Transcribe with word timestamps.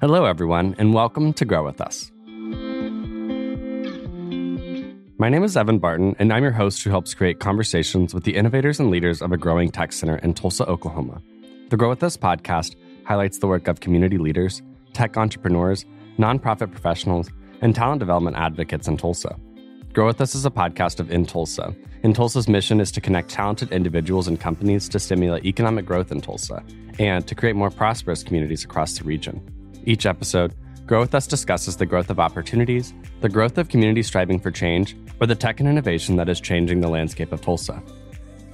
Hello, 0.00 0.24
everyone, 0.24 0.74
and 0.76 0.92
welcome 0.92 1.32
to 1.34 1.44
Grow 1.44 1.64
With 1.64 1.80
Us. 1.80 2.10
My 5.18 5.28
name 5.28 5.44
is 5.44 5.56
Evan 5.56 5.78
Barton, 5.78 6.16
and 6.18 6.32
I'm 6.32 6.42
your 6.42 6.50
host 6.50 6.82
who 6.82 6.90
helps 6.90 7.14
create 7.14 7.38
conversations 7.38 8.12
with 8.12 8.24
the 8.24 8.34
innovators 8.34 8.80
and 8.80 8.90
leaders 8.90 9.22
of 9.22 9.30
a 9.30 9.36
growing 9.36 9.70
tech 9.70 9.92
center 9.92 10.16
in 10.16 10.34
Tulsa, 10.34 10.66
Oklahoma. 10.66 11.22
The 11.68 11.76
Grow 11.76 11.90
With 11.90 12.02
Us 12.02 12.16
podcast 12.16 12.74
highlights 13.04 13.38
the 13.38 13.46
work 13.46 13.68
of 13.68 13.78
community 13.78 14.18
leaders, 14.18 14.62
tech 14.94 15.16
entrepreneurs, 15.16 15.86
nonprofit 16.18 16.72
professionals, 16.72 17.30
and 17.60 17.72
talent 17.72 18.00
development 18.00 18.36
advocates 18.36 18.88
in 18.88 18.96
Tulsa. 18.96 19.36
Grow 19.92 20.06
With 20.06 20.20
Us 20.20 20.34
is 20.34 20.44
a 20.44 20.50
podcast 20.50 20.98
of 20.98 21.12
In 21.12 21.24
Tulsa. 21.24 21.72
In 22.02 22.12
Tulsa's 22.12 22.48
mission 22.48 22.80
is 22.80 22.90
to 22.90 23.00
connect 23.00 23.28
talented 23.28 23.70
individuals 23.70 24.26
and 24.26 24.40
companies 24.40 24.88
to 24.88 24.98
stimulate 24.98 25.44
economic 25.44 25.86
growth 25.86 26.10
in 26.10 26.20
Tulsa 26.20 26.64
and 26.98 27.24
to 27.28 27.36
create 27.36 27.54
more 27.54 27.70
prosperous 27.70 28.24
communities 28.24 28.64
across 28.64 28.98
the 28.98 29.04
region. 29.04 29.40
Each 29.86 30.06
episode, 30.06 30.54
Grow 30.86 31.00
With 31.00 31.14
Us 31.14 31.26
discusses 31.26 31.76
the 31.76 31.86
growth 31.86 32.10
of 32.10 32.18
opportunities, 32.18 32.94
the 33.20 33.28
growth 33.28 33.58
of 33.58 33.68
communities 33.68 34.06
striving 34.06 34.38
for 34.38 34.50
change, 34.50 34.96
or 35.20 35.26
the 35.26 35.34
tech 35.34 35.60
and 35.60 35.68
innovation 35.68 36.16
that 36.16 36.28
is 36.28 36.40
changing 36.40 36.80
the 36.80 36.88
landscape 36.88 37.32
of 37.32 37.40
Tulsa. 37.40 37.82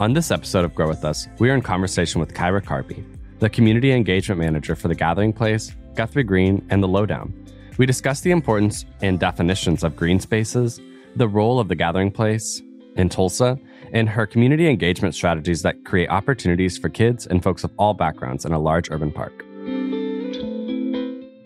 On 0.00 0.12
this 0.12 0.30
episode 0.30 0.64
of 0.64 0.74
Grow 0.74 0.88
With 0.88 1.04
Us, 1.04 1.28
we 1.38 1.50
are 1.50 1.54
in 1.54 1.62
conversation 1.62 2.20
with 2.20 2.34
Kyra 2.34 2.62
Carby, 2.62 3.04
the 3.38 3.48
Community 3.48 3.92
Engagement 3.92 4.40
Manager 4.40 4.74
for 4.74 4.88
The 4.88 4.94
Gathering 4.94 5.32
Place, 5.32 5.74
Guthrie 5.94 6.24
Green, 6.24 6.66
and 6.70 6.82
The 6.82 6.88
Lowdown. 6.88 7.32
We 7.78 7.86
discuss 7.86 8.20
the 8.20 8.32
importance 8.32 8.84
and 9.02 9.18
definitions 9.18 9.84
of 9.84 9.96
green 9.96 10.18
spaces, 10.18 10.80
the 11.16 11.28
role 11.28 11.60
of 11.60 11.68
The 11.68 11.76
Gathering 11.76 12.10
Place 12.10 12.60
in 12.96 13.08
Tulsa, 13.08 13.58
and 13.92 14.08
her 14.08 14.26
community 14.26 14.68
engagement 14.68 15.14
strategies 15.14 15.62
that 15.62 15.84
create 15.84 16.08
opportunities 16.10 16.76
for 16.76 16.88
kids 16.88 17.26
and 17.26 17.42
folks 17.42 17.64
of 17.64 17.72
all 17.78 17.94
backgrounds 17.94 18.44
in 18.44 18.52
a 18.52 18.58
large 18.58 18.90
urban 18.90 19.12
park. 19.12 19.44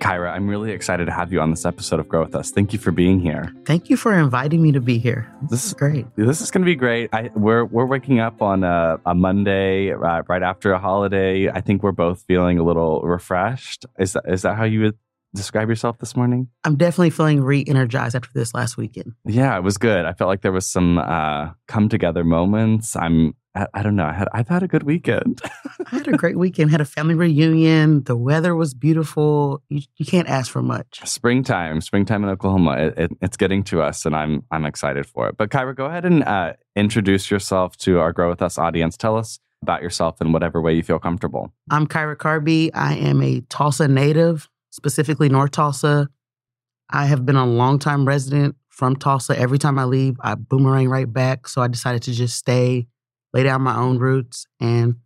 Kyra, 0.04 0.30
I'm 0.32 0.48
really 0.48 0.70
excited 0.70 1.06
to 1.06 1.12
have 1.12 1.32
you 1.32 1.40
on 1.40 1.48
this 1.48 1.64
episode 1.64 1.98
of 1.98 2.06
Grow 2.08 2.22
With 2.22 2.34
Us. 2.34 2.50
Thank 2.50 2.74
you 2.74 2.78
for 2.78 2.92
being 2.92 3.20
here. 3.20 3.50
Thank 3.64 3.88
you 3.88 3.96
for 3.96 4.12
inviting 4.12 4.60
me 4.60 4.70
to 4.72 4.80
be 4.80 4.98
here. 4.98 5.34
This 5.48 5.64
is 5.64 5.72
great. 5.72 6.04
This 6.14 6.42
is 6.42 6.50
going 6.50 6.60
to 6.60 6.66
be 6.66 6.74
great. 6.74 7.08
I, 7.14 7.30
we're 7.34 7.64
we're 7.64 7.86
waking 7.86 8.20
up 8.20 8.42
on 8.42 8.64
a, 8.64 8.98
a 9.06 9.14
Monday 9.14 9.94
uh, 9.94 10.22
right 10.28 10.42
after 10.42 10.72
a 10.72 10.78
holiday. 10.78 11.48
I 11.48 11.62
think 11.62 11.82
we're 11.82 11.92
both 11.92 12.22
feeling 12.28 12.58
a 12.58 12.62
little 12.62 13.00
refreshed. 13.00 13.86
Is 13.98 14.12
that 14.12 14.24
is 14.28 14.42
that 14.42 14.58
how 14.58 14.64
you 14.64 14.80
would 14.82 14.98
describe 15.34 15.70
yourself 15.70 15.96
this 16.00 16.14
morning? 16.14 16.48
I'm 16.64 16.76
definitely 16.76 17.08
feeling 17.08 17.40
re-energized 17.40 18.14
after 18.14 18.28
this 18.34 18.52
last 18.52 18.76
weekend. 18.76 19.14
Yeah, 19.24 19.56
it 19.56 19.62
was 19.62 19.78
good. 19.78 20.04
I 20.04 20.12
felt 20.12 20.28
like 20.28 20.42
there 20.42 20.52
was 20.52 20.70
some 20.70 20.98
uh, 20.98 21.52
come 21.66 21.88
together 21.88 22.24
moments. 22.24 22.94
I'm 22.94 23.36
I, 23.54 23.66
I 23.74 23.82
don't 23.82 23.96
know. 23.96 24.06
I 24.06 24.12
had 24.12 24.28
I've 24.32 24.48
had 24.48 24.62
a 24.62 24.68
good 24.68 24.82
weekend. 24.82 25.40
I 25.92 25.96
had 25.96 26.08
a 26.08 26.12
great 26.12 26.36
weekend. 26.36 26.70
Had 26.70 26.80
a 26.80 26.84
family 26.84 27.14
reunion. 27.14 28.02
The 28.04 28.16
weather 28.16 28.54
was 28.54 28.74
beautiful. 28.74 29.62
You, 29.68 29.82
you 29.96 30.04
can't 30.06 30.28
ask 30.28 30.50
for 30.50 30.62
much. 30.62 31.00
Springtime, 31.04 31.80
springtime 31.80 32.24
in 32.24 32.30
Oklahoma. 32.30 32.76
It, 32.78 32.98
it, 32.98 33.10
it's 33.20 33.36
getting 33.36 33.62
to 33.64 33.82
us, 33.82 34.04
and 34.04 34.14
I'm 34.16 34.44
I'm 34.50 34.64
excited 34.64 35.06
for 35.06 35.28
it. 35.28 35.36
But 35.36 35.50
Kyra, 35.50 35.74
go 35.74 35.86
ahead 35.86 36.04
and 36.04 36.24
uh, 36.24 36.54
introduce 36.74 37.30
yourself 37.30 37.76
to 37.78 38.00
our 38.00 38.12
Grow 38.12 38.28
with 38.28 38.42
Us 38.42 38.58
audience. 38.58 38.96
Tell 38.96 39.16
us 39.16 39.38
about 39.62 39.82
yourself 39.82 40.20
in 40.20 40.32
whatever 40.32 40.60
way 40.60 40.74
you 40.74 40.82
feel 40.82 40.98
comfortable. 40.98 41.52
I'm 41.70 41.86
Kyra 41.86 42.16
Carby. 42.16 42.70
I 42.74 42.94
am 42.96 43.22
a 43.22 43.40
Tulsa 43.42 43.88
native, 43.88 44.48
specifically 44.70 45.28
North 45.28 45.52
Tulsa. 45.52 46.08
I 46.90 47.06
have 47.06 47.24
been 47.24 47.36
a 47.36 47.46
longtime 47.46 48.06
resident 48.06 48.56
from 48.68 48.96
Tulsa. 48.96 49.38
Every 49.38 49.58
time 49.58 49.78
I 49.78 49.84
leave, 49.84 50.16
I 50.20 50.34
boomerang 50.34 50.88
right 50.88 51.10
back. 51.10 51.48
So 51.48 51.62
I 51.62 51.68
decided 51.68 52.02
to 52.02 52.12
just 52.12 52.36
stay 52.36 52.88
lay 53.34 53.42
down 53.42 53.60
my 53.60 53.76
own 53.76 53.98
roots 53.98 54.46
and 54.60 54.96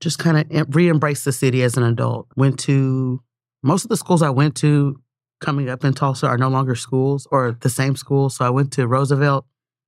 just 0.00 0.18
kind 0.18 0.38
of 0.38 0.74
re 0.74 0.88
embrace 0.88 1.24
the 1.24 1.32
city 1.32 1.62
as 1.62 1.76
an 1.76 1.82
adult. 1.82 2.28
Went 2.36 2.58
to 2.60 3.20
most 3.62 3.84
of 3.84 3.90
the 3.90 3.96
schools 3.96 4.22
I 4.22 4.30
went 4.30 4.54
to 4.56 4.96
coming 5.40 5.68
up 5.68 5.84
in 5.84 5.92
Tulsa 5.92 6.26
are 6.26 6.38
no 6.38 6.48
longer 6.48 6.74
schools 6.74 7.26
or 7.30 7.52
the 7.60 7.68
same 7.68 7.96
schools. 7.96 8.36
So 8.36 8.44
I 8.44 8.50
went 8.50 8.72
to 8.74 8.86
Roosevelt, 8.86 9.44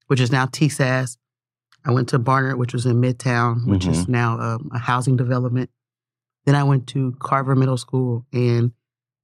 which 0.08 0.20
is 0.20 0.32
now 0.32 0.46
TSAS. 0.46 1.16
I 1.84 1.92
went 1.92 2.08
to 2.10 2.18
Barnard, 2.18 2.58
which 2.58 2.74
was 2.74 2.84
in 2.84 3.00
Midtown, 3.00 3.66
which 3.66 3.82
mm-hmm. 3.82 3.92
is 3.92 4.08
now 4.08 4.38
um, 4.38 4.70
a 4.74 4.78
housing 4.78 5.16
development. 5.16 5.70
Then 6.44 6.54
I 6.54 6.64
went 6.64 6.86
to 6.88 7.14
Carver 7.20 7.54
Middle 7.54 7.78
School 7.78 8.26
and 8.32 8.72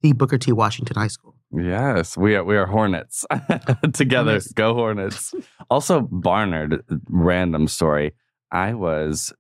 the 0.03 0.12
Booker 0.12 0.38
T. 0.38 0.53
Washington 0.53 0.97
High 0.97 1.09
School. 1.09 1.34
Yes, 1.53 2.16
we 2.16 2.34
are 2.34 2.44
we 2.44 2.56
are 2.56 2.66
Hornets 2.66 3.25
together. 3.93 4.41
Go 4.54 4.75
Hornets. 4.75 5.34
Also, 5.70 6.00
Barnard. 6.00 6.82
Random 7.09 7.69
story. 7.69 8.15
I 8.50 8.74
was 8.74 9.32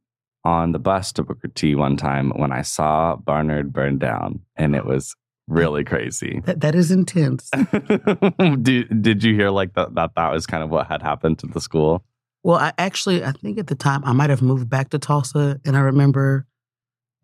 on 0.44 0.72
the 0.72 0.78
bus 0.78 1.12
to 1.12 1.22
Booker 1.22 1.48
T 1.48 1.74
one 1.74 1.96
time 1.96 2.30
when 2.30 2.52
I 2.52 2.62
saw 2.62 3.16
Barnard 3.16 3.72
burn 3.72 3.98
down, 3.98 4.40
and 4.56 4.76
it 4.76 4.86
was 4.86 5.14
really 5.48 5.84
crazy. 5.84 6.40
That, 6.44 6.60
that 6.60 6.74
is 6.74 6.90
intense. 6.90 7.50
did, 8.62 9.02
did 9.02 9.24
you 9.24 9.34
hear 9.34 9.50
like 9.50 9.74
that, 9.74 9.94
that 9.94 10.14
that 10.14 10.32
was 10.32 10.46
kind 10.46 10.62
of 10.62 10.70
what 10.70 10.86
had 10.86 11.02
happened 11.02 11.38
to 11.40 11.46
the 11.46 11.60
school? 11.60 12.04
Well, 12.42 12.58
I 12.58 12.72
actually, 12.78 13.24
I 13.24 13.32
think 13.32 13.58
at 13.58 13.66
the 13.66 13.74
time 13.74 14.04
I 14.04 14.12
might 14.12 14.30
have 14.30 14.42
moved 14.42 14.68
back 14.68 14.90
to 14.90 14.98
Tulsa, 14.98 15.60
and 15.64 15.76
I 15.76 15.80
remember 15.80 16.46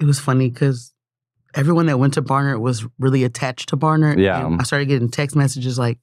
it 0.00 0.04
was 0.04 0.18
funny 0.18 0.50
because 0.50 0.92
everyone 1.54 1.86
that 1.86 1.98
went 1.98 2.14
to 2.14 2.22
Barnard 2.22 2.58
was 2.58 2.84
really 2.98 3.22
attached 3.22 3.68
to 3.68 3.76
Barnard. 3.76 4.18
Yeah, 4.18 4.56
I 4.58 4.64
started 4.64 4.86
getting 4.86 5.08
text 5.08 5.36
messages 5.36 5.78
like, 5.78 5.98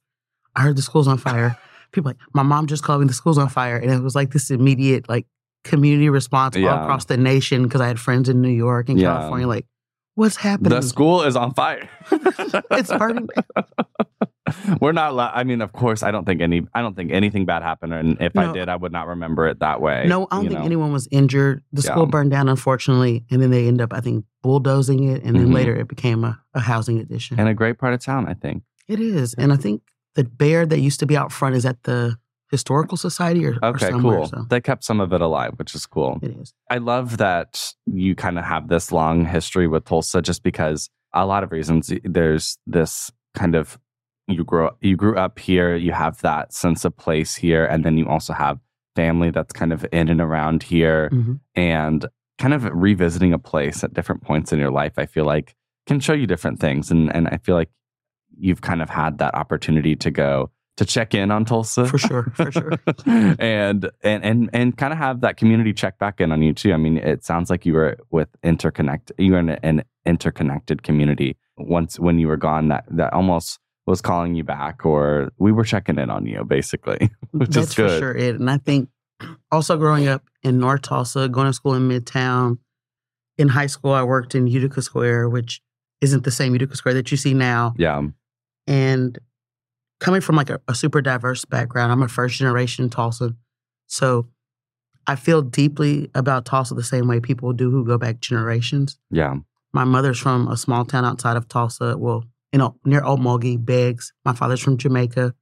"I 0.56 0.62
heard 0.62 0.76
the 0.76 0.82
school's 0.82 1.06
on 1.06 1.18
fire." 1.18 1.58
People 1.92 2.10
like, 2.10 2.18
"My 2.32 2.42
mom 2.42 2.66
just 2.66 2.82
called 2.82 3.02
me 3.02 3.08
the 3.08 3.12
school's 3.12 3.36
on 3.36 3.50
fire," 3.50 3.76
and 3.76 3.90
it 3.90 4.02
was 4.02 4.14
like 4.14 4.32
this 4.32 4.50
immediate 4.50 5.06
like 5.06 5.26
community 5.64 6.08
response 6.08 6.56
yeah. 6.56 6.68
all 6.68 6.82
across 6.82 7.06
the 7.06 7.16
nation 7.16 7.64
because 7.64 7.80
I 7.80 7.88
had 7.88 8.00
friends 8.00 8.28
in 8.28 8.40
New 8.40 8.50
York 8.50 8.88
and 8.88 8.98
yeah. 8.98 9.08
California. 9.08 9.46
Like, 9.46 9.66
what's 10.14 10.36
happening? 10.36 10.70
The 10.70 10.82
school 10.82 11.22
is 11.22 11.36
on 11.36 11.54
fire. 11.54 11.88
it's 12.10 12.92
burning. 12.92 13.28
We're 14.80 14.92
not. 14.92 15.16
I 15.16 15.44
mean, 15.44 15.60
of 15.60 15.72
course, 15.72 16.02
I 16.02 16.10
don't 16.10 16.24
think 16.24 16.40
any. 16.40 16.66
I 16.74 16.82
don't 16.82 16.96
think 16.96 17.12
anything 17.12 17.44
bad 17.44 17.62
happened, 17.62 17.94
and 17.94 18.16
if 18.20 18.34
no. 18.34 18.50
I 18.50 18.52
did, 18.52 18.68
I 18.68 18.76
would 18.76 18.92
not 18.92 19.06
remember 19.06 19.46
it 19.46 19.60
that 19.60 19.80
way. 19.80 20.06
No, 20.06 20.26
I 20.30 20.36
don't 20.36 20.48
think 20.48 20.58
know? 20.58 20.64
anyone 20.64 20.92
was 20.92 21.06
injured. 21.10 21.62
The 21.72 21.82
school 21.82 22.04
yeah. 22.04 22.10
burned 22.10 22.30
down, 22.30 22.48
unfortunately, 22.48 23.24
and 23.30 23.40
then 23.40 23.50
they 23.50 23.68
end 23.68 23.80
up, 23.80 23.92
I 23.92 24.00
think, 24.00 24.24
bulldozing 24.42 25.04
it, 25.04 25.22
and 25.22 25.36
then 25.36 25.46
mm-hmm. 25.46 25.54
later 25.54 25.76
it 25.76 25.88
became 25.88 26.24
a, 26.24 26.40
a 26.54 26.60
housing 26.60 26.98
addition 26.98 27.38
and 27.38 27.48
a 27.48 27.54
great 27.54 27.78
part 27.78 27.94
of 27.94 28.00
town. 28.00 28.26
I 28.26 28.34
think 28.34 28.64
it 28.88 28.98
is, 28.98 29.34
and 29.34 29.52
I 29.52 29.56
think 29.56 29.82
the 30.14 30.24
bear 30.24 30.66
that 30.66 30.80
used 30.80 31.00
to 31.00 31.06
be 31.06 31.16
out 31.16 31.30
front 31.30 31.54
is 31.54 31.64
at 31.64 31.82
the 31.84 32.16
historical 32.50 32.96
society 32.96 33.46
or, 33.46 33.56
okay, 33.62 33.92
or 33.92 34.00
cool. 34.00 34.26
So. 34.26 34.44
They 34.48 34.60
kept 34.60 34.84
some 34.84 35.00
of 35.00 35.12
it 35.12 35.20
alive, 35.20 35.52
which 35.56 35.74
is 35.74 35.86
cool. 35.86 36.18
It 36.22 36.36
is. 36.36 36.52
I 36.68 36.78
love 36.78 37.18
that 37.18 37.72
you 37.86 38.14
kind 38.14 38.38
of 38.38 38.44
have 38.44 38.68
this 38.68 38.90
long 38.90 39.24
history 39.24 39.68
with 39.68 39.84
Tulsa, 39.84 40.20
just 40.20 40.42
because 40.42 40.90
a 41.14 41.26
lot 41.26 41.44
of 41.44 41.52
reasons. 41.52 41.92
There's 42.04 42.58
this 42.66 43.10
kind 43.34 43.54
of 43.54 43.78
you 44.26 44.44
grow 44.44 44.70
you 44.80 44.96
grew 44.96 45.16
up 45.16 45.38
here, 45.38 45.76
you 45.76 45.92
have 45.92 46.20
that 46.22 46.52
sense 46.52 46.84
of 46.84 46.96
place 46.96 47.34
here, 47.34 47.64
and 47.64 47.84
then 47.84 47.96
you 47.96 48.08
also 48.08 48.32
have 48.32 48.58
family 48.96 49.30
that's 49.30 49.52
kind 49.52 49.72
of 49.72 49.86
in 49.92 50.08
and 50.08 50.20
around 50.20 50.62
here, 50.62 51.10
mm-hmm. 51.12 51.34
and 51.54 52.06
kind 52.38 52.54
of 52.54 52.64
revisiting 52.72 53.32
a 53.32 53.38
place 53.38 53.84
at 53.84 53.94
different 53.94 54.22
points 54.22 54.52
in 54.52 54.58
your 54.58 54.70
life. 54.70 54.94
I 54.96 55.06
feel 55.06 55.24
like 55.24 55.54
can 55.86 56.00
show 56.00 56.12
you 56.12 56.26
different 56.26 56.60
things, 56.60 56.90
and 56.90 57.14
and 57.14 57.28
I 57.28 57.38
feel 57.38 57.54
like 57.54 57.70
you've 58.38 58.60
kind 58.60 58.82
of 58.82 58.90
had 58.90 59.18
that 59.18 59.34
opportunity 59.34 59.94
to 59.96 60.10
go 60.10 60.50
to 60.80 60.86
check 60.86 61.14
in 61.14 61.30
on 61.30 61.44
Tulsa. 61.44 61.84
For 61.84 61.98
sure, 61.98 62.32
for 62.34 62.50
sure. 62.50 62.72
and 63.38 63.90
and 64.02 64.24
and 64.24 64.50
and 64.54 64.78
kind 64.78 64.94
of 64.94 64.98
have 64.98 65.20
that 65.20 65.36
community 65.36 65.74
check 65.74 65.98
back 65.98 66.22
in 66.22 66.32
on 66.32 66.40
you 66.40 66.54
too. 66.54 66.72
I 66.72 66.78
mean, 66.78 66.96
it 66.96 67.22
sounds 67.22 67.50
like 67.50 67.66
you 67.66 67.74
were 67.74 67.98
with 68.10 68.28
interconnect 68.42 69.12
you 69.18 69.32
were 69.32 69.40
in 69.40 69.50
an 69.50 69.84
interconnected 70.06 70.82
community 70.82 71.36
once 71.58 72.00
when 72.00 72.18
you 72.18 72.28
were 72.28 72.38
gone 72.38 72.68
that 72.68 72.84
that 72.88 73.12
almost 73.12 73.58
was 73.86 74.00
calling 74.00 74.34
you 74.34 74.42
back 74.42 74.86
or 74.86 75.30
we 75.36 75.52
were 75.52 75.64
checking 75.64 75.98
in 75.98 76.08
on 76.08 76.24
you 76.24 76.44
basically, 76.44 77.10
which 77.32 77.50
That's 77.50 77.68
is 77.68 77.74
good. 77.74 77.90
for 77.90 77.98
sure 77.98 78.16
it. 78.16 78.40
And 78.40 78.50
I 78.50 78.56
think 78.56 78.88
also 79.52 79.76
growing 79.76 80.08
up 80.08 80.22
in 80.42 80.58
North 80.58 80.80
Tulsa, 80.80 81.28
going 81.28 81.46
to 81.46 81.52
school 81.52 81.74
in 81.74 81.90
Midtown, 81.90 82.56
in 83.36 83.48
high 83.48 83.66
school 83.66 83.92
I 83.92 84.02
worked 84.02 84.34
in 84.34 84.46
Utica 84.46 84.80
Square, 84.80 85.28
which 85.28 85.60
isn't 86.00 86.24
the 86.24 86.30
same 86.30 86.54
Utica 86.54 86.74
Square 86.74 86.94
that 86.94 87.10
you 87.10 87.18
see 87.18 87.34
now. 87.34 87.74
Yeah. 87.76 88.00
And 88.66 89.18
coming 90.00 90.20
from 90.20 90.36
like 90.36 90.50
a, 90.50 90.60
a 90.66 90.74
super 90.74 91.00
diverse 91.00 91.44
background, 91.44 91.92
I'm 91.92 92.02
a 92.02 92.08
first 92.08 92.38
generation 92.38 92.90
Tulsa. 92.90 93.36
So 93.86 94.28
I 95.06 95.16
feel 95.16 95.42
deeply 95.42 96.10
about 96.14 96.44
Tulsa 96.44 96.74
the 96.74 96.82
same 96.82 97.06
way 97.06 97.20
people 97.20 97.52
do 97.52 97.70
who 97.70 97.84
go 97.84 97.98
back 97.98 98.20
generations. 98.20 98.98
Yeah. 99.10 99.36
My 99.72 99.84
mother's 99.84 100.18
from 100.18 100.48
a 100.48 100.56
small 100.56 100.84
town 100.84 101.04
outside 101.04 101.36
of 101.36 101.48
Tulsa, 101.48 101.96
well, 101.96 102.24
you 102.52 102.58
know, 102.58 102.76
near 102.84 103.02
Okmulgee, 103.02 103.64
Beggs. 103.64 104.12
My 104.24 104.34
father's 104.34 104.60
from 104.60 104.76
Jamaica. 104.76 105.34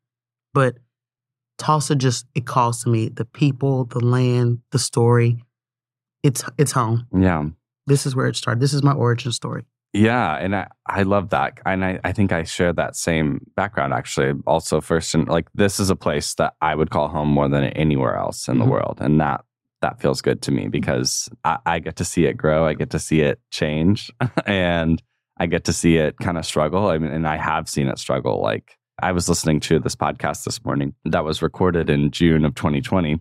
But 0.53 0.77
Tulsa 1.57 1.97
just 1.97 2.27
it 2.35 2.47
calls 2.47 2.83
to 2.83 2.91
me 2.91 3.09
the 3.09 3.25
people, 3.25 3.85
the 3.85 4.01
land, 4.01 4.61
the 4.71 4.79
story. 4.79 5.43
It's 6.23 6.45
it's 6.59 6.73
home. 6.73 7.07
Yeah. 7.17 7.49
This 7.87 8.07
is 8.07 8.15
where 8.15 8.27
it 8.27 8.37
started. 8.37 8.61
This 8.61 8.75
is 8.75 8.83
my 8.83 8.93
origin 8.93 9.33
story. 9.33 9.65
Yeah, 9.93 10.35
and 10.35 10.55
I, 10.55 10.69
I 10.87 11.03
love 11.03 11.31
that. 11.31 11.59
And 11.65 11.85
I, 11.85 11.99
I 12.05 12.13
think 12.13 12.31
I 12.31 12.43
share 12.43 12.73
that 12.75 12.95
same 12.95 13.47
background 13.57 13.95
actually. 13.95 14.35
Also, 14.47 14.81
first 14.81 15.15
and 15.15 15.27
like 15.29 15.49
this 15.55 15.81
is 15.81 15.91
a 15.91 15.97
place 15.97 16.35
that 16.35 16.55
I 16.61 16.75
would 16.75 16.91
call 16.91 17.09
home 17.09 17.29
more 17.29 17.49
than 17.49 17.65
anywhere 17.65 18.17
else 18.17 18.49
in 18.49 18.55
mm-hmm. 18.55 18.65
the 18.65 18.71
world. 18.71 18.99
And 19.01 19.21
that 19.21 19.45
that 19.81 20.01
feels 20.01 20.21
good 20.21 20.43
to 20.43 20.51
me 20.51 20.69
because 20.69 21.29
I, 21.45 21.59
I, 21.65 21.79
get 21.79 21.97
to 21.97 22.05
see 22.05 22.25
it 22.25 22.37
grow. 22.37 22.67
I 22.67 22.75
get 22.75 22.91
to 22.91 22.99
see 22.99 23.21
it 23.21 23.41
change. 23.53 24.11
and 24.47 25.01
I 25.39 25.47
get 25.47 25.65
to 25.65 25.73
see 25.73 25.97
it 25.97 26.17
kind 26.19 26.37
of 26.37 26.45
struggle. 26.45 26.89
I 26.89 26.99
mean, 26.99 27.13
and 27.13 27.29
I 27.29 27.37
have 27.37 27.69
seen 27.69 27.87
it 27.89 27.99
struggle. 27.99 28.43
Like 28.43 28.77
I 29.01 29.13
was 29.13 29.29
listening 29.29 29.61
to 29.61 29.79
this 29.79 29.95
podcast 29.95 30.45
this 30.45 30.65
morning 30.65 30.95
that 31.05 31.25
was 31.25 31.43
recorded 31.43 31.89
in 31.89 32.11
June 32.11 32.45
of 32.45 32.55
2020, 32.57 33.21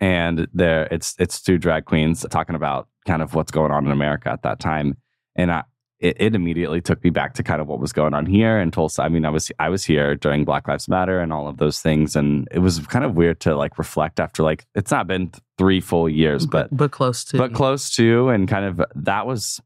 and 0.00 0.48
there 0.54 0.88
it's 0.90 1.14
it's 1.18 1.42
two 1.42 1.58
drag 1.58 1.84
queens 1.84 2.24
talking 2.30 2.56
about 2.56 2.88
kind 3.06 3.20
of 3.20 3.34
what's 3.34 3.50
going 3.50 3.70
on 3.70 3.84
in 3.84 3.92
America 3.92 4.30
at 4.30 4.42
that 4.42 4.60
time, 4.60 4.96
and 5.36 5.52
I. 5.52 5.64
It, 6.00 6.16
it 6.20 6.34
immediately 6.36 6.80
took 6.80 7.02
me 7.02 7.10
back 7.10 7.34
to 7.34 7.42
kind 7.42 7.60
of 7.60 7.66
what 7.66 7.80
was 7.80 7.92
going 7.92 8.14
on 8.14 8.24
here 8.24 8.58
in 8.60 8.70
Tulsa. 8.70 9.02
I 9.02 9.08
mean, 9.08 9.24
I 9.24 9.30
was 9.30 9.50
I 9.58 9.68
was 9.68 9.84
here 9.84 10.14
during 10.14 10.44
Black 10.44 10.68
Lives 10.68 10.88
Matter 10.88 11.18
and 11.20 11.32
all 11.32 11.48
of 11.48 11.56
those 11.56 11.80
things, 11.80 12.14
and 12.14 12.46
it 12.52 12.60
was 12.60 12.78
kind 12.86 13.04
of 13.04 13.14
weird 13.16 13.40
to 13.40 13.56
like 13.56 13.78
reflect 13.78 14.20
after 14.20 14.42
like 14.44 14.64
it's 14.76 14.92
not 14.92 15.06
been 15.08 15.32
three 15.58 15.80
full 15.80 16.08
years, 16.08 16.46
but 16.46 16.68
but 16.70 16.92
close 16.92 17.24
to 17.24 17.38
but 17.38 17.52
close 17.52 17.90
to, 17.96 18.28
and 18.28 18.46
kind 18.48 18.64
of 18.64 18.80
that 18.94 19.26
was 19.26 19.60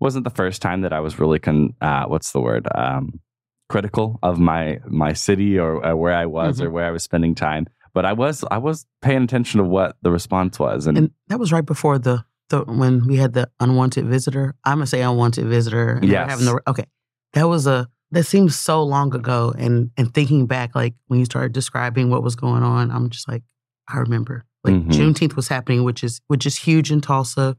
wasn't 0.00 0.24
the 0.24 0.30
first 0.30 0.60
time 0.60 0.80
that 0.80 0.92
I 0.92 0.98
was 1.00 1.18
really 1.20 1.38
con 1.38 1.74
uh, 1.80 2.06
what's 2.06 2.32
the 2.32 2.40
word 2.40 2.66
um, 2.74 3.20
critical 3.68 4.18
of 4.22 4.38
my 4.38 4.80
my 4.86 5.12
city 5.12 5.58
or, 5.58 5.84
or 5.86 5.96
where 5.96 6.14
I 6.14 6.26
was 6.26 6.60
Mhm. 6.60 6.64
or 6.64 6.70
where 6.70 6.84
I 6.86 6.90
was 6.90 7.02
spending 7.04 7.34
time. 7.34 7.66
But 7.94 8.04
I 8.04 8.12
was 8.12 8.44
I 8.50 8.58
was 8.58 8.86
paying 9.02 9.22
attention 9.22 9.58
to 9.58 9.64
what 9.64 9.96
the 10.02 10.10
response 10.10 10.58
was, 10.58 10.86
and, 10.86 10.98
and 10.98 11.10
that 11.28 11.38
was 11.38 11.52
right 11.52 11.64
before 11.64 11.98
the 11.98 12.24
the 12.48 12.62
when 12.64 13.06
we 13.06 13.16
had 13.16 13.32
the 13.32 13.48
unwanted 13.60 14.06
visitor. 14.06 14.54
I'm 14.64 14.78
gonna 14.78 14.86
say 14.86 15.02
unwanted 15.02 15.46
visitor. 15.46 15.94
and 15.94 16.04
Yes. 16.08 16.30
Having 16.30 16.46
the, 16.46 16.60
okay, 16.68 16.84
that 17.32 17.44
was 17.48 17.66
a 17.66 17.88
that 18.12 18.24
seems 18.24 18.56
so 18.58 18.82
long 18.82 19.14
ago. 19.14 19.52
And 19.56 19.90
and 19.96 20.12
thinking 20.14 20.46
back, 20.46 20.74
like 20.74 20.94
when 21.08 21.18
you 21.18 21.24
started 21.24 21.52
describing 21.52 22.10
what 22.10 22.22
was 22.22 22.36
going 22.36 22.62
on, 22.62 22.90
I'm 22.90 23.10
just 23.10 23.28
like, 23.28 23.42
I 23.88 23.98
remember. 23.98 24.44
Like 24.64 24.74
Mhm. 24.74 24.88
Juneteenth 24.90 25.36
was 25.36 25.48
happening, 25.48 25.84
which 25.84 26.02
is 26.04 26.20
which 26.28 26.46
is 26.46 26.56
huge 26.56 26.90
in 26.90 27.00
Tulsa. 27.00 27.56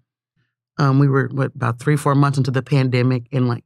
Um, 0.77 0.99
we 0.99 1.07
were 1.07 1.29
what 1.33 1.53
about 1.55 1.79
three 1.79 1.95
four 1.97 2.15
months 2.15 2.37
into 2.37 2.51
the 2.51 2.61
pandemic, 2.61 3.27
and 3.31 3.47
like 3.47 3.63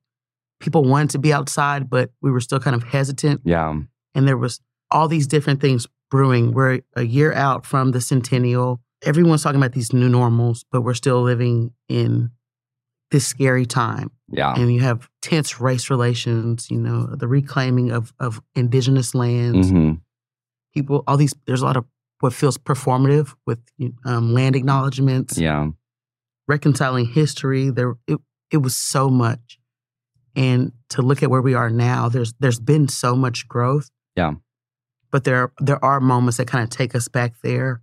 people 0.59 0.83
wanted 0.85 1.09
to 1.11 1.19
be 1.19 1.33
outside, 1.33 1.89
but 1.89 2.11
we 2.21 2.31
were 2.31 2.39
still 2.39 2.59
kind 2.59 2.75
of 2.75 2.83
hesitant 2.83 3.41
yeah, 3.43 3.75
and 4.15 4.27
there 4.27 4.37
was 4.37 4.61
all 4.91 5.07
these 5.07 5.27
different 5.27 5.59
things 5.59 5.87
brewing. 6.09 6.51
We're 6.51 6.81
a 6.95 7.03
year 7.03 7.33
out 7.33 7.65
from 7.65 7.91
the 7.91 8.01
centennial. 8.01 8.81
Everyone's 9.03 9.43
talking 9.43 9.59
about 9.59 9.73
these 9.73 9.93
new 9.93 10.09
normals, 10.09 10.63
but 10.71 10.81
we're 10.81 10.93
still 10.93 11.21
living 11.23 11.71
in 11.89 12.31
this 13.09 13.25
scary 13.27 13.65
time. 13.65 14.11
yeah, 14.29 14.53
And 14.55 14.73
you 14.73 14.79
have 14.81 15.09
tense 15.21 15.59
race 15.59 15.89
relations, 15.89 16.69
you 16.71 16.79
know, 16.79 17.07
the 17.15 17.27
reclaiming 17.27 17.91
of 17.91 18.13
of 18.19 18.41
indigenous 18.55 19.13
lands. 19.15 19.69
hmm 19.69 19.93
People, 20.73 21.03
all 21.05 21.17
these. 21.17 21.33
There's 21.45 21.61
a 21.61 21.65
lot 21.65 21.75
of 21.75 21.83
what 22.21 22.31
feels 22.33 22.57
performative 22.57 23.33
with 23.45 23.59
um, 24.05 24.33
land 24.33 24.55
acknowledgments, 24.55 25.37
yeah, 25.37 25.67
reconciling 26.47 27.05
history. 27.07 27.69
There, 27.69 27.95
it 28.07 28.19
it 28.51 28.57
was 28.57 28.77
so 28.77 29.09
much, 29.09 29.59
and 30.33 30.71
to 30.89 31.01
look 31.01 31.23
at 31.23 31.29
where 31.29 31.41
we 31.41 31.55
are 31.55 31.69
now, 31.69 32.07
there's 32.07 32.33
there's 32.39 32.59
been 32.61 32.87
so 32.87 33.15
much 33.17 33.47
growth. 33.49 33.89
Yeah. 34.15 34.35
but 35.11 35.25
there 35.25 35.51
there 35.59 35.83
are 35.83 35.99
moments 35.99 36.37
that 36.37 36.47
kind 36.47 36.63
of 36.63 36.69
take 36.69 36.95
us 36.95 37.09
back 37.09 37.33
there 37.43 37.81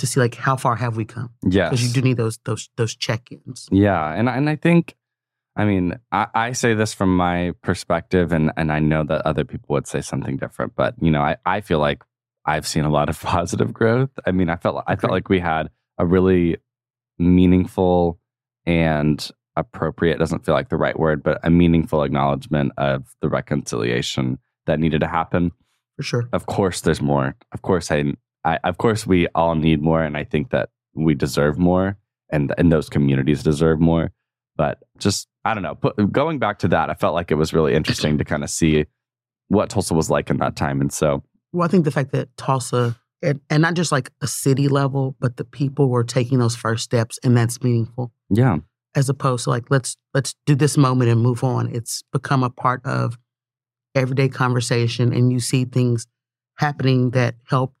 to 0.00 0.06
see 0.06 0.18
like 0.18 0.34
how 0.34 0.56
far 0.56 0.76
have 0.76 0.96
we 0.96 1.04
come 1.04 1.30
yes, 1.42 1.70
because 1.70 1.86
you 1.86 1.92
do 1.92 2.02
need 2.02 2.16
those 2.16 2.38
those 2.44 2.68
those 2.76 2.94
check 2.96 3.30
ins. 3.30 3.68
Yeah, 3.70 4.12
and 4.12 4.28
and 4.28 4.48
I 4.48 4.56
think, 4.56 4.96
I 5.56 5.64
mean, 5.64 5.98
I, 6.10 6.26
I 6.34 6.52
say 6.52 6.74
this 6.74 6.92
from 6.92 7.16
my 7.16 7.52
perspective, 7.62 8.32
and 8.32 8.50
and 8.56 8.72
I 8.72 8.80
know 8.80 9.04
that 9.04 9.26
other 9.26 9.44
people 9.44 9.74
would 9.74 9.86
say 9.86 10.00
something 10.00 10.36
different, 10.36 10.74
but 10.74 10.94
you 11.00 11.10
know, 11.10 11.20
I 11.20 11.36
I 11.46 11.60
feel 11.60 11.78
like 11.78 12.02
I've 12.44 12.66
seen 12.66 12.84
a 12.84 12.90
lot 12.90 13.08
of 13.08 13.20
positive 13.22 13.72
growth. 13.72 14.10
I 14.26 14.32
mean, 14.32 14.48
I 14.50 14.56
felt 14.56 14.82
I 14.86 14.96
felt 14.96 15.12
like 15.12 15.28
we 15.28 15.40
had 15.40 15.70
a 15.98 16.06
really 16.06 16.56
meaningful 17.18 18.18
and 18.64 19.30
appropriate 19.56 20.18
doesn't 20.18 20.44
feel 20.46 20.54
like 20.54 20.70
the 20.70 20.76
right 20.76 20.98
word, 20.98 21.22
but 21.22 21.38
a 21.42 21.50
meaningful 21.50 22.02
acknowledgement 22.02 22.72
of 22.78 23.14
the 23.20 23.28
reconciliation 23.28 24.38
that 24.66 24.80
needed 24.80 25.00
to 25.00 25.08
happen 25.08 25.52
For 25.96 26.02
sure. 26.02 26.28
of 26.32 26.46
course 26.46 26.82
there's 26.82 27.02
more 27.02 27.34
of 27.52 27.62
course 27.62 27.90
I, 27.90 28.14
I 28.44 28.58
of 28.64 28.78
course 28.78 29.06
we 29.06 29.26
all 29.34 29.54
need 29.54 29.82
more 29.82 30.02
and 30.02 30.16
i 30.16 30.24
think 30.24 30.50
that 30.50 30.70
we 30.94 31.14
deserve 31.14 31.58
more 31.58 31.96
and 32.30 32.54
and 32.58 32.72
those 32.72 32.88
communities 32.88 33.42
deserve 33.42 33.80
more 33.80 34.10
but 34.56 34.78
just 34.98 35.28
i 35.44 35.54
don't 35.54 35.62
know 35.62 35.74
but 35.74 36.12
going 36.12 36.38
back 36.38 36.58
to 36.60 36.68
that 36.68 36.90
i 36.90 36.94
felt 36.94 37.14
like 37.14 37.30
it 37.30 37.36
was 37.36 37.52
really 37.52 37.74
interesting 37.74 38.18
to 38.18 38.24
kind 38.24 38.42
of 38.44 38.50
see 38.50 38.86
what 39.48 39.68
tulsa 39.68 39.94
was 39.94 40.10
like 40.10 40.30
in 40.30 40.38
that 40.38 40.56
time 40.56 40.80
and 40.80 40.92
so 40.92 41.22
Well, 41.52 41.66
I 41.66 41.70
think 41.70 41.84
the 41.84 41.90
fact 41.90 42.12
that 42.12 42.28
Tulsa 42.36 42.96
and, 43.22 43.40
and 43.50 43.60
not 43.60 43.74
just 43.74 43.92
like 43.92 44.10
a 44.22 44.26
city 44.26 44.68
level, 44.68 45.14
but 45.20 45.36
the 45.36 45.44
people 45.44 45.88
were 45.90 46.04
taking 46.04 46.38
those 46.38 46.56
first 46.56 46.84
steps, 46.84 47.18
and 47.22 47.36
that's 47.36 47.62
meaningful. 47.62 48.12
yeah 48.30 48.58
As 48.94 49.08
opposed 49.08 49.44
to 49.44 49.50
like 49.50 49.66
let's 49.70 49.96
let's 50.14 50.34
do 50.46 50.54
this 50.54 50.76
moment 50.78 51.10
and 51.10 51.20
move 51.20 51.44
on. 51.44 51.68
It's 51.74 52.02
become 52.12 52.42
a 52.42 52.50
part 52.50 52.80
of 52.86 53.18
everyday 53.94 54.28
conversation, 54.28 55.12
and 55.12 55.32
you 55.32 55.40
see 55.40 55.64
things 55.66 56.06
happening 56.56 57.10
that 57.10 57.34
help 57.48 57.74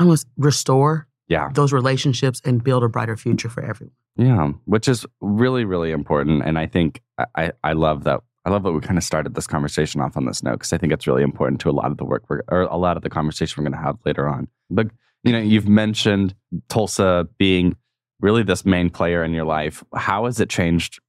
almost 0.00 0.26
restore 0.36 1.06
yeah. 1.28 1.48
those 1.52 1.72
relationships 1.72 2.40
and 2.44 2.64
build 2.64 2.82
a 2.82 2.88
brighter 2.88 3.16
future 3.16 3.48
for 3.48 3.62
everyone. 3.62 3.94
yeah 4.16 4.52
which 4.64 4.88
is 4.88 5.06
really 5.20 5.64
really 5.64 5.92
important 5.92 6.42
and 6.44 6.58
i 6.58 6.66
think 6.66 7.02
i 7.18 7.26
i 7.36 7.52
I 7.62 7.72
love 7.74 8.04
that 8.04 8.20
i 8.44 8.50
love 8.50 8.62
that 8.64 8.72
we 8.72 8.80
kind 8.80 8.98
of 8.98 9.04
started 9.04 9.34
this 9.34 9.46
conversation 9.46 10.00
off 10.00 10.16
on 10.16 10.24
this 10.26 10.42
note 10.42 10.54
because 10.54 10.72
i 10.72 10.78
think 10.78 10.92
it's 10.92 11.06
really 11.06 11.22
important 11.22 11.60
to 11.60 11.70
a 11.70 11.72
lot 11.72 11.90
of 11.90 11.98
the 11.98 12.04
work 12.04 12.24
we're, 12.28 12.42
or 12.48 12.62
a 12.62 12.76
lot 12.76 12.96
of 12.96 13.02
the 13.02 13.10
conversation 13.10 13.62
we're 13.62 13.70
going 13.70 13.80
to 13.80 13.86
have 13.86 13.98
later 14.04 14.26
on. 14.26 14.48
But 14.70 14.88
you 15.22 15.32
know 15.32 15.38
you've 15.38 15.68
mentioned 15.68 16.34
tulsa 16.68 17.28
being 17.38 17.76
really 18.20 18.42
this 18.42 18.64
main 18.64 18.90
player 18.90 19.24
in 19.24 19.32
your 19.32 19.44
life. 19.44 19.82
How 19.94 20.26
has 20.26 20.40
it 20.40 20.50
changed 20.50 21.00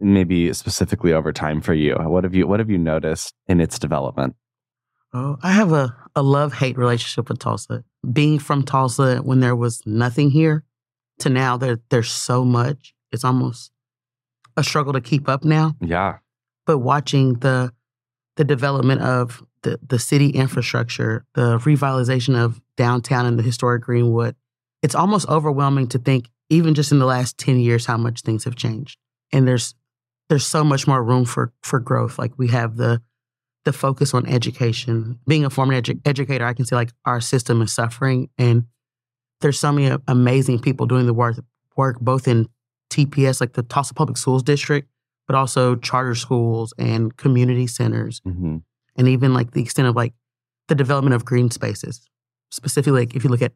maybe 0.00 0.52
specifically 0.52 1.12
over 1.12 1.32
time 1.32 1.60
for 1.60 1.74
you? 1.74 1.94
What 1.94 2.24
have 2.24 2.34
you 2.34 2.46
what 2.46 2.60
have 2.60 2.70
you 2.70 2.78
noticed 2.78 3.34
in 3.46 3.60
its 3.60 3.78
development 3.78 4.36
Oh, 5.12 5.38
I 5.42 5.52
have 5.52 5.72
a, 5.72 5.96
a 6.14 6.22
love 6.22 6.52
hate 6.52 6.76
relationship 6.76 7.28
with 7.28 7.38
Tulsa. 7.38 7.84
Being 8.12 8.38
from 8.38 8.62
Tulsa 8.62 9.18
when 9.18 9.40
there 9.40 9.56
was 9.56 9.82
nothing 9.86 10.30
here 10.30 10.64
to 11.20 11.28
now 11.28 11.56
there 11.56 11.80
there's 11.88 12.10
so 12.10 12.44
much. 12.44 12.94
It's 13.12 13.24
almost 13.24 13.72
a 14.56 14.64
struggle 14.64 14.92
to 14.92 15.00
keep 15.00 15.28
up 15.28 15.44
now. 15.44 15.74
yeah 15.80 16.18
But 16.66 16.78
watching 16.78 17.34
the 17.34 17.72
the 18.36 18.44
development 18.44 19.00
of 19.00 19.42
the, 19.62 19.80
the 19.84 19.98
city 19.98 20.28
infrastructure, 20.28 21.24
the 21.34 21.58
revitalization 21.58 22.36
of 22.36 22.60
downtown 22.76 23.26
and 23.26 23.36
the 23.36 23.42
historic 23.42 23.82
Greenwood, 23.82 24.36
it's 24.82 24.94
almost 24.94 25.28
overwhelming 25.28 25.88
to 25.88 25.98
think, 25.98 26.30
even 26.48 26.74
just 26.74 26.92
in 26.92 27.00
the 27.00 27.06
last 27.06 27.36
10 27.38 27.58
years, 27.58 27.86
how 27.86 27.96
much 27.96 28.20
things 28.20 28.44
have 28.44 28.54
changed. 28.54 28.98
And 29.32 29.46
there's 29.46 29.74
there's 30.28 30.46
so 30.46 30.62
much 30.62 30.86
more 30.86 31.02
room 31.02 31.24
for 31.24 31.52
for 31.62 31.80
growth. 31.80 32.18
Like 32.18 32.32
we 32.36 32.48
have 32.48 32.76
the 32.76 33.00
the 33.68 33.72
focus 33.74 34.14
on 34.14 34.26
education. 34.26 35.18
Being 35.26 35.44
a 35.44 35.50
former 35.50 35.74
edu- 35.74 36.00
educator, 36.06 36.46
I 36.46 36.54
can 36.54 36.64
see 36.64 36.74
like 36.74 36.90
our 37.04 37.20
system 37.20 37.60
is 37.60 37.70
suffering, 37.70 38.30
and 38.38 38.64
there's 39.42 39.58
so 39.58 39.70
many 39.70 39.94
amazing 40.08 40.60
people 40.60 40.86
doing 40.86 41.04
the 41.04 41.12
work 41.12 41.36
work 41.76 42.00
both 42.00 42.26
in 42.26 42.48
TPS, 42.90 43.42
like 43.42 43.52
the 43.52 43.62
Tulsa 43.62 43.92
Public 43.92 44.16
Schools 44.16 44.42
District, 44.42 44.88
but 45.26 45.36
also 45.36 45.76
charter 45.76 46.14
schools 46.14 46.72
and 46.78 47.14
community 47.16 47.66
centers, 47.66 48.20
hmm 48.24 48.56
and 48.96 49.06
even 49.06 49.32
like 49.32 49.52
the 49.52 49.62
extent 49.62 49.86
of 49.86 49.94
like 49.94 50.12
the 50.66 50.74
development 50.74 51.14
of 51.14 51.24
green 51.24 51.50
spaces. 51.50 52.08
Specifically, 52.50 53.00
like 53.00 53.14
if 53.14 53.22
you 53.22 53.30
look 53.30 53.42
at 53.42 53.52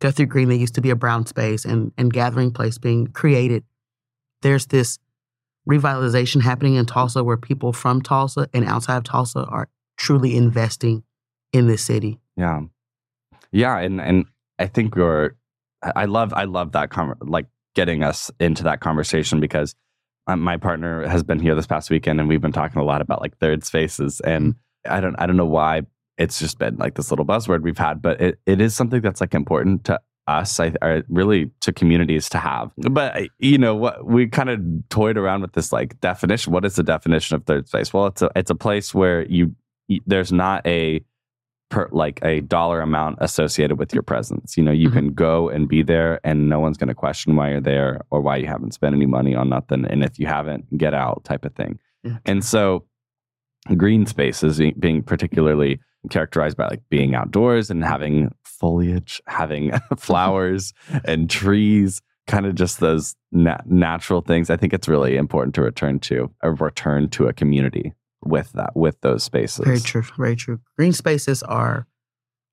Guthrie 0.00 0.24
Green, 0.24 0.48
they 0.48 0.56
used 0.56 0.76
to 0.76 0.80
be 0.80 0.90
a 0.90 0.96
brown 0.96 1.26
space 1.26 1.64
and 1.64 1.92
and 1.98 2.12
Gathering 2.12 2.52
Place 2.52 2.78
being 2.78 3.08
created. 3.08 3.64
There's 4.42 4.66
this 4.66 5.00
revitalization 5.68 6.40
happening 6.42 6.74
in 6.74 6.86
Tulsa 6.86 7.22
where 7.22 7.36
people 7.36 7.72
from 7.72 8.00
Tulsa 8.00 8.48
and 8.54 8.64
outside 8.64 8.96
of 8.96 9.04
Tulsa 9.04 9.44
are 9.44 9.68
truly 9.96 10.36
investing 10.36 11.02
in 11.52 11.66
this 11.66 11.82
city. 11.82 12.18
Yeah, 12.36 12.62
yeah, 13.52 13.78
and 13.78 14.00
and 14.00 14.26
I 14.58 14.66
think 14.66 14.94
you're. 14.96 15.36
I 15.82 16.06
love 16.06 16.32
I 16.34 16.44
love 16.44 16.72
that 16.72 16.90
con- 16.90 17.14
like 17.20 17.46
getting 17.74 18.02
us 18.02 18.30
into 18.40 18.64
that 18.64 18.80
conversation 18.80 19.38
because 19.38 19.76
um, 20.26 20.40
my 20.40 20.56
partner 20.56 21.06
has 21.06 21.22
been 21.22 21.38
here 21.38 21.54
this 21.54 21.68
past 21.68 21.88
weekend 21.90 22.18
and 22.18 22.28
we've 22.28 22.40
been 22.40 22.50
talking 22.50 22.80
a 22.80 22.84
lot 22.84 23.00
about 23.00 23.20
like 23.20 23.38
third 23.38 23.64
spaces 23.64 24.20
and 24.20 24.56
I 24.88 25.00
don't 25.00 25.14
I 25.20 25.26
don't 25.26 25.36
know 25.36 25.46
why 25.46 25.82
it's 26.18 26.40
just 26.40 26.58
been 26.58 26.76
like 26.76 26.96
this 26.96 27.10
little 27.10 27.24
buzzword 27.24 27.62
we've 27.62 27.78
had, 27.78 28.02
but 28.02 28.20
it, 28.20 28.40
it 28.44 28.60
is 28.60 28.74
something 28.74 29.00
that's 29.00 29.20
like 29.20 29.34
important 29.34 29.84
to 29.84 30.00
us, 30.28 30.60
I 30.60 30.72
really 31.08 31.50
to 31.60 31.72
communities 31.72 32.28
to 32.30 32.38
have. 32.38 32.70
But 32.76 33.28
you 33.38 33.58
know 33.58 33.74
what 33.74 34.04
we 34.06 34.26
kind 34.28 34.50
of 34.50 34.60
toyed 34.90 35.16
around 35.16 35.42
with 35.42 35.52
this 35.54 35.72
like 35.72 35.98
definition. 36.00 36.52
What 36.52 36.64
is 36.64 36.76
the 36.76 36.82
definition 36.82 37.34
of 37.36 37.44
third 37.44 37.66
space? 37.68 37.92
Well, 37.92 38.06
it's 38.06 38.22
a 38.22 38.30
it's 38.36 38.50
a 38.50 38.54
place 38.54 38.94
where 38.94 39.24
you 39.26 39.54
there's 40.06 40.32
not 40.32 40.66
a 40.66 41.02
per 41.70 41.88
like 41.92 42.20
a 42.22 42.40
dollar 42.42 42.80
amount 42.80 43.18
associated 43.20 43.78
with 43.78 43.92
your 43.94 44.02
presence. 44.02 44.56
You 44.56 44.62
know, 44.62 44.72
you 44.72 44.88
Mhm. 44.90 44.92
can 44.92 45.12
go 45.14 45.48
and 45.48 45.68
be 45.68 45.82
there 45.82 46.20
and 46.24 46.48
no 46.48 46.60
one's 46.60 46.76
going 46.78 46.88
to 46.88 46.94
question 46.94 47.36
why 47.36 47.50
you're 47.50 47.60
there 47.60 48.00
or 48.10 48.20
why 48.20 48.36
you 48.36 48.46
haven't 48.46 48.72
spent 48.74 48.94
any 48.94 49.06
money 49.06 49.34
on 49.34 49.48
nothing 49.50 49.84
and 49.86 50.02
if 50.02 50.18
you 50.18 50.26
haven't, 50.26 50.76
get 50.78 50.94
out 50.94 51.24
type 51.24 51.44
of 51.44 51.54
thing. 51.54 51.78
Yeah. 52.04 52.18
And 52.24 52.42
so 52.44 52.84
green 53.76 54.06
spaces 54.06 54.58
be- 54.58 54.72
being 54.78 55.02
particularly 55.02 55.78
characterized 56.10 56.56
by 56.56 56.68
like 56.68 56.82
being 56.90 57.14
outdoors 57.14 57.70
and 57.70 57.84
having 57.84 58.32
foliage, 58.44 59.20
having 59.26 59.72
flowers 59.96 60.72
and 61.04 61.28
trees 61.28 62.00
kind 62.26 62.46
of 62.46 62.54
just 62.54 62.80
those 62.80 63.16
na- 63.32 63.60
natural 63.66 64.20
things. 64.20 64.50
I 64.50 64.56
think 64.56 64.72
it's 64.72 64.88
really 64.88 65.16
important 65.16 65.54
to 65.56 65.62
return 65.62 65.98
to 66.00 66.30
a 66.42 66.52
return 66.52 67.08
to 67.10 67.26
a 67.26 67.32
community 67.32 67.94
with 68.24 68.52
that 68.52 68.76
with 68.76 69.00
those 69.00 69.22
spaces. 69.24 69.64
Very 69.64 69.80
true. 69.80 70.02
Very 70.18 70.36
true. 70.36 70.60
Green 70.76 70.92
spaces 70.92 71.42
are 71.42 71.86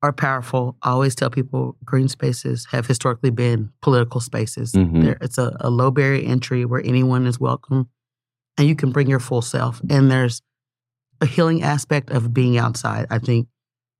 are 0.01 0.13
powerful. 0.13 0.77
I 0.83 0.91
always 0.91 1.15
tell 1.15 1.29
people 1.29 1.77
green 1.83 2.07
spaces 2.07 2.67
have 2.71 2.85
historically 2.85 3.31
been 3.31 3.71
political 3.81 4.19
spaces. 4.19 4.73
Mhm. 4.73 5.17
It's 5.21 5.37
a, 5.37 5.55
a 5.59 5.69
low 5.69 5.89
barrier 5.89 6.23
entry 6.27 6.63
where 6.65 6.81
anyone 6.85 7.25
is 7.25 7.39
welcome 7.39 7.89
and 8.57 8.67
you 8.67 8.75
can 8.75 8.91
bring 8.91 9.09
your 9.09 9.19
full 9.19 9.41
self. 9.41 9.81
And 9.89 10.11
there's 10.11 10.41
a 11.21 11.25
healing 11.25 11.63
aspect 11.63 12.09
of 12.09 12.33
being 12.33 12.57
outside. 12.57 13.07
I 13.09 13.19
think 13.19 13.47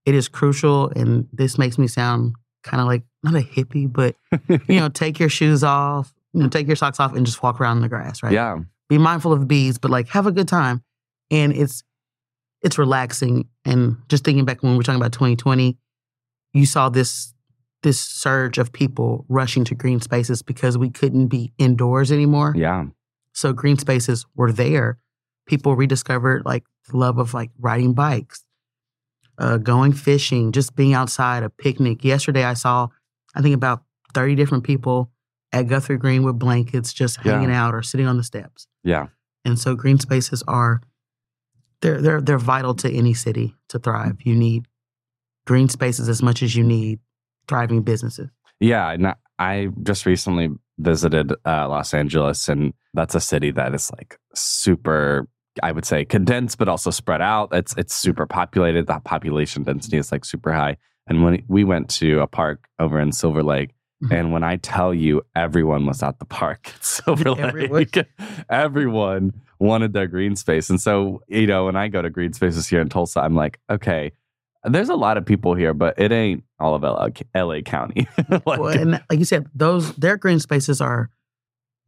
it 0.05 0.15
is 0.15 0.27
crucial. 0.27 0.89
And 0.95 1.27
this 1.33 1.57
makes 1.57 1.77
me 1.77 1.87
sound 1.87 2.35
kind 2.63 2.81
of 2.81 2.87
like 2.87 3.03
not 3.23 3.35
a 3.35 3.39
hippie, 3.39 3.91
but 3.91 4.15
you 4.67 4.79
know, 4.79 4.89
take 4.89 5.19
your 5.19 5.29
shoes 5.29 5.63
off, 5.63 6.13
you 6.33 6.41
know, 6.41 6.49
take 6.49 6.67
your 6.67 6.75
socks 6.75 6.99
off 6.99 7.15
and 7.15 7.25
just 7.25 7.41
walk 7.41 7.59
around 7.59 7.77
in 7.77 7.83
the 7.83 7.89
grass, 7.89 8.21
right? 8.23 8.33
Yeah. 8.33 8.57
be 8.89 8.97
mindful 8.97 9.33
of 9.33 9.47
bees, 9.47 9.77
but 9.77 9.91
like 9.91 10.09
have 10.09 10.27
a 10.27 10.31
good 10.31 10.47
time. 10.47 10.83
And 11.31 11.53
it's 11.53 11.83
it's 12.61 12.77
relaxing. 12.77 13.47
And 13.63 13.97
just 14.09 14.23
thinking 14.23 14.45
back 14.45 14.63
when 14.63 14.71
we 14.71 14.77
were 14.77 14.83
talking 14.83 14.99
about 14.99 15.13
2020, 15.13 15.77
you 16.53 16.65
saw 16.65 16.89
this 16.89 17.33
this 17.83 17.99
surge 17.99 18.57
of 18.57 18.73
people 18.73 19.25
rushing 19.29 19.63
to 19.63 19.75
green 19.75 20.01
spaces 20.01 20.41
because 20.41 20.75
we 20.75 20.89
couldn't 20.89 21.27
be 21.27 21.53
indoors 21.59 22.11
anymore. 22.11 22.53
Yeah. 22.55 22.85
So 23.33 23.53
green 23.53 23.77
spaces 23.77 24.25
were 24.35 24.51
there. 24.51 24.97
People 25.45 25.75
rediscovered 25.75 26.45
like 26.45 26.63
the 26.89 26.97
love 26.97 27.17
of 27.17 27.33
like 27.33 27.51
riding 27.59 27.93
bikes, 27.93 28.43
uh, 29.37 29.57
going 29.57 29.93
fishing, 29.93 30.51
just 30.51 30.75
being 30.75 30.93
outside, 30.93 31.43
a 31.43 31.49
picnic. 31.49 32.03
Yesterday 32.03 32.43
I 32.43 32.53
saw, 32.53 32.87
I 33.35 33.41
think 33.41 33.55
about 33.55 33.83
30 34.13 34.35
different 34.35 34.63
people 34.63 35.11
at 35.51 35.67
Guthrie 35.67 35.97
Green 35.97 36.23
with 36.23 36.39
blankets 36.39 36.93
just 36.93 37.19
Yeah. 37.23 37.33
hanging 37.33 37.51
out 37.51 37.73
or 37.75 37.81
sitting 37.83 38.07
on 38.07 38.17
the 38.17 38.23
steps. 38.23 38.67
Yeah. 38.83 39.07
And 39.43 39.59
so 39.59 39.75
green 39.75 39.99
spaces 39.99 40.43
are 40.47 40.81
they're 41.81 42.01
they're 42.01 42.21
they're 42.21 42.39
vital 42.39 42.73
to 42.75 42.91
any 42.91 43.13
city 43.13 43.55
to 43.69 43.77
thrive. 43.77 44.17
You 44.23 44.33
need 44.35 44.65
green 45.45 45.69
spaces 45.69 46.09
as 46.09 46.23
much 46.23 46.41
as 46.41 46.55
you 46.55 46.63
need 46.63 46.99
thriving 47.47 47.83
businesses. 47.83 48.29
Yeah, 48.59 48.89
and 48.91 49.07
I- 49.07 49.15
I 49.37 49.67
just 49.83 50.05
recently 50.05 50.49
visited 50.79 51.33
uh, 51.45 51.67
Los 51.67 51.93
Angeles, 51.93 52.47
and 52.47 52.73
that's 52.93 53.13
a 53.15 53.19
city 53.19 53.51
that 53.51 53.75
is 53.75 53.91
like 53.91 54.17
super. 54.33 55.27
I 55.63 55.71
would 55.71 55.85
say 55.85 56.05
condensed, 56.05 56.57
but 56.57 56.67
also 56.67 56.91
spread 56.91 57.21
out. 57.21 57.49
It's 57.53 57.73
it's 57.77 57.93
super 57.95 58.25
populated. 58.25 58.87
The 58.87 58.99
population 58.99 59.63
density 59.63 59.97
is 59.97 60.11
like 60.11 60.25
super 60.25 60.51
high. 60.51 60.77
And 61.07 61.23
when 61.23 61.43
we 61.47 61.63
went 61.63 61.89
to 61.91 62.19
a 62.21 62.27
park 62.27 62.67
over 62.79 62.99
in 62.99 63.11
Silver 63.11 63.43
Lake, 63.43 63.71
Mhm. 64.03 64.11
and 64.19 64.33
when 64.33 64.43
I 64.43 64.57
tell 64.57 64.93
you 64.93 65.21
everyone 65.35 65.85
was 65.85 66.03
at 66.03 66.19
the 66.19 66.25
park 66.25 66.67
at 66.75 66.83
Silver 66.83 67.29
Everyone. 67.39 67.71
Lake, 67.77 67.97
everyone 68.49 69.33
wanted 69.59 69.93
their 69.93 70.07
green 70.07 70.35
space. 70.35 70.69
And 70.69 70.81
so, 70.81 71.21
you 71.27 71.47
know, 71.47 71.65
when 71.65 71.75
I 71.77 71.87
go 71.87 72.01
to 72.01 72.09
green 72.09 72.33
spaces 72.33 72.67
here 72.67 72.81
in 72.81 72.89
Tulsa, 72.89 73.21
I'm 73.21 73.35
like, 73.35 73.59
okay, 73.69 74.11
there's 74.65 74.89
a 74.89 74.95
lot 74.95 75.17
of 75.17 75.25
people 75.25 75.53
here, 75.55 75.73
but 75.73 75.97
it 75.99 76.11
ain't 76.11 76.43
all 76.59 76.75
of 76.75 76.83
LA, 76.83 77.09
LA 77.35 77.61
County. 77.61 78.07
like, 78.29 78.45
well, 78.45 78.67
and 78.67 79.01
like 79.09 79.19
you 79.19 79.25
said, 79.25 79.47
those 79.53 79.93
their 79.95 80.17
green 80.17 80.39
spaces 80.39 80.81
are 80.81 81.09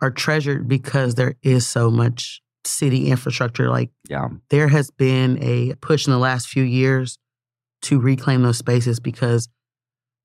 are 0.01 0.12
treasured 0.12 0.67
because 0.67 1.15
there 1.15 1.36
is 1.41 1.65
so 1.67 1.89
much 1.89 2.41
city 2.67 3.09
infrastructure. 3.09 3.69
Like 3.69 3.89
yeah, 4.09 4.29
there 4.50 4.67
has 4.67 4.91
been 4.91 5.41
a 5.41 5.75
push 5.75 6.07
in 6.07 6.13
the 6.13 6.19
last 6.19 6.47
few 6.47 6.63
years 6.63 7.17
to 7.83 8.00
reclaim 8.00 8.43
those 8.43 8.57
spaces 8.57 9.00
because 9.00 9.50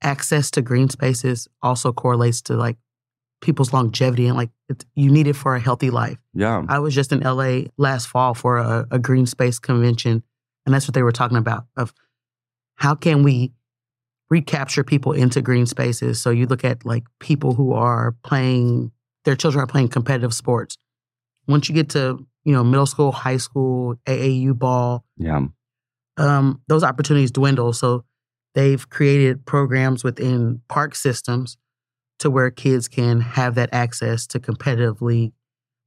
access 0.03 0.51
to 0.53 0.63
green 0.63 0.89
spaces 0.89 1.49
also 1.63 1.93
correlates 1.93 2.43
to 2.43 2.55
like 2.55 2.77
people's 3.41 3.73
longevity 3.73 4.27
and 4.27 4.37
like 4.37 4.51
it's, 4.69 4.85
you 4.95 5.11
need 5.11 5.27
it 5.27 5.35
for 5.35 5.55
a 5.55 5.61
healthy 5.61 5.91
life. 5.91 6.19
yeah, 6.35 6.65
I 6.69 6.79
was 6.79 6.95
just 6.95 7.13
in 7.13 7.21
LA 7.21 7.63
last 7.77 8.07
fall 8.07 8.35
for 8.35 8.59
a, 8.59 8.87
a 8.91 8.99
green 8.99 9.27
space 9.27 9.59
convention, 9.59 10.23
and 10.65 10.75
that's 10.75 10.87
what 10.87 10.95
they 10.95 11.03
were 11.03 11.13
talking 11.13 11.39
about 11.39 11.67
of 11.77 11.93
how 12.77 12.95
can 12.95 13.23
we 13.23 13.53
recapture 14.31 14.83
people 14.83 15.13
into 15.13 15.43
green 15.43 15.67
spaces. 15.67 16.21
So 16.21 16.31
you 16.31 16.47
look 16.47 16.65
at 16.65 16.87
like 16.87 17.05
people 17.21 17.53
who 17.53 17.75
are 17.75 18.17
playing, 18.23 18.91
their 19.25 19.37
children 19.37 19.63
are 19.63 19.67
playing 19.67 19.89
competitive 19.89 20.33
sports. 20.33 20.79
Once 21.47 21.69
you 21.69 21.75
get 21.75 21.91
to 21.91 22.25
you 22.45 22.53
know 22.53 22.65
middle 22.65 22.87
school, 22.87 23.13
high 23.13 23.37
school, 23.37 23.97
AAU 24.07 24.59
ball, 24.59 25.05
yeah, 25.17 25.41
um, 26.17 26.61
those 26.69 26.83
opportunities 26.83 27.31
dwindle. 27.31 27.73
So 27.73 28.05
they've 28.55 28.89
created 28.89 29.47
programs 29.47 30.05
within 30.05 30.61
park 30.69 30.95
systems 30.95 31.57
to 32.19 32.31
where 32.31 32.51
kids 32.51 32.89
can 32.89 33.21
have 33.21 33.55
that 33.57 33.71
access 33.73 34.27
to 34.29 34.39
competitive 34.39 35.03
league 35.03 35.33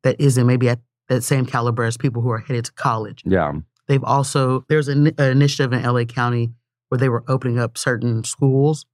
that 0.04 0.20
isn't 0.20 0.46
maybe 0.46 0.70
at 0.70 0.80
that 1.08 1.24
same 1.24 1.46
caliber 1.46 1.84
as 1.84 1.98
people 1.98 2.22
who 2.22 2.30
are 2.30 2.40
headed 2.40 2.66
to 2.66 2.74
college. 2.74 3.22
yeah, 3.26 3.54
They've 3.88 4.04
also 4.04 4.66
there's 4.68 4.88
an, 4.88 5.08
an 5.08 5.32
initiative 5.32 5.74
in 5.74 5.84
LA 5.84 6.06
County 6.06 6.52
where 6.90 6.98
they 6.98 7.10
were 7.10 7.24
opening 7.28 7.60
up 7.60 7.78
certain 7.78 8.24
schools 8.24 8.86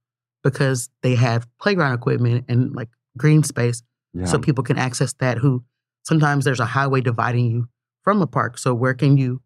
because 0.42 0.90
they 1.02 1.14
have 1.14 1.46
playground 1.60 1.94
equipment 1.94 2.44
and 2.48 2.74
like 2.74 2.88
green 3.16 3.42
space 3.42 3.82
yeah. 4.12 4.24
so 4.24 4.38
people 4.38 4.64
can 4.64 4.78
access 4.78 5.12
that 5.14 5.38
who 5.38 5.64
sometimes 6.02 6.44
there's 6.44 6.60
a 6.60 6.66
highway 6.66 7.00
dividing 7.00 7.50
you 7.50 7.68
from 8.02 8.20
a 8.22 8.26
park 8.26 8.58
so 8.58 8.74
where 8.74 8.94
can 8.94 9.16
you 9.16 9.40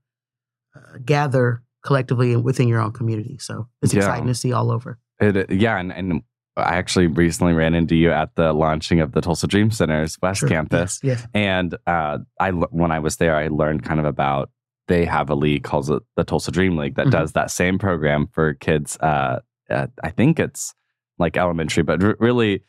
uh, 0.75 0.99
gather 1.05 1.63
collectively 1.85 2.33
and 2.33 2.45
within 2.45 2.69
your 2.69 2.81
own 2.81 2.93
community 2.93 3.37
so 3.39 3.69
it's 3.83 3.95
Yeah. 3.95 4.01
exciting 4.01 4.27
to 4.27 4.35
see 4.35 4.53
all 4.53 4.71
over 4.71 4.99
It, 5.21 5.51
yeah, 5.51 5.79
and, 5.79 5.93
and 5.93 6.23
I 6.57 6.77
actually 6.77 7.07
recently 7.07 7.53
ran 7.53 7.75
into 7.75 7.95
you 7.95 8.11
at 8.11 8.35
the 8.35 8.53
launching 8.55 9.01
of 9.01 9.13
the 9.13 9.21
Tulsa 9.21 9.47
Dream 9.47 9.71
Center's 9.71 10.17
West 10.23 10.41
Sure. 10.41 10.49
Campus, 10.49 11.01
yes, 11.03 11.21
yes. 11.21 11.29
and 11.35 11.75
uh, 11.87 12.19
I 12.41 12.51
when 12.51 12.91
I 12.91 12.99
was 12.99 13.17
there, 13.19 13.37
I 13.37 13.49
learned 13.49 13.83
kind 13.85 14.01
of 14.01 14.07
about 14.07 14.51
they 14.89 15.05
have 15.05 15.29
a 15.31 15.35
league 15.35 15.65
called 15.65 15.87
the, 15.87 16.01
the 16.17 16.25
Tulsa 16.25 16.51
Dream 16.51 16.77
League 16.79 16.95
that 16.95 17.09
Mhm. 17.09 17.11
does 17.11 17.33
that 17.33 17.51
same 17.51 17.79
program 17.79 18.27
for 18.33 18.55
kids. 18.55 18.97
Uh, 19.01 19.41
uh, 19.69 19.89
I 20.03 20.11
think 20.11 20.39
it's 20.41 20.75
like 21.19 21.37
elementary, 21.37 21.83
but 21.83 22.03
r- 22.03 22.17
really 22.21 22.63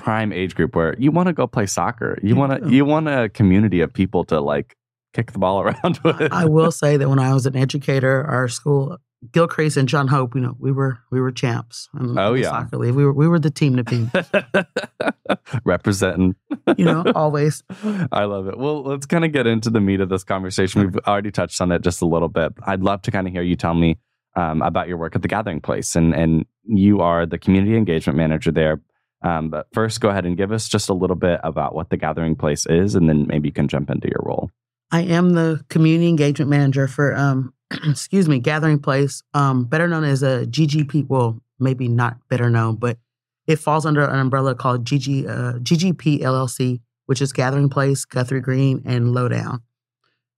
prime 0.00 0.32
age 0.32 0.54
group 0.54 0.74
where 0.74 0.94
you 0.98 1.10
want 1.12 1.26
to 1.28 1.32
go 1.32 1.46
play 1.46 1.66
soccer, 1.66 2.18
you 2.22 2.34
want 2.36 2.62
to 2.64 2.70
you 2.70 2.84
want 2.84 3.08
a 3.08 3.28
community 3.28 3.80
of 3.80 3.92
people 3.92 4.24
to 4.24 4.40
like 4.40 4.76
kick 5.14 5.32
the 5.32 5.38
ball 5.38 5.60
around 5.64 6.00
with. 6.04 6.32
I 6.32 6.46
will 6.46 6.72
say 6.72 6.96
that 6.96 7.08
when 7.08 7.18
I 7.18 7.34
was 7.34 7.46
an 7.46 7.56
educator, 7.56 8.24
our 8.24 8.48
school, 8.48 8.96
Gilcrease 9.32 9.76
and 9.76 9.86
John 9.88 10.08
Hope, 10.08 10.34
you 10.34 10.40
know, 10.40 10.56
we 10.58 10.72
were 10.72 10.98
we 11.10 11.20
were 11.20 11.30
champs. 11.30 11.88
in- 11.98 12.18
Oh, 12.18 12.34
in 12.34 12.42
yeah. 12.42 12.50
soccer 12.50 12.78
league. 12.78 12.94
We 12.94 13.04
were 13.04 13.12
we 13.12 13.28
were 13.28 13.38
the 13.38 13.50
team 13.50 13.76
to 13.76 13.84
beat. 13.84 14.08
Representing. 15.64 16.34
You 16.76 16.84
know, 16.84 17.04
always. 17.14 17.62
I 18.12 18.24
love 18.24 18.46
it. 18.48 18.58
Well, 18.58 18.82
let's 18.82 19.06
kind 19.06 19.24
of 19.24 19.32
get 19.32 19.46
into 19.46 19.70
the 19.70 19.80
meat 19.80 20.00
of 20.00 20.08
this 20.08 20.24
conversation. 20.24 20.80
We've 20.82 20.96
already 21.06 21.30
touched 21.30 21.60
on 21.60 21.70
it 21.72 21.82
just 21.82 22.02
a 22.02 22.06
little 22.06 22.28
bit. 22.28 22.52
I'd 22.64 22.82
love 22.82 23.02
to 23.02 23.10
kind 23.10 23.26
of 23.26 23.32
hear 23.32 23.42
you 23.42 23.56
tell 23.56 23.74
me 23.74 23.98
um, 24.36 24.62
about 24.62 24.88
your 24.88 24.96
work 24.96 25.14
at 25.16 25.22
the 25.22 25.28
Gathering 25.28 25.60
Place, 25.60 25.94
and 25.96 26.14
and 26.14 26.44
you 26.64 27.00
are 27.00 27.26
the 27.26 27.38
community 27.38 27.76
engagement 27.76 28.16
manager 28.16 28.50
there. 28.50 28.80
Um, 29.22 29.50
but 29.50 29.66
first, 29.72 30.00
go 30.00 30.08
ahead 30.08 30.24
and 30.24 30.36
give 30.36 30.52
us 30.52 30.68
just 30.68 30.88
a 30.88 30.94
little 30.94 31.16
bit 31.16 31.40
about 31.44 31.74
what 31.74 31.90
the 31.90 31.96
Gathering 31.96 32.36
Place 32.36 32.66
is, 32.66 32.94
and 32.94 33.08
then 33.08 33.26
maybe 33.26 33.48
you 33.48 33.52
can 33.52 33.68
jump 33.68 33.90
into 33.90 34.08
your 34.08 34.22
role. 34.22 34.50
I 34.90 35.02
am 35.02 35.30
the 35.30 35.64
community 35.68 36.08
engagement 36.08 36.50
manager 36.50 36.88
for 36.88 37.14
um 37.14 37.52
excuse 37.84 38.28
me, 38.28 38.38
Gathering 38.38 38.80
Place, 38.80 39.22
um, 39.34 39.64
better 39.64 39.86
known 39.86 40.04
as 40.04 40.22
a 40.22 40.46
GGP. 40.46 41.08
Well, 41.08 41.40
maybe 41.58 41.88
not 41.88 42.16
better 42.28 42.50
known, 42.50 42.76
but 42.76 42.98
it 43.46 43.56
falls 43.56 43.86
under 43.86 44.04
an 44.04 44.18
umbrella 44.18 44.54
called 44.54 44.84
GG 44.84 45.28
uh, 45.28 45.58
GGP 45.58 46.20
LLC, 46.20 46.80
which 47.06 47.20
is 47.22 47.32
Gathering 47.32 47.68
Place, 47.68 48.04
Guthrie 48.04 48.40
Green, 48.40 48.82
and 48.84 49.12
Lowdown. 49.12 49.62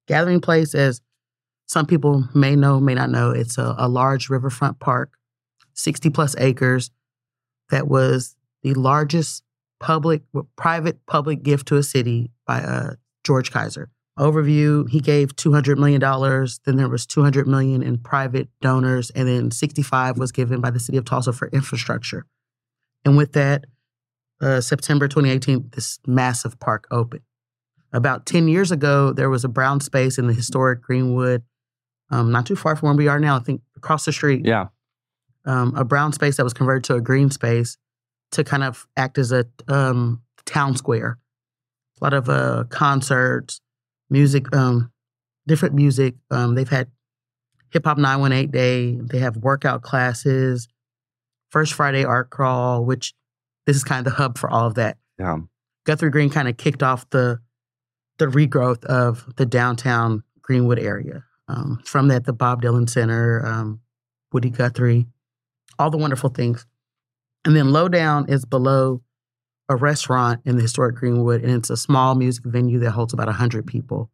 Gathering 0.08 0.40
Place, 0.40 0.74
as 0.74 1.00
some 1.66 1.86
people 1.86 2.28
may 2.34 2.56
know, 2.56 2.80
may 2.80 2.94
not 2.94 3.10
know, 3.10 3.30
it's 3.30 3.56
a, 3.56 3.74
a 3.78 3.88
large 3.88 4.28
riverfront 4.28 4.78
park, 4.78 5.12
60 5.74 6.10
plus 6.10 6.34
acres, 6.38 6.90
that 7.70 7.88
was 7.88 8.36
the 8.62 8.74
largest 8.74 9.42
public, 9.80 10.22
private 10.56 11.04
public 11.06 11.42
gift 11.42 11.68
to 11.68 11.76
a 11.76 11.82
city 11.82 12.30
by 12.46 12.60
uh, 12.60 12.94
George 13.24 13.50
Kaiser. 13.50 13.90
Overview 14.18 14.88
he 14.90 15.00
gave 15.00 15.34
200 15.36 15.78
million 15.78 15.98
dollars 15.98 16.60
then 16.66 16.76
there 16.76 16.88
was 16.88 17.06
200 17.06 17.46
million 17.48 17.82
in 17.82 17.96
private 17.96 18.48
donors 18.60 19.08
and 19.10 19.26
then 19.26 19.50
65 19.50 20.18
was 20.18 20.30
given 20.30 20.60
by 20.60 20.70
the 20.70 20.78
city 20.78 20.98
of 20.98 21.06
tulsa 21.06 21.32
for 21.32 21.48
infrastructure. 21.48 22.26
And 23.06 23.16
with 23.16 23.32
that 23.32 23.64
uh, 24.42 24.60
september 24.60 25.08
2018 25.08 25.70
this 25.72 25.98
massive 26.06 26.60
park 26.60 26.86
opened. 26.90 27.22
About 27.90 28.26
10 28.26 28.48
years 28.48 28.70
ago 28.70 29.14
there 29.14 29.30
was 29.30 29.44
a 29.44 29.48
brown 29.48 29.80
space 29.80 30.18
in 30.18 30.26
the 30.26 30.34
historic 30.34 30.82
greenwood 30.82 31.42
um, 32.10 32.30
not 32.30 32.44
too 32.44 32.54
far 32.54 32.76
from 32.76 32.88
where 32.88 32.96
we 32.96 33.08
are 33.08 33.18
now 33.18 33.36
i 33.36 33.40
think 33.40 33.62
across 33.78 34.04
the 34.04 34.12
street. 34.12 34.44
Yeah, 34.44 34.66
um, 35.46 35.74
a 35.74 35.84
brown 35.84 36.12
space 36.12 36.36
that 36.36 36.44
was 36.44 36.52
converted 36.52 36.84
to 36.84 36.96
a 36.96 37.00
green 37.00 37.30
space 37.30 37.78
to 38.32 38.44
kind 38.44 38.64
of 38.64 38.86
act 38.96 39.18
as 39.18 39.32
a 39.32 39.46
um, 39.68 40.22
town 40.44 40.76
square. 40.76 41.18
A 42.00 42.04
lot 42.04 42.14
of 42.14 42.28
uh, 42.28 42.64
concerts, 42.68 43.60
music, 44.10 44.54
um, 44.54 44.90
different 45.46 45.74
music. 45.74 46.14
Um, 46.30 46.54
they've 46.54 46.68
had 46.68 46.88
Hip 47.70 47.84
Hop 47.84 47.98
918 47.98 48.50
Day. 48.50 48.98
They 49.00 49.18
have 49.18 49.36
workout 49.36 49.82
classes, 49.82 50.68
First 51.50 51.74
Friday 51.74 52.04
Art 52.04 52.30
Crawl, 52.30 52.84
which 52.84 53.14
this 53.66 53.76
is 53.76 53.84
kind 53.84 54.04
of 54.04 54.12
the 54.12 54.16
hub 54.16 54.38
for 54.38 54.50
all 54.50 54.66
of 54.66 54.74
that. 54.74 54.98
Yeah. 55.18 55.38
Guthrie 55.84 56.10
Green 56.10 56.30
kind 56.30 56.48
of 56.48 56.56
kicked 56.56 56.82
off 56.82 57.08
the 57.10 57.38
the 58.18 58.26
regrowth 58.26 58.84
of 58.84 59.26
the 59.36 59.46
downtown 59.46 60.22
Greenwood 60.42 60.78
area. 60.78 61.24
Um, 61.48 61.80
from 61.84 62.08
that, 62.08 62.24
the 62.24 62.32
Bob 62.32 62.62
Dylan 62.62 62.88
Center, 62.88 63.44
um, 63.44 63.80
Woody 64.32 64.50
Guthrie, 64.50 65.06
all 65.78 65.90
the 65.90 65.96
wonderful 65.96 66.30
things. 66.30 66.66
And 67.44 67.56
then 67.56 67.72
Lowdown 67.72 68.26
is 68.28 68.44
below 68.44 69.02
a 69.68 69.76
restaurant 69.76 70.42
in 70.44 70.56
the 70.56 70.62
historic 70.62 70.96
Greenwood, 70.96 71.42
and 71.42 71.52
it's 71.52 71.70
a 71.70 71.76
small 71.76 72.14
music 72.14 72.44
venue 72.44 72.78
that 72.80 72.90
holds 72.90 73.12
about 73.12 73.26
100 73.26 73.66
people. 73.66 74.10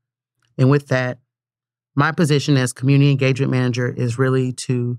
And 0.56 0.70
with 0.70 0.88
that, 0.88 1.18
my 1.94 2.12
position 2.12 2.56
as 2.56 2.73
community 2.73 3.11
engagement 3.11 3.50
manager 3.50 3.88
is 3.88 4.18
really 4.18 4.52
to 4.52 4.99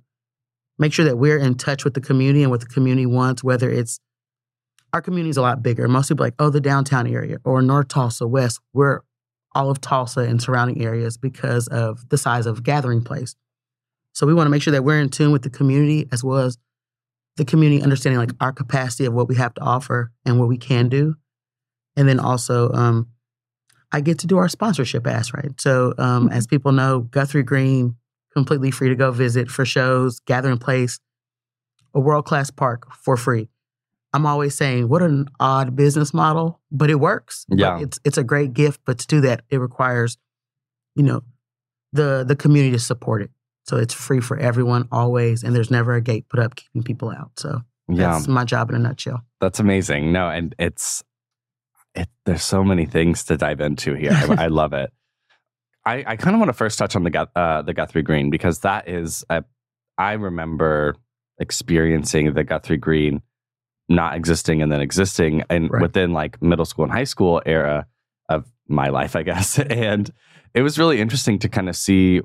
make 0.77 0.93
sure 0.93 1.05
that 1.05 1.17
we're 1.17 1.37
in 1.37 1.55
touch 1.55 1.83
with 1.83 1.93
the 1.93 2.01
community 2.01 2.43
and 2.43 2.51
what 2.51 2.61
the 2.61 2.65
community 2.65 3.05
wants, 3.05 3.43
whether 3.43 3.69
it's 3.69 3.99
our 4.91 5.01
community 5.01 5.29
is 5.29 5.37
a 5.37 5.41
lot 5.41 5.61
bigger. 5.61 5.87
Most 5.87 6.09
people 6.09 6.25
like, 6.25 6.33
oh, 6.39 6.49
the 6.49 6.61
downtown 6.61 7.07
area 7.07 7.37
or 7.43 7.61
North 7.61 7.89
Tulsa, 7.89 8.27
West. 8.27 8.59
We're 8.73 9.01
all 9.53 9.69
of 9.69 9.81
Tulsa 9.81 10.21
and 10.21 10.41
surrounding 10.41 10.83
areas 10.83 11.17
because 11.17 11.67
of 11.67 12.07
the 12.09 12.17
size 12.17 12.45
of 12.45 12.63
gathering 12.63 13.03
place. 13.03 13.35
So 14.13 14.25
we 14.25 14.33
want 14.33 14.47
to 14.47 14.51
make 14.51 14.61
sure 14.61 14.71
that 14.71 14.83
we're 14.83 14.99
in 14.99 15.09
tune 15.09 15.31
with 15.31 15.43
the 15.43 15.49
community 15.49 16.07
as 16.11 16.23
well 16.23 16.39
as 16.39 16.57
the 17.39 17.45
community 17.45 17.81
understanding 17.81 18.19
like 18.19 18.33
our 18.41 18.51
capacity 18.51 19.05
of 19.05 19.13
what 19.13 19.29
we 19.29 19.35
have 19.35 19.53
to 19.55 19.61
offer 19.61 20.11
and 20.25 20.37
what 20.39 20.49
we 20.49 20.57
can 20.57 20.89
do. 20.89 21.15
And 21.95 22.07
then 22.07 22.19
also, 22.19 22.71
um, 22.73 23.07
I 23.91 24.01
get 24.01 24.19
to 24.19 24.27
do 24.27 24.37
our 24.37 24.49
sponsorship 24.49 25.07
ask, 25.07 25.33
right? 25.33 25.59
So 25.59 25.93
um, 25.97 26.25
mm-hmm. 26.25 26.33
as 26.33 26.45
people 26.45 26.73
know, 26.73 26.99
Guthrie 26.99 27.43
Green, 27.43 27.95
completely 28.33 28.71
free 28.71 28.89
to 28.89 28.95
go 28.95 29.11
visit 29.11 29.49
for 29.49 29.65
shows, 29.65 30.19
gathering 30.19 30.57
place, 30.57 30.99
a 31.93 31.99
world 31.99 32.25
class 32.25 32.51
park 32.51 32.93
for 32.93 33.17
free. 33.17 33.47
I'm 34.11 34.25
always 34.25 34.55
saying, 34.55 34.89
what 34.89 35.01
an 35.01 35.27
odd 35.39 35.75
business 35.75 36.13
model, 36.13 36.59
but 36.71 36.89
it 36.89 36.95
works. 36.95 37.45
Yeah. 37.47 37.75
But 37.75 37.83
it's 37.83 37.99
it's 38.03 38.17
a 38.17 38.23
great 38.23 38.53
gift, 38.53 38.81
but 38.85 38.99
to 38.99 39.07
do 39.07 39.21
that, 39.21 39.43
it 39.49 39.57
requires, 39.57 40.17
you 40.95 41.03
know, 41.03 41.21
the 41.93 42.25
the 42.27 42.35
community 42.35 42.73
to 42.73 42.79
support 42.79 43.21
it. 43.21 43.31
So 43.69 43.77
it's 43.77 43.93
free 43.93 44.19
for 44.19 44.35
everyone 44.35 44.87
always, 44.91 45.43
and 45.43 45.55
there's 45.55 45.69
never 45.69 45.93
a 45.93 46.01
gate 46.01 46.27
put 46.27 46.39
up 46.39 46.55
keeping 46.55 46.81
people 46.81 47.11
out. 47.11 47.29
So 47.37 47.61
yeah. 47.87 48.13
that's 48.13 48.27
my 48.27 48.43
job 48.43 48.71
in 48.71 48.75
a 48.75 48.79
nutshell. 48.79 49.21
That's 49.39 49.59
amazing. 49.59 50.11
No, 50.11 50.27
and 50.27 50.55
it's 50.57 51.03
it, 51.93 52.09
there's 52.25 52.43
so 52.43 52.63
many 52.63 52.87
things 52.87 53.23
to 53.25 53.37
dive 53.37 53.61
into 53.61 53.93
here. 53.93 54.11
I, 54.11 54.45
I 54.45 54.47
love 54.47 54.73
it. 54.73 54.91
I, 55.85 56.03
I 56.07 56.15
kind 56.15 56.35
of 56.35 56.39
want 56.39 56.49
to 56.49 56.53
first 56.53 56.79
touch 56.79 56.95
on 56.95 57.03
the 57.03 57.29
uh, 57.35 57.61
the 57.61 57.75
Guthrie 57.75 58.01
Green 58.01 58.31
because 58.31 58.61
that 58.61 58.89
is 58.89 59.23
a, 59.29 59.43
I 59.99 60.13
remember 60.13 60.95
experiencing 61.39 62.33
the 62.33 62.43
Guthrie 62.43 62.77
Green 62.77 63.21
not 63.87 64.15
existing 64.15 64.63
and 64.63 64.71
then 64.71 64.81
existing 64.81 65.43
and 65.47 65.69
right. 65.69 65.79
within 65.79 66.11
like 66.11 66.41
middle 66.41 66.65
school 66.65 66.85
and 66.85 66.91
high 66.91 67.03
school 67.03 67.39
era 67.45 67.85
of 68.29 68.51
my 68.67 68.89
life, 68.89 69.15
I 69.15 69.21
guess. 69.21 69.59
And 69.69 70.11
it 70.55 70.63
was 70.63 70.79
really 70.79 70.99
interesting 70.99 71.37
to 71.39 71.49
kind 71.49 71.69
of 71.69 71.75
see, 71.75 72.21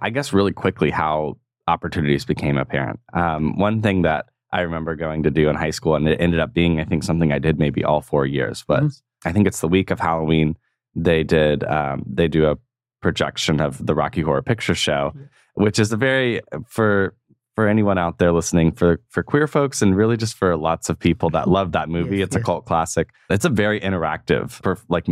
I 0.00 0.10
guess, 0.10 0.32
really 0.32 0.52
quickly 0.52 0.90
how 0.90 1.38
opportunities 1.66 2.24
became 2.24 2.58
apparent. 2.58 3.00
Um, 3.12 3.58
one 3.58 3.82
thing 3.82 4.02
that 4.02 4.26
I 4.52 4.60
remember 4.60 4.94
going 4.96 5.22
to 5.22 5.30
do 5.30 5.48
in 5.48 5.56
high 5.56 5.70
school, 5.70 5.94
and 5.94 6.08
it 6.08 6.20
ended 6.20 6.40
up 6.40 6.52
being, 6.52 6.80
I 6.80 6.84
think, 6.84 7.04
something 7.04 7.32
I 7.32 7.38
did 7.38 7.58
maybe 7.58 7.84
all 7.84 8.00
four 8.00 8.26
years, 8.26 8.64
but 8.66 8.82
mm-hmm. 8.82 9.28
I 9.28 9.32
think 9.32 9.46
it's 9.46 9.60
the 9.60 9.68
week 9.68 9.90
of 9.90 10.00
Halloween. 10.00 10.56
They 10.94 11.22
did, 11.22 11.64
um, 11.64 12.04
they 12.06 12.28
do 12.28 12.50
a 12.50 12.56
projection 13.00 13.60
of 13.60 13.84
the 13.84 13.94
Rocky 13.94 14.20
Horror 14.20 14.42
Picture 14.42 14.74
Show, 14.74 15.14
which 15.54 15.78
is 15.78 15.92
a 15.92 15.96
very, 15.96 16.40
for 16.66 17.14
for 17.54 17.68
anyone 17.68 17.98
out 17.98 18.18
there 18.18 18.32
listening, 18.32 18.72
for 18.72 19.00
for 19.08 19.22
queer 19.22 19.46
folks, 19.46 19.82
and 19.82 19.96
really 19.96 20.16
just 20.16 20.36
for 20.36 20.56
lots 20.56 20.88
of 20.88 20.98
people 20.98 21.30
that 21.30 21.48
love 21.48 21.72
that 21.72 21.88
movie. 21.88 22.18
Yes, 22.18 22.26
it's 22.26 22.36
yes. 22.36 22.42
a 22.42 22.44
cult 22.44 22.64
classic. 22.66 23.10
It's 23.30 23.44
a 23.44 23.50
very 23.50 23.80
interactive, 23.80 24.50
for 24.50 24.78
like 24.88 25.06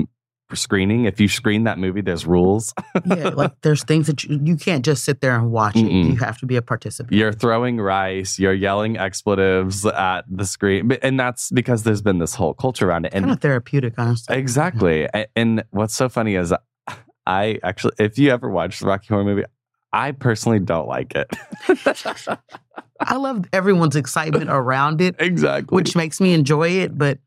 screening. 0.55 1.05
If 1.05 1.21
you 1.21 1.29
screen 1.29 1.65
that 1.65 1.79
movie, 1.79 2.01
there's 2.01 2.27
rules. 2.27 2.75
yeah, 3.07 3.29
like 3.29 3.53
there's 3.63 3.85
things 3.85 4.07
that 4.07 4.25
you, 4.25 4.41
you 4.43 4.57
can't 4.57 4.85
just 4.85 5.05
sit 5.05 5.21
there 5.21 5.37
and 5.37 5.51
watch 5.51 5.75
Mm-mm. 5.75 6.07
it. 6.07 6.11
You 6.11 6.17
have 6.17 6.39
to 6.39 6.47
be 6.47 6.57
a 6.57 6.63
participant. 6.63 7.17
You're 7.17 7.33
throwing 7.33 7.81
rice. 7.81 8.39
You're 8.39 8.55
yelling 8.55 8.97
expletives 8.97 9.85
at 9.87 10.23
the 10.29 10.45
screen, 10.45 10.93
and 11.03 11.19
that's 11.19 11.51
because 11.51 11.83
there's 11.83 12.03
been 12.03 12.19
this 12.19 12.35
whole 12.35 12.55
culture 12.55 12.89
around 12.89 13.07
it. 13.07 13.15
And 13.15 13.25
kind 13.25 13.35
of 13.35 13.41
therapeutic, 13.41 13.95
honestly. 13.99 14.37
Exactly. 14.37 15.09
And 15.37 15.65
what's 15.71 15.95
so 15.95 16.09
funny 16.09 16.35
is, 16.35 16.53
I 17.27 17.59
actually, 17.63 17.95
if 17.99 18.19
you 18.19 18.31
ever 18.31 18.49
watched 18.49 18.81
the 18.81 18.87
Rocky 18.87 19.07
Horror 19.09 19.25
movie, 19.25 19.45
I 19.93 20.13
personally 20.13 20.61
don't 20.61 20.87
like 20.89 21.15
it. 21.15 21.29
I 23.01 23.17
love 23.17 23.47
everyone's 23.53 23.97
excitement 23.97 24.51
around 24.51 25.01
it. 25.01 25.17
Exactly. 25.19 25.75
Which 25.75 25.97
makes 25.97 26.21
me 26.21 26.33
enjoy 26.33 26.69
it, 26.69 26.97
but 26.97 27.19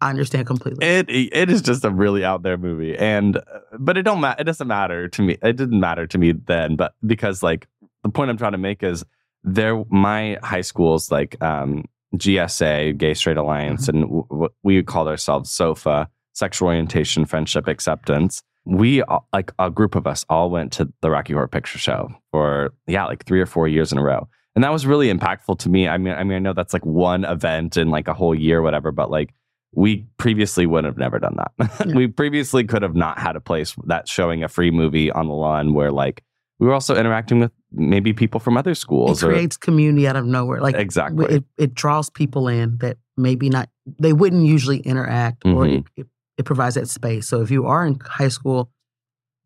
I 0.00 0.10
understand 0.10 0.46
completely. 0.46 0.86
It 0.86 1.06
it 1.08 1.50
is 1.50 1.62
just 1.62 1.84
a 1.84 1.90
really 1.90 2.24
out 2.24 2.42
there 2.42 2.56
movie, 2.56 2.96
and 2.96 3.40
but 3.78 3.96
it 3.96 4.02
don't 4.02 4.20
matter. 4.20 4.40
It 4.40 4.44
doesn't 4.44 4.68
matter 4.68 5.08
to 5.08 5.22
me. 5.22 5.36
It 5.42 5.56
didn't 5.56 5.80
matter 5.80 6.06
to 6.06 6.18
me 6.18 6.32
then, 6.32 6.76
but 6.76 6.94
because 7.04 7.42
like 7.42 7.66
the 8.02 8.08
point 8.08 8.30
I'm 8.30 8.38
trying 8.38 8.52
to 8.52 8.58
make 8.58 8.82
is 8.82 9.04
there. 9.44 9.84
My 9.90 10.38
high 10.42 10.62
school's 10.62 11.10
like 11.10 11.40
um, 11.42 11.84
GSA, 12.16 12.96
Gay 12.96 13.14
Straight 13.14 13.36
Alliance, 13.36 13.88
mm-hmm. 13.88 14.02
and 14.02 14.26
w- 14.30 14.48
we 14.62 14.82
called 14.82 15.08
ourselves 15.08 15.50
SOFA, 15.50 16.08
Sexual 16.32 16.68
Orientation, 16.68 17.26
Friendship, 17.26 17.68
Acceptance 17.68 18.42
we 18.64 19.02
like 19.32 19.52
a 19.58 19.70
group 19.70 19.94
of 19.94 20.06
us 20.06 20.24
all 20.28 20.50
went 20.50 20.72
to 20.72 20.92
the 21.00 21.10
Rocky 21.10 21.32
Horror 21.32 21.48
Picture 21.48 21.78
Show 21.78 22.10
for 22.30 22.72
yeah, 22.86 23.06
like 23.06 23.24
three 23.24 23.40
or 23.40 23.46
four 23.46 23.68
years 23.68 23.92
in 23.92 23.98
a 23.98 24.02
row, 24.02 24.28
and 24.54 24.62
that 24.64 24.72
was 24.72 24.86
really 24.86 25.12
impactful 25.12 25.58
to 25.60 25.68
me. 25.68 25.88
I 25.88 25.98
mean, 25.98 26.14
I 26.14 26.24
mean, 26.24 26.36
I 26.36 26.38
know 26.38 26.52
that's 26.52 26.72
like 26.72 26.84
one 26.84 27.24
event 27.24 27.76
in 27.76 27.90
like 27.90 28.08
a 28.08 28.14
whole 28.14 28.34
year, 28.34 28.62
whatever, 28.62 28.92
but 28.92 29.10
like 29.10 29.32
we 29.72 30.06
previously 30.18 30.66
would 30.66 30.84
have 30.84 30.98
never 30.98 31.18
done 31.18 31.36
that. 31.36 31.80
Yeah. 31.86 31.94
we 31.94 32.08
previously 32.08 32.64
could 32.64 32.82
have 32.82 32.94
not 32.94 33.18
had 33.18 33.36
a 33.36 33.40
place 33.40 33.74
that's 33.84 34.10
showing 34.10 34.42
a 34.42 34.48
free 34.48 34.70
movie 34.70 35.10
on 35.10 35.28
the 35.28 35.34
lawn 35.34 35.72
where 35.74 35.90
like 35.90 36.22
we 36.58 36.66
were 36.66 36.74
also 36.74 36.94
interacting 36.94 37.40
with 37.40 37.52
maybe 37.72 38.12
people 38.12 38.38
from 38.38 38.56
other 38.56 38.74
schools. 38.74 39.22
It 39.22 39.26
creates 39.26 39.56
or, 39.56 39.60
community 39.60 40.06
out 40.06 40.16
of 40.16 40.26
nowhere. 40.26 40.60
Like 40.60 40.74
exactly, 40.74 41.36
it, 41.36 41.44
it 41.56 41.74
draws 41.74 42.10
people 42.10 42.48
in 42.48 42.76
that 42.78 42.98
maybe 43.16 43.48
not 43.48 43.70
they 43.98 44.12
wouldn't 44.12 44.44
usually 44.44 44.80
interact, 44.80 45.44
mm-hmm. 45.44 45.56
or 45.56 45.66
it, 45.66 45.84
it 45.96 46.06
it 46.36 46.44
provides 46.44 46.74
that 46.74 46.88
space. 46.88 47.28
So 47.28 47.40
if 47.40 47.50
you 47.50 47.66
are 47.66 47.86
in 47.86 47.98
high 48.00 48.28
school, 48.28 48.70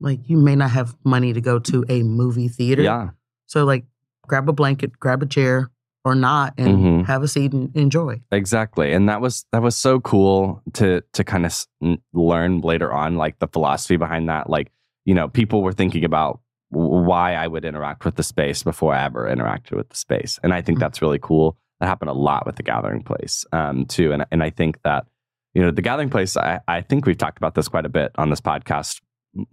like 0.00 0.28
you 0.28 0.36
may 0.36 0.56
not 0.56 0.70
have 0.70 0.96
money 1.04 1.32
to 1.32 1.40
go 1.40 1.58
to 1.58 1.84
a 1.88 2.02
movie 2.02 2.48
theater. 2.48 2.82
Yeah. 2.82 3.10
So 3.46 3.64
like 3.64 3.84
grab 4.26 4.48
a 4.48 4.52
blanket, 4.52 4.98
grab 4.98 5.22
a 5.22 5.26
chair 5.26 5.70
or 6.04 6.14
not 6.14 6.54
and 6.58 6.68
mm-hmm. 6.68 7.02
have 7.04 7.22
a 7.22 7.28
seat 7.28 7.52
and 7.52 7.74
enjoy. 7.76 8.20
Exactly. 8.30 8.92
And 8.92 9.08
that 9.08 9.20
was 9.20 9.46
that 9.52 9.62
was 9.62 9.76
so 9.76 10.00
cool 10.00 10.62
to 10.74 11.02
to 11.12 11.24
kind 11.24 11.46
of 11.46 11.66
learn 12.12 12.60
later 12.60 12.92
on 12.92 13.16
like 13.16 13.38
the 13.38 13.48
philosophy 13.48 13.96
behind 13.96 14.28
that 14.28 14.50
like 14.50 14.70
you 15.04 15.14
know 15.14 15.28
people 15.28 15.62
were 15.62 15.72
thinking 15.72 16.04
about 16.04 16.40
why 16.70 17.34
I 17.34 17.46
would 17.46 17.64
interact 17.64 18.04
with 18.04 18.16
the 18.16 18.22
space 18.22 18.62
before 18.62 18.94
I 18.94 19.04
ever 19.04 19.28
interacted 19.28 19.76
with 19.76 19.90
the 19.90 19.96
space. 19.96 20.40
And 20.42 20.52
I 20.52 20.60
think 20.60 20.76
mm-hmm. 20.76 20.80
that's 20.80 21.02
really 21.02 21.20
cool. 21.20 21.56
That 21.80 21.86
happened 21.86 22.10
a 22.10 22.14
lot 22.14 22.46
with 22.46 22.56
the 22.56 22.62
gathering 22.62 23.02
place 23.02 23.44
um, 23.52 23.86
too. 23.86 24.12
And 24.12 24.26
and 24.30 24.42
I 24.42 24.50
think 24.50 24.82
that 24.82 25.06
you 25.54 25.62
know, 25.62 25.70
the 25.70 25.82
gathering 25.82 26.10
place, 26.10 26.36
I, 26.36 26.60
I 26.66 26.82
think 26.82 27.06
we've 27.06 27.16
talked 27.16 27.38
about 27.38 27.54
this 27.54 27.68
quite 27.68 27.86
a 27.86 27.88
bit 27.88 28.10
on 28.16 28.28
this 28.28 28.40
podcast, 28.40 29.00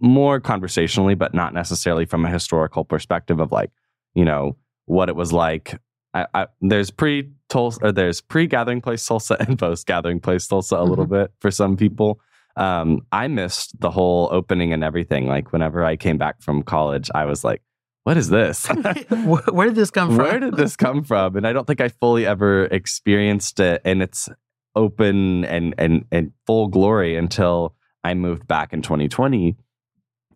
more 0.00 0.40
conversationally, 0.40 1.14
but 1.14 1.32
not 1.32 1.54
necessarily 1.54 2.06
from 2.06 2.24
a 2.24 2.30
historical 2.30 2.84
perspective 2.84 3.40
of 3.40 3.52
like, 3.52 3.70
you 4.14 4.24
know, 4.24 4.56
what 4.86 5.08
it 5.08 5.16
was 5.16 5.32
like. 5.32 5.78
I, 6.14 6.26
I, 6.34 6.46
there's 6.60 6.90
pre 6.90 7.30
Tulsa, 7.48 7.78
or 7.82 7.92
there's 7.92 8.20
pre 8.20 8.46
gathering 8.46 8.80
place 8.80 9.06
Tulsa 9.06 9.36
and 9.40 9.58
post 9.58 9.86
gathering 9.86 10.20
place 10.20 10.46
Tulsa 10.46 10.76
a 10.76 10.80
mm-hmm. 10.80 10.90
little 10.90 11.06
bit 11.06 11.32
for 11.40 11.50
some 11.50 11.76
people. 11.76 12.20
Um, 12.56 13.06
I 13.10 13.28
missed 13.28 13.80
the 13.80 13.90
whole 13.90 14.28
opening 14.30 14.72
and 14.72 14.84
everything. 14.84 15.26
Like 15.26 15.52
whenever 15.52 15.84
I 15.84 15.96
came 15.96 16.18
back 16.18 16.42
from 16.42 16.62
college, 16.62 17.10
I 17.14 17.24
was 17.24 17.44
like, 17.44 17.62
what 18.04 18.16
is 18.16 18.28
this? 18.28 18.66
Where 19.50 19.66
did 19.66 19.74
this 19.74 19.90
come 19.90 20.16
from? 20.16 20.18
Where 20.18 20.40
did 20.40 20.56
this 20.56 20.76
come 20.76 21.04
from? 21.04 21.36
And 21.36 21.46
I 21.46 21.52
don't 21.52 21.66
think 21.66 21.80
I 21.80 21.88
fully 21.88 22.26
ever 22.26 22.64
experienced 22.66 23.60
it. 23.60 23.80
in 23.84 24.02
it's 24.02 24.28
open 24.74 25.44
and 25.44 25.74
and 25.78 26.04
and 26.10 26.32
full 26.46 26.68
glory 26.68 27.16
until 27.16 27.74
I 28.04 28.14
moved 28.14 28.46
back 28.48 28.72
in 28.72 28.82
2020 28.82 29.56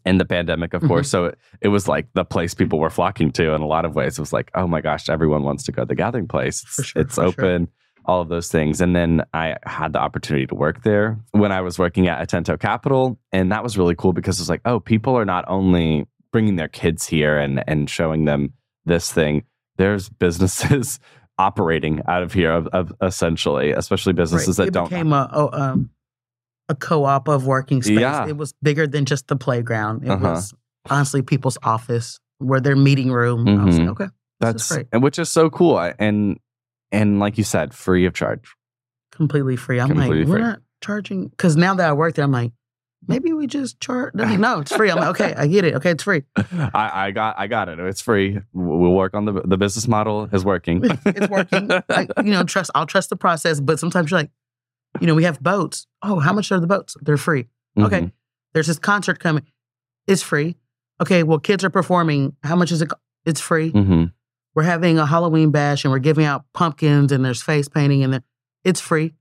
and 0.07 0.21
the 0.21 0.25
pandemic, 0.25 0.73
of 0.73 0.81
mm-hmm. 0.81 0.88
course. 0.88 1.11
So 1.11 1.27
it, 1.27 1.38
it, 1.61 1.69
was 1.69 1.88
like 1.88 2.07
the 2.14 2.25
place 2.25 2.55
people 2.55 2.79
were 2.79 2.90
flocking 2.90 3.33
to 3.33 3.53
in 3.53 3.61
a 3.61 3.66
lot 3.66 3.85
of 3.85 3.95
ways. 3.95 4.19
It 4.19 4.23
was 4.23 4.33
like, 4.33 4.51
oh 4.55 4.66
my 4.66 4.81
gosh, 4.81 5.09
everyone 5.09 5.42
wants 5.42 5.64
to 5.64 5.73
go 5.73 5.83
to 5.83 5.87
the 5.87 5.97
gathering 5.97 6.29
place. 6.29 6.62
It's, 6.62 6.87
sure, 6.87 7.03
it's 7.03 7.19
open, 7.19 7.66
sure. 7.66 8.03
all 8.07 8.23
of 8.23 8.29
those 8.29 8.49
things. 8.49 8.81
And 8.81 8.95
then 8.95 9.23
I 9.35 9.57
had 9.64 9.92
the 9.92 9.99
opportunity 9.99 10.47
to 10.47 10.55
work 10.55 10.85
there 10.85 11.19
when 11.33 11.51
I 11.51 11.61
was 11.61 11.79
working 11.79 12.07
at 12.07 12.27
Atento 12.27 12.59
Capital. 12.59 13.19
And 13.33 13.51
that 13.51 13.64
was 13.64 13.77
really 13.77 13.97
cool 13.97 14.12
because 14.12 14.40
it's 14.40 14.49
like, 14.49 14.62
oh, 14.64 14.79
people 14.79 15.19
are 15.19 15.25
not 15.25 15.45
only 15.49 16.07
bringing 16.31 16.57
their 16.57 16.69
kids 16.69 17.07
here 17.07 17.37
and, 17.37 17.62
and 17.66 17.90
showing 17.90 18.25
them 18.27 18.53
this 18.85 19.12
thing, 19.12 19.42
there's 19.77 20.09
businesses 20.09 21.01
operating 21.38 22.01
out 22.07 22.23
of 22.23 22.33
here, 22.33 22.53
of, 22.53 22.69
of 22.69 22.92
essentially, 23.03 23.73
especially 23.73 24.12
businesses 24.12 24.59
right. 24.59 24.66
that 24.66 24.69
it 24.69 24.75
don't. 24.75 24.88
became 24.88 25.12
a, 25.12 25.29
a, 25.33 25.53
um, 25.53 25.90
a 26.68 26.74
co-op 26.74 27.29
of 27.29 27.46
working 27.46 27.83
space. 27.83 28.00
Yeah. 28.00 28.26
It 28.26 28.37
was 28.37 28.52
bigger 28.62 28.87
than 28.87 29.05
just 29.05 29.29
the 29.29 29.37
playground. 29.37 30.05
It 30.05 30.11
uh-huh. 30.11 30.29
was 30.29 30.55
honestly 30.90 31.22
people's 31.22 31.59
office, 31.62 32.18
where 32.38 32.61
their 32.61 32.76
meeting 32.76 33.12
room. 33.12 33.46
Mm-hmm. 33.46 33.61
I 33.61 33.64
was 33.64 33.79
like, 33.79 33.88
mm-hmm. 33.88 34.02
okay, 34.02 34.11
that's 34.40 34.68
great, 34.68 34.87
and 34.92 35.02
which 35.02 35.18
is 35.18 35.31
so 35.31 35.50
cool. 35.50 35.79
And 35.98 36.38
and 36.92 37.18
like 37.18 37.38
you 37.38 37.44
said, 37.44 37.74
free 37.74 38.07
of 38.07 38.14
charge. 38.14 38.55
completely 39.11 39.57
free. 39.57 39.81
I'm 39.81 39.88
Completely 39.88 40.24
like, 40.24 40.29
we're 40.29 40.38
not 40.38 40.61
charging 40.83 41.29
because 41.29 41.57
now 41.57 41.74
that 41.74 41.88
I 41.88 41.92
work 41.92 42.14
there, 42.14 42.24
I'm 42.24 42.33
like, 42.33 42.52
maybe 43.09 43.33
we 43.33 43.46
just 43.46 43.81
charge. 43.81 44.14
No, 44.14 44.61
it's 44.61 44.74
free. 44.74 44.90
I'm 44.90 44.98
like, 44.98 45.20
okay, 45.20 45.35
I 45.35 45.46
get 45.46 45.64
it. 45.64 45.74
Okay, 45.74 45.90
it's 45.90 46.02
free. 46.02 46.22
I, 46.37 47.07
I 47.07 47.11
got 47.11 47.38
I 47.38 47.46
got 47.46 47.68
it. 47.68 47.79
It's 47.79 48.00
free. 48.00 48.40
We'll 48.52 48.92
work 48.92 49.14
on 49.14 49.24
the 49.24 49.42
the 49.44 49.57
business 49.57 49.88
model 49.88 50.29
is 50.33 50.44
working. 50.44 50.83
it's 50.85 51.29
working. 51.29 51.68
Like, 51.88 52.11
you 52.18 52.33
know, 52.33 52.44
trust. 52.44 52.70
I'll 52.74 52.87
trust 52.87 53.11
the 53.11 53.16
process. 53.16 53.61
But 53.61 53.79
sometimes 53.79 54.11
you're 54.11 54.20
like, 54.20 54.31
you 55.00 55.06
know, 55.06 55.14
we 55.14 55.24
have 55.24 55.40
boats. 55.40 55.87
Oh, 56.02 56.18
how 56.18 56.32
much 56.32 56.50
are 56.52 56.61
the 56.61 56.66
boats? 56.66 56.96
They're 57.00 57.16
free. 57.16 57.46
Okay. 57.78 58.00
Mhm. 58.02 58.12
There's 58.54 58.66
this 58.68 58.78
concert 58.78 59.18
coming. 59.20 59.44
It's 60.06 60.22
free. 60.22 60.56
Okay. 61.00 61.22
Well, 61.22 61.38
kids 61.38 61.64
are 61.64 61.70
performing. 61.70 62.37
How 62.42 62.56
much 62.56 62.72
is 62.72 62.80
it? 62.82 62.90
It's 63.24 63.40
free. 63.40 63.72
Mhm. 63.72 64.12
We're 64.54 64.62
having 64.62 64.98
a 64.98 65.04
Halloween 65.06 65.50
bash 65.50 65.85
and 65.85 65.92
we're 65.92 65.98
giving 65.98 66.24
out 66.24 66.44
pumpkins 66.54 67.12
and 67.12 67.24
there's 67.24 67.42
face 67.42 67.68
painting 67.68 68.02
and 68.04 68.22
it's 68.64 68.80
free. 68.80 69.12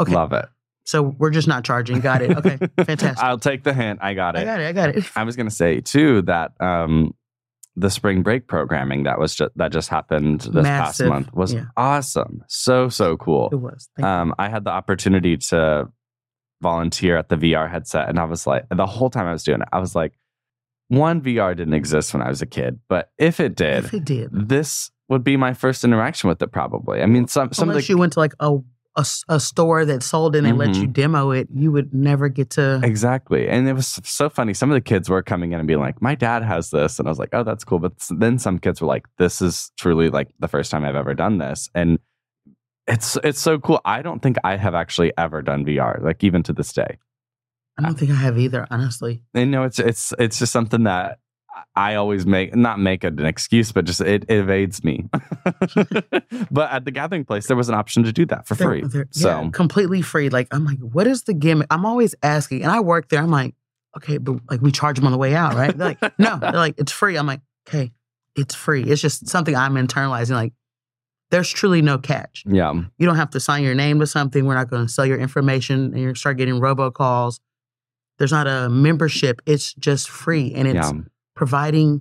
Okay. 0.00 0.14
Love 0.14 0.32
it. 0.32 0.46
So 0.86 1.02
we're 1.02 1.30
just 1.30 1.48
not 1.48 1.64
charging. 1.64 2.00
Got 2.00 2.22
it. 2.22 2.36
Okay. 2.38 2.56
Fantastic. 2.84 3.22
I'll 3.22 3.38
take 3.38 3.62
the 3.64 3.72
hint. 3.74 4.00
I 4.02 4.14
got 4.14 4.36
it. 4.36 4.40
I 4.40 4.44
got 4.44 4.60
it. 4.60 4.66
I 4.66 4.72
got 4.72 4.88
it. 4.96 5.04
I 5.16 5.24
was 5.24 5.36
going 5.36 5.48
to 5.48 5.54
say 5.54 5.80
too 5.80 6.22
that 6.22 6.52
um, 6.60 7.14
the 7.76 7.90
spring 7.90 8.22
break 8.22 8.46
programming 8.46 9.02
that 9.02 9.18
was 9.18 9.34
just 9.34 9.50
that 9.56 9.72
just 9.72 9.88
happened 9.88 10.42
this 10.42 10.64
past 10.66 11.02
month 11.02 11.32
was 11.34 11.52
Yeah. 11.52 11.64
awesome. 11.76 12.42
So 12.48 12.88
so 12.88 13.16
cool. 13.16 13.48
It 13.52 13.56
was. 13.56 13.88
Thank 13.96 14.04
you. 14.04 14.08
Um, 14.10 14.34
I 14.38 14.48
had 14.48 14.64
the 14.64 14.70
opportunity 14.70 15.36
to 15.36 15.88
volunteer 16.62 17.16
at 17.16 17.28
the 17.28 17.36
VR 17.36 17.70
headset, 17.70 18.08
and 18.08 18.18
I 18.18 18.24
was 18.24 18.46
like, 18.46 18.64
the 18.70 18.86
whole 18.86 19.10
time 19.10 19.26
I 19.26 19.32
was 19.32 19.42
doing 19.42 19.60
it, 19.60 19.68
I 19.72 19.78
was 19.80 19.94
like, 19.94 20.12
one 20.88 21.20
VR 21.20 21.56
didn't 21.56 21.74
exist 21.74 22.14
when 22.14 22.22
I 22.22 22.28
was 22.28 22.42
a 22.42 22.46
kid, 22.46 22.78
but 22.88 23.10
if 23.18 23.40
it 23.40 23.54
did, 23.56 23.84
if 23.86 23.94
it 23.94 24.04
did. 24.04 24.28
this 24.32 24.90
would 25.08 25.24
be 25.24 25.36
my 25.36 25.52
first 25.52 25.84
interaction 25.84 26.28
with 26.28 26.40
it. 26.42 26.52
Probably. 26.52 27.02
I 27.02 27.06
mean, 27.06 27.26
some 27.26 27.52
some 27.52 27.68
Unless 27.70 27.84
of 27.84 27.86
the 27.88 27.92
you 27.94 27.98
went 27.98 28.12
to 28.14 28.20
like 28.20 28.34
a, 28.40 28.56
a, 28.96 29.04
a 29.28 29.40
store 29.40 29.84
that 29.84 30.02
sold 30.02 30.34
it 30.36 30.38
and 30.38 30.46
they 30.46 30.52
let 30.52 30.70
Mm-hmm. 30.70 30.80
you 30.82 30.86
demo 30.86 31.30
it, 31.30 31.48
you 31.54 31.72
would 31.72 31.92
never 31.92 32.28
get 32.28 32.50
to. 32.50 32.80
Exactly. 32.82 33.48
And 33.48 33.68
it 33.68 33.72
was 33.72 33.86
so 34.04 34.28
funny. 34.30 34.54
Some 34.54 34.70
of 34.70 34.74
the 34.74 34.80
kids 34.80 35.08
were 35.08 35.22
coming 35.22 35.52
in 35.52 35.58
and 35.58 35.66
being 35.66 35.80
like, 35.80 36.00
my 36.00 36.14
dad 36.14 36.42
has 36.42 36.70
this. 36.70 36.98
And 36.98 37.08
I 37.08 37.10
was 37.10 37.18
like, 37.18 37.30
oh, 37.32 37.42
that's 37.42 37.64
cool. 37.64 37.78
But 37.80 37.92
then 38.10 38.38
some 38.38 38.58
kids 38.58 38.80
were 38.80 38.86
like, 38.86 39.06
this 39.18 39.42
is 39.42 39.72
truly 39.78 40.10
like 40.10 40.28
the 40.38 40.48
first 40.48 40.70
time 40.70 40.84
I've 40.84 40.94
ever 40.94 41.14
done 41.14 41.38
this. 41.38 41.68
And 41.74 41.98
it's 42.86 43.16
it's 43.24 43.40
so 43.40 43.58
cool. 43.58 43.80
I 43.84 44.02
don't 44.02 44.20
think 44.20 44.36
I 44.44 44.56
have 44.56 44.74
actually 44.74 45.12
ever 45.16 45.42
done 45.42 45.64
VR, 45.64 46.02
like 46.02 46.22
even 46.22 46.42
to 46.44 46.52
this 46.52 46.72
day. 46.72 46.98
I 47.78 47.82
don't 47.82 47.98
think 47.98 48.10
I 48.10 48.16
have 48.16 48.38
either, 48.38 48.66
honestly. 48.70 49.22
And 49.34 49.50
no, 49.50 49.64
it's 49.64 49.78
it's 49.78 50.12
it's 50.18 50.38
just 50.38 50.52
something 50.52 50.84
that 50.84 51.18
I 51.76 51.94
always 51.96 52.24
make 52.26 52.54
not 52.54 52.78
make 52.78 53.04
it 53.04 53.14
an 53.18 53.26
excuse, 53.26 53.72
but 53.72 53.84
just 53.84 54.00
it, 54.00 54.24
evades 54.28 54.82
me. 54.84 55.08
but 56.50 56.70
at 56.70 56.84
the 56.84 56.90
gathering 56.92 57.24
place, 57.24 57.46
there 57.46 57.56
was 57.56 57.68
an 57.68 57.74
option 57.74 58.02
to 58.04 58.12
do 58.12 58.26
that 58.26 58.46
for 58.46 58.54
They're- 58.54 58.66
free. 58.68 58.82
they're- 58.86 59.08
so 59.10 59.42
yeah, 59.42 59.50
completely 59.52 60.02
free. 60.02 60.28
Like 60.30 60.48
I'm 60.52 60.64
like, 60.64 60.78
what 60.80 61.06
is 61.06 61.22
the 61.24 61.34
gimmick? 61.34 61.66
I'm 61.70 61.84
always 61.86 62.14
asking, 62.22 62.62
and 62.62 62.70
I 62.72 62.80
work 62.80 63.08
there. 63.08 63.20
I'm 63.22 63.30
like, 63.30 63.54
okay, 63.96 64.18
but 64.18 64.36
like 64.50 64.60
we 64.60 64.70
charge 64.72 64.96
them 64.96 65.06
on 65.06 65.12
the 65.12 65.18
way 65.18 65.34
out, 65.34 65.54
right? 65.54 65.76
They're 65.76 65.96
like, 66.00 66.12
no, 66.18 66.38
they're 66.38 66.52
like, 66.52 66.74
it's 66.78 66.92
free. 66.92 67.16
I'm 67.16 67.26
like, 67.26 67.40
okay, 67.68 67.92
it's 68.36 68.54
free. 68.54 68.82
It's 68.84 69.00
just 69.02 69.28
something 69.28 69.54
I'm 69.54 69.74
internalizing. 69.74 70.32
Like, 70.32 70.52
there's 71.30 71.48
truly 71.50 71.82
no 71.82 71.98
catch. 71.98 72.44
yeah, 72.46 72.72
You 72.98 73.06
don't 73.06 73.16
have 73.16 73.30
to 73.30 73.40
sign 73.40 73.62
your 73.64 73.74
name 73.74 73.98
to 74.00 74.06
something. 74.06 74.44
We're 74.44 74.54
not 74.54 74.70
going 74.70 74.86
to 74.86 74.92
sell 74.92 75.06
your 75.06 75.18
information, 75.18 75.92
and 75.92 75.98
you 75.98 76.14
start 76.14 76.36
getting 76.36 76.60
robocalls. 76.60 77.40
There's 78.18 78.30
not 78.30 78.46
a 78.46 78.68
membership. 78.68 79.40
It's 79.46 79.74
just 79.74 80.08
free, 80.08 80.52
and 80.54 80.68
it's 80.68 80.76
yeah, 80.92 81.00
providing 81.34 82.00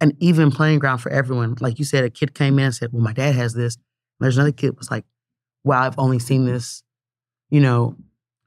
an 0.00 0.12
even 0.20 0.50
playing 0.50 0.78
ground 0.78 1.00
for 1.00 1.10
everyone. 1.10 1.56
Like 1.60 1.78
you 1.78 1.84
said, 1.84 2.04
a 2.04 2.10
kid 2.10 2.34
came 2.34 2.58
in 2.58 2.66
and 2.66 2.74
said, 2.74 2.90
Well, 2.92 3.02
my 3.02 3.12
dad 3.12 3.34
has 3.34 3.54
this. 3.54 3.76
And 3.76 3.82
there's 4.24 4.36
another 4.36 4.52
kid 4.52 4.76
was 4.78 4.90
like, 4.90 5.04
Wow, 5.64 5.82
I've 5.82 5.98
only 5.98 6.18
seen 6.18 6.44
this, 6.44 6.82
you 7.50 7.60
know, 7.60 7.96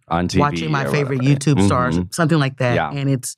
on 0.07 0.27
TV. 0.27 0.39
watching 0.39 0.71
my 0.71 0.85
favorite 0.85 1.19
whatever. 1.19 1.35
YouTube 1.39 1.65
stars, 1.65 1.97
Mhm. 1.97 2.13
something 2.13 2.37
like 2.39 2.57
that. 2.57 2.75
Yeah. 2.75 2.91
And 2.91 3.09
it's 3.09 3.37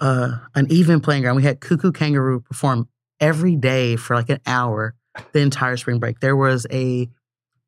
uh, 0.00 0.38
an 0.54 0.66
even 0.70 1.00
playing 1.00 1.22
ground. 1.22 1.36
We 1.36 1.42
had 1.42 1.60
Koo 1.60 1.76
Koo 1.76 1.92
Kanga 1.92 2.20
Roo 2.20 2.40
perform 2.40 2.88
every 3.20 3.56
day 3.56 3.96
for 3.96 4.14
like 4.14 4.28
an 4.30 4.38
hour 4.46 4.94
the 5.32 5.40
entire 5.40 5.76
spring 5.76 5.98
break. 5.98 6.20
There 6.20 6.36
was 6.36 6.66
a 6.70 7.08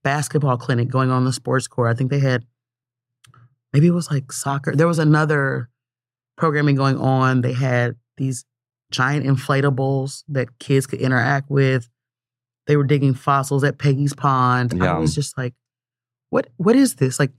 basketball 0.05 0.57
clinic 0.57 0.89
going 0.89 1.11
on 1.11 1.25
the 1.25 1.33
sports 1.33 1.67
court. 1.67 1.91
I 1.91 1.95
think 1.95 2.11
they 2.11 2.21
had 2.21 2.45
maybe 3.73 3.87
it 3.89 3.93
was 3.95 4.11
like 4.11 4.33
soccer. 4.33 4.75
There 4.75 4.87
was 4.87 4.99
another 4.99 5.69
programming 6.37 6.77
going 6.77 6.97
on. 6.99 7.41
They 7.41 7.53
had 7.53 7.97
these 8.21 8.45
giant 8.93 9.27
inflatables 9.27 10.23
that 10.29 10.59
kids 10.59 10.87
could 10.87 11.01
interact 11.01 11.51
with. 11.51 11.89
They 12.67 12.77
were 12.77 12.85
digging 12.85 13.15
fossils 13.15 13.65
at 13.65 13.79
Peggy's 13.79 14.15
Pond. 14.15 14.81
I 14.81 14.99
was 14.99 15.15
just 15.15 15.37
like, 15.37 15.55
what 16.29 16.49
what 16.57 16.77
is 16.77 16.97
this? 16.97 17.19
Like 17.19 17.33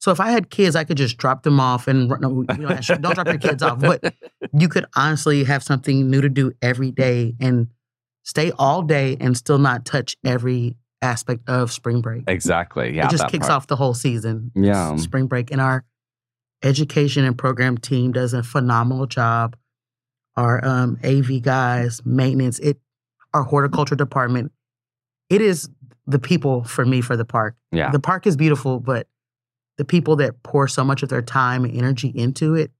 so 0.00 0.10
if 0.10 0.20
I 0.20 0.30
had 0.30 0.48
kids, 0.50 0.76
I 0.76 0.84
could 0.84 0.96
just 0.96 1.18
drop 1.18 1.42
them 1.42 1.60
off 1.60 1.86
and 1.86 2.10
run- 2.10 2.20
no, 2.22 2.30
you 2.54 2.62
know, 2.62 2.78
don't 3.00 3.14
drop 3.14 3.26
your 3.26 3.38
kids 3.38 3.62
off. 3.62 3.80
But 3.80 4.14
you 4.52 4.68
could 4.68 4.86
honestly 4.96 5.44
have 5.44 5.62
something 5.62 6.08
new 6.08 6.22
to 6.22 6.28
do 6.28 6.52
every 6.62 6.90
day 6.90 7.34
and 7.38 7.68
stay 8.22 8.50
all 8.58 8.82
day 8.82 9.16
and 9.20 9.36
still 9.36 9.58
not 9.58 9.84
touch 9.84 10.16
every 10.24 10.76
aspect 11.02 11.48
of 11.48 11.70
spring 11.70 12.00
break. 12.00 12.24
Exactly. 12.28 12.96
Yeah. 12.96 13.06
it 13.06 13.10
just 13.10 13.28
kicks 13.28 13.48
part. 13.48 13.56
off 13.56 13.66
the 13.66 13.76
whole 13.76 13.94
season. 13.94 14.52
Yeah. 14.54 14.96
spring 14.96 15.26
break, 15.26 15.50
and 15.50 15.60
our 15.60 15.84
education 16.62 17.24
and 17.24 17.36
program 17.36 17.76
team 17.76 18.12
does 18.12 18.32
a 18.32 18.42
phenomenal 18.42 19.06
job. 19.06 19.54
Our 20.36 20.64
um, 20.64 20.98
AV 21.04 21.42
guys, 21.42 22.00
maintenance, 22.04 22.58
it, 22.60 22.78
our 23.34 23.42
horticulture 23.42 23.96
department, 23.96 24.52
it 25.28 25.40
is 25.40 25.68
the 26.06 26.18
people 26.18 26.64
for 26.64 26.84
me 26.84 27.00
for 27.00 27.16
the 27.16 27.24
park. 27.24 27.56
Yeah. 27.72 27.90
The 27.90 28.00
park 28.00 28.26
is 28.26 28.36
beautiful, 28.36 28.80
but 28.80 29.06
the 29.78 29.84
people 29.84 30.16
that 30.16 30.42
pour 30.42 30.68
so 30.68 30.84
much 30.84 31.02
of 31.02 31.08
their 31.08 31.22
time 31.22 31.64
and 31.64 31.76
energy 31.76 32.08
into 32.08 32.54
it 32.54 32.70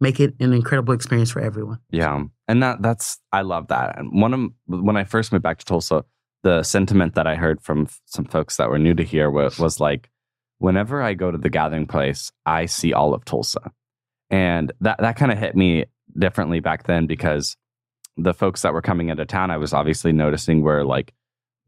make 0.00 0.18
it 0.18 0.34
an 0.40 0.52
incredible 0.52 0.92
experience 0.92 1.30
for 1.30 1.40
everyone. 1.40 1.78
Yeah, 1.90 2.24
and 2.48 2.62
that 2.62 2.82
that's 2.82 3.18
I 3.32 3.42
love 3.42 3.68
that. 3.68 3.98
And 3.98 4.20
one 4.20 4.34
of 4.34 4.50
when 4.66 4.96
I 4.96 5.04
first 5.04 5.32
moved 5.32 5.44
back 5.44 5.58
to 5.58 5.64
Tulsa, 5.64 6.04
the 6.42 6.62
sentiment 6.62 7.14
that 7.14 7.26
I 7.26 7.36
heard 7.36 7.62
from 7.62 7.86
some 8.06 8.24
folks 8.24 8.56
that 8.56 8.68
were 8.68 8.78
new 8.78 8.94
to 8.94 9.04
here 9.04 9.30
was, 9.30 9.58
was 9.58 9.78
like, 9.78 10.10
whenever 10.58 11.02
I 11.02 11.14
go 11.14 11.30
to 11.30 11.38
the 11.38 11.50
gathering 11.50 11.86
place, 11.86 12.32
I 12.44 12.66
see 12.66 12.92
all 12.92 13.14
of 13.14 13.24
Tulsa, 13.24 13.70
and 14.28 14.72
that 14.80 14.98
that 14.98 15.16
kind 15.16 15.32
of 15.32 15.38
hit 15.38 15.54
me 15.54 15.84
differently 16.18 16.60
back 16.60 16.84
then 16.84 17.06
because 17.06 17.56
the 18.16 18.34
folks 18.34 18.62
that 18.62 18.72
were 18.72 18.82
coming 18.82 19.08
into 19.08 19.24
town, 19.24 19.50
I 19.50 19.56
was 19.56 19.72
obviously 19.72 20.12
noticing 20.12 20.62
were 20.62 20.84
like 20.84 21.14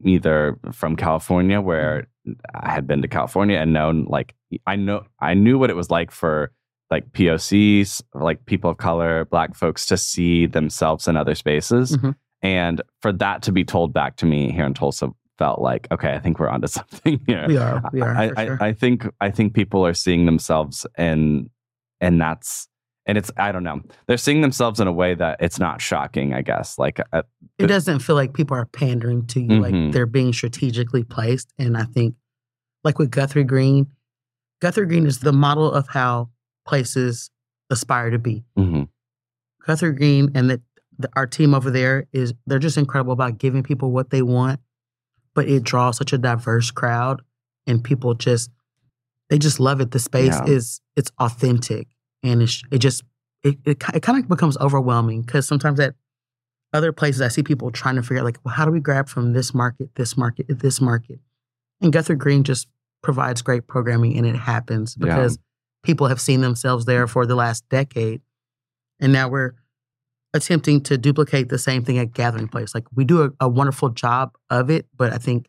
either 0.03 0.57
from 0.71 0.95
California, 0.95 1.61
where 1.61 2.07
I 2.53 2.71
had 2.71 2.87
been 2.87 3.01
to 3.01 3.07
California 3.07 3.57
and 3.57 3.73
known 3.73 4.05
like 4.05 4.35
I 4.65 4.75
know 4.75 5.05
I 5.19 5.33
knew 5.33 5.57
what 5.57 5.69
it 5.69 5.75
was 5.75 5.89
like 5.89 6.11
for 6.11 6.51
like 6.91 7.11
POCs, 7.13 8.03
like 8.13 8.45
people 8.45 8.69
of 8.69 8.77
color, 8.77 9.25
black 9.25 9.55
folks 9.55 9.85
to 9.87 9.97
see 9.97 10.45
themselves 10.45 11.07
in 11.07 11.17
other 11.17 11.35
spaces. 11.35 11.97
Mhm. 11.97 12.15
And 12.41 12.81
for 13.01 13.11
that 13.13 13.41
to 13.43 13.51
be 13.51 13.63
told 13.63 13.91
back 13.93 14.17
to 14.17 14.25
me 14.25 14.51
here 14.51 14.65
in 14.65 14.73
Tulsa 14.75 15.09
felt 15.37 15.61
like, 15.61 15.87
okay, 15.91 16.13
I 16.13 16.19
think 16.19 16.39
we're 16.39 16.49
onto 16.49 16.67
something 16.79 17.19
here. 17.25 17.45
We 17.47 17.57
are, 17.57 17.81
we 17.91 18.01
are 18.01 18.15
I, 18.15 18.45
sure. 18.45 18.57
I 18.61 18.73
think 18.73 19.07
I 19.19 19.31
think 19.31 19.53
people 19.53 19.85
are 19.85 19.93
seeing 19.93 20.25
themselves 20.25 20.85
and 20.95 21.49
and 22.01 22.21
that's 22.21 22.67
and 23.05 23.17
it's 23.17 23.31
I 23.37 23.51
don't 23.51 23.63
know. 23.63 23.81
They're 24.07 24.17
seeing 24.17 24.41
themselves 24.41 24.79
in 24.79 24.87
a 24.87 24.91
way 24.91 25.15
that 25.15 25.37
it's 25.41 25.59
not 25.59 25.81
shocking, 25.81 26.33
I 26.33 26.41
guess. 26.41 26.77
Like 26.79 26.99
uh, 27.13 27.23
it 27.57 27.67
doesn't 27.67 27.99
feel 27.99 28.15
like 28.15 28.33
people 28.33 28.57
are 28.57 28.65
pandering 28.65 29.25
to 29.27 29.39
you, 29.41 29.47
Mhm. 29.47 29.61
like 29.61 29.93
they're 29.93 30.05
being 30.05 30.33
strategically 30.33 31.03
placed. 31.03 31.51
And 31.59 31.77
I 31.77 31.83
think, 31.83 32.15
like 32.83 32.97
with 32.99 33.11
Guthrie 33.11 33.43
Green, 33.43 33.87
Guthrie 34.61 34.87
Green 34.87 35.05
is 35.05 35.19
the 35.19 35.33
model 35.33 35.71
of 35.71 35.87
how 35.89 36.29
places 36.65 37.29
aspire 37.69 38.09
to 38.11 38.19
be. 38.19 38.43
mhm, 38.57 38.87
Guthrie 39.65 39.93
Green 39.93 40.31
and 40.35 40.49
the, 40.49 40.61
the, 40.97 41.09
our 41.15 41.27
team 41.27 41.53
over 41.53 41.69
there 41.71 42.07
is 42.13 42.33
they're 42.47 42.59
just 42.59 42.77
incredible 42.77 43.13
about 43.13 43.37
giving 43.37 43.63
people 43.63 43.91
what 43.91 44.09
they 44.11 44.21
want, 44.21 44.59
but 45.33 45.47
it 45.47 45.63
draws 45.63 45.97
such 45.97 46.13
a 46.13 46.17
diverse 46.17 46.71
crowd, 46.71 47.21
and 47.67 47.83
people 47.83 48.13
just 48.15 48.49
they 49.29 49.39
just 49.39 49.59
love 49.59 49.81
it. 49.81 49.89
The 49.91 49.99
space 49.99 50.35
Yeah. 50.35 50.45
is 50.45 50.81
it's 50.95 51.11
authentic, 51.19 51.87
and 52.25 52.41
it's, 52.41 52.61
it 52.71 52.79
just 52.79 53.03
it 53.43 53.57
it, 53.65 53.83
it 53.93 54.01
kind 54.01 54.21
of 54.21 54.27
becomes 54.27 54.57
overwhelming 54.57 55.21
because 55.21 55.47
sometimes 55.47 55.79
at 55.79 55.95
other 56.73 56.91
places 56.91 57.21
I 57.21 57.29
see 57.29 57.43
people 57.43 57.71
trying 57.71 57.95
to 57.95 58.01
figure 58.03 58.19
out 58.19 58.25
like, 58.25 58.39
well, 58.43 58.53
how 58.53 58.65
do 58.65 58.71
we 58.71 58.79
grab 58.81 59.07
from 59.07 59.33
this 59.33 59.53
market, 59.53 59.89
this 59.95 60.17
market, 60.17 60.47
this 60.49 60.81
market, 60.81 61.19
and 61.81 61.93
Guthrie 61.93 62.15
Green 62.17 62.43
just 62.43 62.67
provides 63.01 63.41
great 63.41 63.67
programming, 63.67 64.17
and 64.17 64.25
it 64.25 64.35
happens 64.35 64.97
Yeah. 64.99 65.05
because 65.15 65.37
people 65.83 66.07
have 66.07 66.19
seen 66.19 66.41
themselves 66.41 66.85
there 66.85 67.07
for 67.07 67.25
the 67.25 67.35
last 67.35 67.67
decade. 67.69 68.21
And 68.99 69.13
now 69.13 69.27
we're 69.27 69.51
attempting 70.33 70.81
to 70.81 70.97
duplicate 70.97 71.49
the 71.49 71.59
same 71.59 71.83
thing 71.85 71.97
at 71.99 72.13
Gathering 72.13 72.47
Place. 72.47 72.73
Like 72.73 72.85
we 72.95 73.05
do 73.05 73.23
a, 73.23 73.29
a 73.39 73.47
wonderful 73.47 73.89
job 73.89 74.35
of 74.49 74.69
it, 74.69 74.87
but 74.97 75.13
I 75.13 75.17
think 75.17 75.47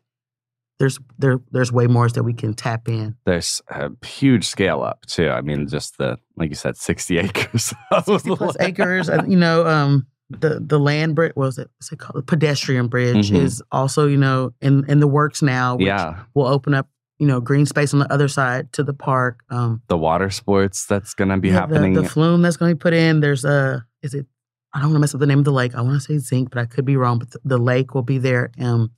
there's 0.79 0.99
there 1.17 1.39
there's 1.51 1.71
way 1.71 1.87
more 1.87 2.07
that 2.09 2.23
we 2.23 2.33
can 2.33 2.53
tap 2.53 2.87
in. 2.87 3.15
there's 3.25 3.61
a 3.69 3.89
huge 4.05 4.45
scale 4.45 4.81
up 4.83 5.05
too. 5.07 5.29
I 5.29 5.41
mean, 5.41 5.67
just 5.67 5.97
the 5.97 6.17
like 6.35 6.49
you 6.49 6.55
said, 6.55 6.77
sixty 6.77 7.17
acres. 7.23 7.73
60 8.05 8.35
plus 8.35 8.55
acres, 8.59 9.09
you 9.27 9.37
know, 9.37 9.65
um 9.65 10.07
the 10.29 10.59
the 10.59 10.77
land 10.79 11.15
bridge 11.15 11.31
what 11.35 11.45
was 11.45 11.57
it? 11.57 11.69
What's 11.77 11.91
it 11.91 11.99
called? 11.99 12.15
The 12.17 12.21
pedestrian 12.23 12.87
bridge 12.89 13.31
Mhm. 13.31 13.37
is 13.43 13.63
also, 13.71 14.07
you 14.07 14.17
know, 14.17 14.53
in 14.61 14.83
in 14.89 14.99
the 14.99 15.07
works 15.07 15.41
now, 15.41 15.75
which 15.77 15.87
Yeah, 15.87 16.23
will 16.33 16.47
open 16.47 16.73
up 16.73 16.87
you 17.19 17.25
know, 17.25 17.41
green 17.41 17.65
space 17.65 17.95
on 17.95 17.99
the 17.99 18.13
other 18.13 18.27
side 18.27 18.71
to 18.73 18.83
the 18.83 18.93
park. 18.93 19.39
Um, 19.49 19.81
the 19.87 19.97
water 19.97 20.29
sports 20.29 20.85
that's 20.85 21.15
going 21.15 21.29
to 21.29 21.37
be 21.37 21.47
yeah, 21.47 21.53
the- 21.65 21.73
happening. 21.73 21.93
The, 21.93 22.03
flume 22.07 22.43
that's 22.43 22.57
going 22.57 22.69
to 22.69 22.75
be 22.75 22.79
put 22.79 22.93
in. 22.93 23.21
There's 23.21 23.43
a, 23.43 23.83
is 24.03 24.13
it, 24.13 24.27
I 24.71 24.77
don't 24.81 24.89
want 24.89 24.97
to 24.97 24.99
mess 24.99 25.15
up 25.15 25.19
the 25.21 25.25
name 25.25 25.39
of 25.39 25.45
the 25.45 25.51
lake. 25.51 25.73
I 25.73 25.81
want 25.81 25.95
to 25.95 25.99
say 25.99 26.19
Zink, 26.19 26.51
but 26.51 26.59
I 26.59 26.65
could 26.65 26.85
be 26.85 26.95
wrong. 26.95 27.17
But 27.17 27.31
the, 27.31 27.39
the 27.43 27.57
lake 27.57 27.95
will 27.95 28.03
be 28.03 28.19
there. 28.19 28.51
Um, 28.59 28.91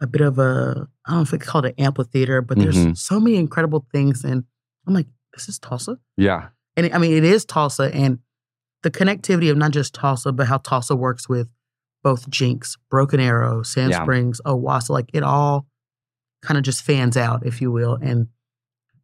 a 0.00 0.06
bit 0.06 0.20
of 0.20 0.38
a, 0.38 0.88
I 1.06 1.10
don't 1.10 1.18
know 1.18 1.22
if 1.22 1.32
it's 1.32 1.46
called 1.46 1.66
an 1.66 1.74
amphitheater, 1.78 2.42
but 2.42 2.58
there's 2.58 2.76
Mhm. 2.76 2.96
so 2.96 3.20
many 3.20 3.36
incredible 3.36 3.86
things. 3.92 4.24
And 4.24 4.44
I'm 4.86 4.94
like, 4.94 5.06
this 5.32 5.48
is 5.48 5.58
Tulsa? 5.58 5.98
yeah. 6.16 6.48
And 6.76 6.92
I 6.92 6.98
mean, 6.98 7.12
it 7.12 7.22
is 7.22 7.44
Tulsa 7.44 7.94
and 7.94 8.18
the 8.82 8.90
connectivity 8.90 9.48
of 9.50 9.56
not 9.56 9.70
just 9.70 9.94
Tulsa, 9.94 10.32
but 10.32 10.48
how 10.48 10.58
Tulsa 10.58 10.96
works 10.96 11.28
with 11.28 11.48
both 12.02 12.28
Jenks, 12.28 12.76
Broken 12.90 13.20
Arrow, 13.20 13.62
Sand 13.62 13.92
Yeah. 13.92 14.02
Springs, 14.02 14.40
Owasso, 14.44 14.90
like 14.90 15.08
it 15.14 15.22
all 15.22 15.66
kind 16.42 16.58
of 16.58 16.64
just 16.64 16.82
fans 16.82 17.16
out, 17.16 17.46
if 17.46 17.60
you 17.62 17.70
will. 17.70 17.94
And 18.02 18.26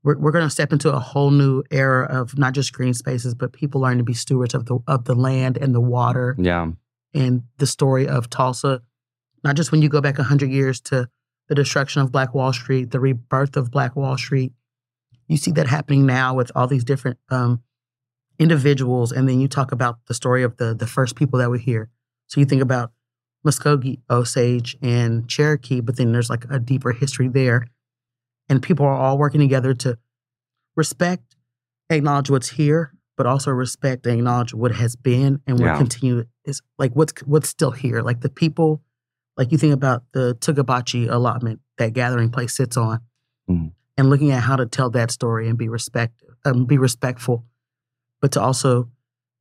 we're, 0.03 0.19
we're 0.19 0.33
going 0.33 0.45
to 0.45 0.51
step 0.51 0.73
into 0.73 0.93
a 0.93 0.99
whole 0.99 1.31
new 1.31 1.63
era 1.71 2.07
of 2.07 2.37
not 2.37 2.55
just 2.55 2.73
green 2.73 2.93
spaces, 2.93 3.35
but 3.37 3.53
people 3.53 3.81
learning 3.81 3.99
to 3.99 4.05
be 4.05 4.15
stewards 4.15 4.53
of 4.55 4.67
the 4.67 4.79
of 4.89 5.05
the 5.05 5.15
land 5.15 5.57
and 5.57 5.73
the 5.75 5.81
water 5.81 6.35
Yeah. 6.39 6.73
and 7.15 7.43
the 7.59 7.67
story 7.67 8.09
of 8.09 8.29
Tulsa. 8.29 8.83
Not 9.45 9.57
just 9.57 9.73
when 9.73 9.83
you 9.83 9.89
go 9.89 10.01
back 10.01 10.17
hundred 10.19 10.51
years 10.51 10.81
to 10.83 11.09
the 11.49 11.55
destruction 11.55 12.03
of 12.03 12.13
Black 12.13 12.35
Wall 12.35 12.53
Street, 12.53 12.91
the 12.91 13.01
rebirth 13.01 13.57
of 13.57 13.71
Black 13.71 13.97
Wall 13.97 14.17
Street. 14.17 14.53
You 15.29 15.37
see 15.37 15.51
that 15.53 15.67
happening 15.67 16.07
now 16.07 16.35
with 16.35 16.51
all 16.55 16.67
these 16.67 16.85
different 16.85 17.19
um, 17.31 17.63
individuals, 18.39 19.13
and 19.13 19.29
then 19.29 19.41
you 19.41 19.49
talk 19.49 19.73
about 19.73 19.99
the 20.07 20.15
story 20.15 20.43
of 20.43 20.57
the 20.57 20.75
the 20.75 20.87
first 20.87 21.17
people 21.17 21.39
that 21.39 21.51
were 21.51 21.59
here. 21.59 21.91
So 22.27 22.41
you 22.41 22.47
think 22.47 22.63
about 22.63 22.93
Muskogee, 23.47 24.01
Osage, 24.11 24.77
and 24.83 25.29
Cherokee, 25.29 25.81
but 25.81 25.97
then 25.97 26.13
there's 26.13 26.31
like 26.31 26.45
a 26.51 26.59
deeper 26.59 26.93
history 26.93 27.29
there, 27.29 27.67
and 28.49 28.63
people 28.63 28.85
are 28.87 28.95
all 28.97 29.19
working 29.19 29.41
together 29.41 29.75
to 29.75 29.99
respect, 30.77 31.37
acknowledge 31.89 32.31
what's 32.31 32.51
here, 32.51 32.93
but 33.17 33.27
also 33.27 33.51
respect 33.51 34.07
and 34.07 34.19
acknowledge 34.19 34.55
what 34.55 34.73
has 34.73 34.97
been 34.97 35.41
and 35.47 35.59
what 35.59 35.67
Yeah. 35.67 35.77
continue 35.79 36.25
is 36.45 36.61
like 36.79 36.93
what's 36.95 37.13
what's 37.23 37.49
still 37.49 37.71
here. 37.73 38.03
Like 38.03 38.21
the 38.21 38.29
people, 38.31 38.83
like 39.37 39.53
you 39.53 39.59
think 39.59 39.73
about 39.75 40.03
the 40.13 40.35
Tugabachi 40.41 41.11
allotment 41.11 41.61
that 41.79 41.93
gathering 41.93 42.31
place 42.31 42.55
sits 42.55 42.77
on, 42.77 43.01
Mhm. 43.49 43.73
and 43.97 44.11
looking 44.11 44.31
at 44.31 44.43
how 44.43 44.57
to 44.57 44.67
tell 44.67 44.91
that 44.91 45.11
story 45.11 45.49
and 45.49 45.57
be 45.59 45.69
respect, 45.69 46.23
um, 46.45 46.65
be 46.67 46.79
respectful, 46.79 47.45
but 48.21 48.33
to 48.33 48.41
also 48.41 48.89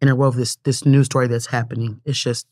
interwove 0.02 0.36
this 0.36 0.56
this 0.64 0.86
new 0.86 1.04
story 1.04 1.28
that's 1.28 1.48
happening. 1.48 2.00
It's 2.06 2.22
just 2.22 2.48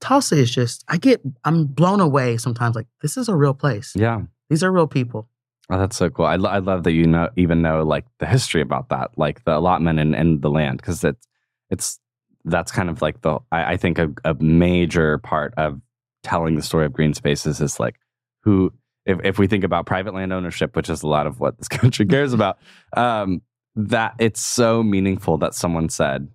Tulsa 0.00 0.36
is 0.36 0.50
just 0.50 0.84
I 0.88 0.98
get 0.98 1.20
I'm 1.44 1.64
blown 1.66 2.00
away 2.00 2.36
sometimes. 2.36 2.76
Like 2.76 2.86
this 3.00 3.16
is 3.16 3.28
a 3.28 3.34
real 3.36 3.54
place. 3.54 3.92
Yeah. 3.96 4.22
These 4.50 4.62
are 4.62 4.70
real 4.70 4.86
people. 4.86 5.28
Oh, 5.70 5.78
that's 5.78 5.96
so 5.96 6.08
cool. 6.10 6.26
I, 6.26 6.36
lo- 6.36 6.50
I 6.50 6.58
love 6.58 6.84
that 6.84 6.92
you 6.92 7.06
know 7.06 7.28
even 7.36 7.60
know 7.62 7.82
like 7.82 8.04
the 8.20 8.26
history 8.26 8.60
about 8.60 8.90
that, 8.90 9.10
like 9.16 9.42
the 9.44 9.56
allotment 9.56 9.98
and, 9.98 10.14
and 10.14 10.40
the 10.42 10.50
land, 10.50 10.76
because 10.76 11.02
it's 11.02 11.26
it's 11.70 11.98
that's 12.44 12.70
kind 12.70 12.88
of 12.90 13.02
like 13.02 13.22
the 13.22 13.38
I, 13.50 13.72
I 13.72 13.76
think 13.76 13.98
a, 13.98 14.12
a 14.24 14.34
major 14.34 15.18
part 15.18 15.54
of 15.56 15.80
telling 16.26 16.56
the 16.56 16.62
story 16.62 16.84
of 16.86 16.92
green 16.92 17.14
spaces 17.14 17.60
is 17.60 17.78
like 17.80 17.96
who 18.42 18.72
if 19.04 19.18
if 19.24 19.38
we 19.38 19.46
think 19.46 19.64
about 19.64 19.86
private 19.86 20.12
land 20.14 20.32
ownership, 20.32 20.74
which 20.76 20.90
is 20.90 21.02
a 21.02 21.06
lot 21.08 21.26
of 21.26 21.38
what 21.40 21.56
this 21.58 21.68
country 21.80 22.04
cares 22.06 22.32
about, 22.32 22.58
um, 22.96 23.40
that 23.76 24.14
it's 24.18 24.42
so 24.42 24.82
meaningful 24.82 25.38
that 25.38 25.54
someone 25.54 25.88
said, 25.88 26.28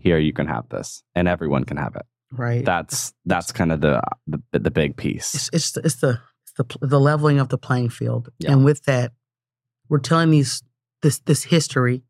"Here, 0.00 0.18
you 0.18 0.32
can 0.32 0.46
have 0.46 0.68
this, 0.70 1.02
and 1.14 1.28
everyone 1.28 1.64
can 1.64 1.76
have 1.76 1.94
it." 1.96 2.06
Right. 2.32 2.64
That's 2.64 3.12
that's 3.26 3.52
kind 3.52 3.70
of 3.72 3.80
the 3.80 4.00
the, 4.26 4.58
the 4.58 4.70
big 4.70 4.96
piece. 4.96 5.34
it's 5.34 5.50
it's 5.52 5.70
the, 5.72 5.80
it's 5.84 5.96
the 5.96 6.20
it's 6.42 6.52
the 6.80 6.86
the 6.86 7.00
leveling 7.00 7.38
of 7.40 7.48
the 7.50 7.58
playing 7.58 7.90
field, 7.90 8.30
Yeah. 8.38 8.52
and 8.52 8.64
with 8.64 8.84
that, 8.84 9.12
we're 9.90 9.98
telling 10.00 10.30
these 10.30 10.62
this 11.02 11.18
this 11.20 11.44
history, 11.44 12.02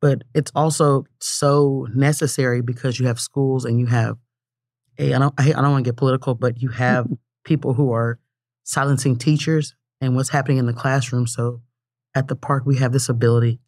but 0.00 0.22
it's 0.32 0.52
also 0.54 1.04
so 1.20 1.86
necessary 1.94 2.62
because 2.62 3.00
you 3.00 3.06
have 3.08 3.18
schools 3.18 3.64
and 3.64 3.80
you 3.80 3.86
have 3.86 4.16
I 5.00 5.18
don't 5.18 5.34
I, 5.38 5.48
I 5.50 5.52
don't 5.62 5.70
want 5.72 5.84
to 5.84 5.88
get 5.90 5.96
political, 5.96 6.34
but 6.34 6.60
you 6.60 6.68
have 6.70 7.06
people 7.44 7.74
who 7.74 7.92
are 7.92 8.18
silencing 8.64 9.16
teachers 9.16 9.74
and 10.00 10.14
what's 10.16 10.28
happening 10.30 10.58
in 10.58 10.66
the 10.66 10.72
classroom. 10.72 11.26
So 11.26 11.62
at 12.14 12.28
the 12.28 12.36
park, 12.36 12.64
we 12.66 12.76
have 12.78 12.92
this 12.92 13.08
ability 13.08 13.60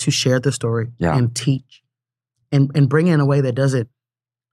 to 0.00 0.10
share 0.10 0.40
the 0.40 0.52
story 0.52 0.88
Yeah. 0.98 1.16
and 1.16 1.34
teach, 1.34 1.82
and 2.52 2.70
and 2.74 2.88
bring 2.88 3.06
it 3.08 3.14
in 3.14 3.20
a 3.20 3.26
way 3.26 3.40
that 3.42 3.54
doesn't 3.54 3.88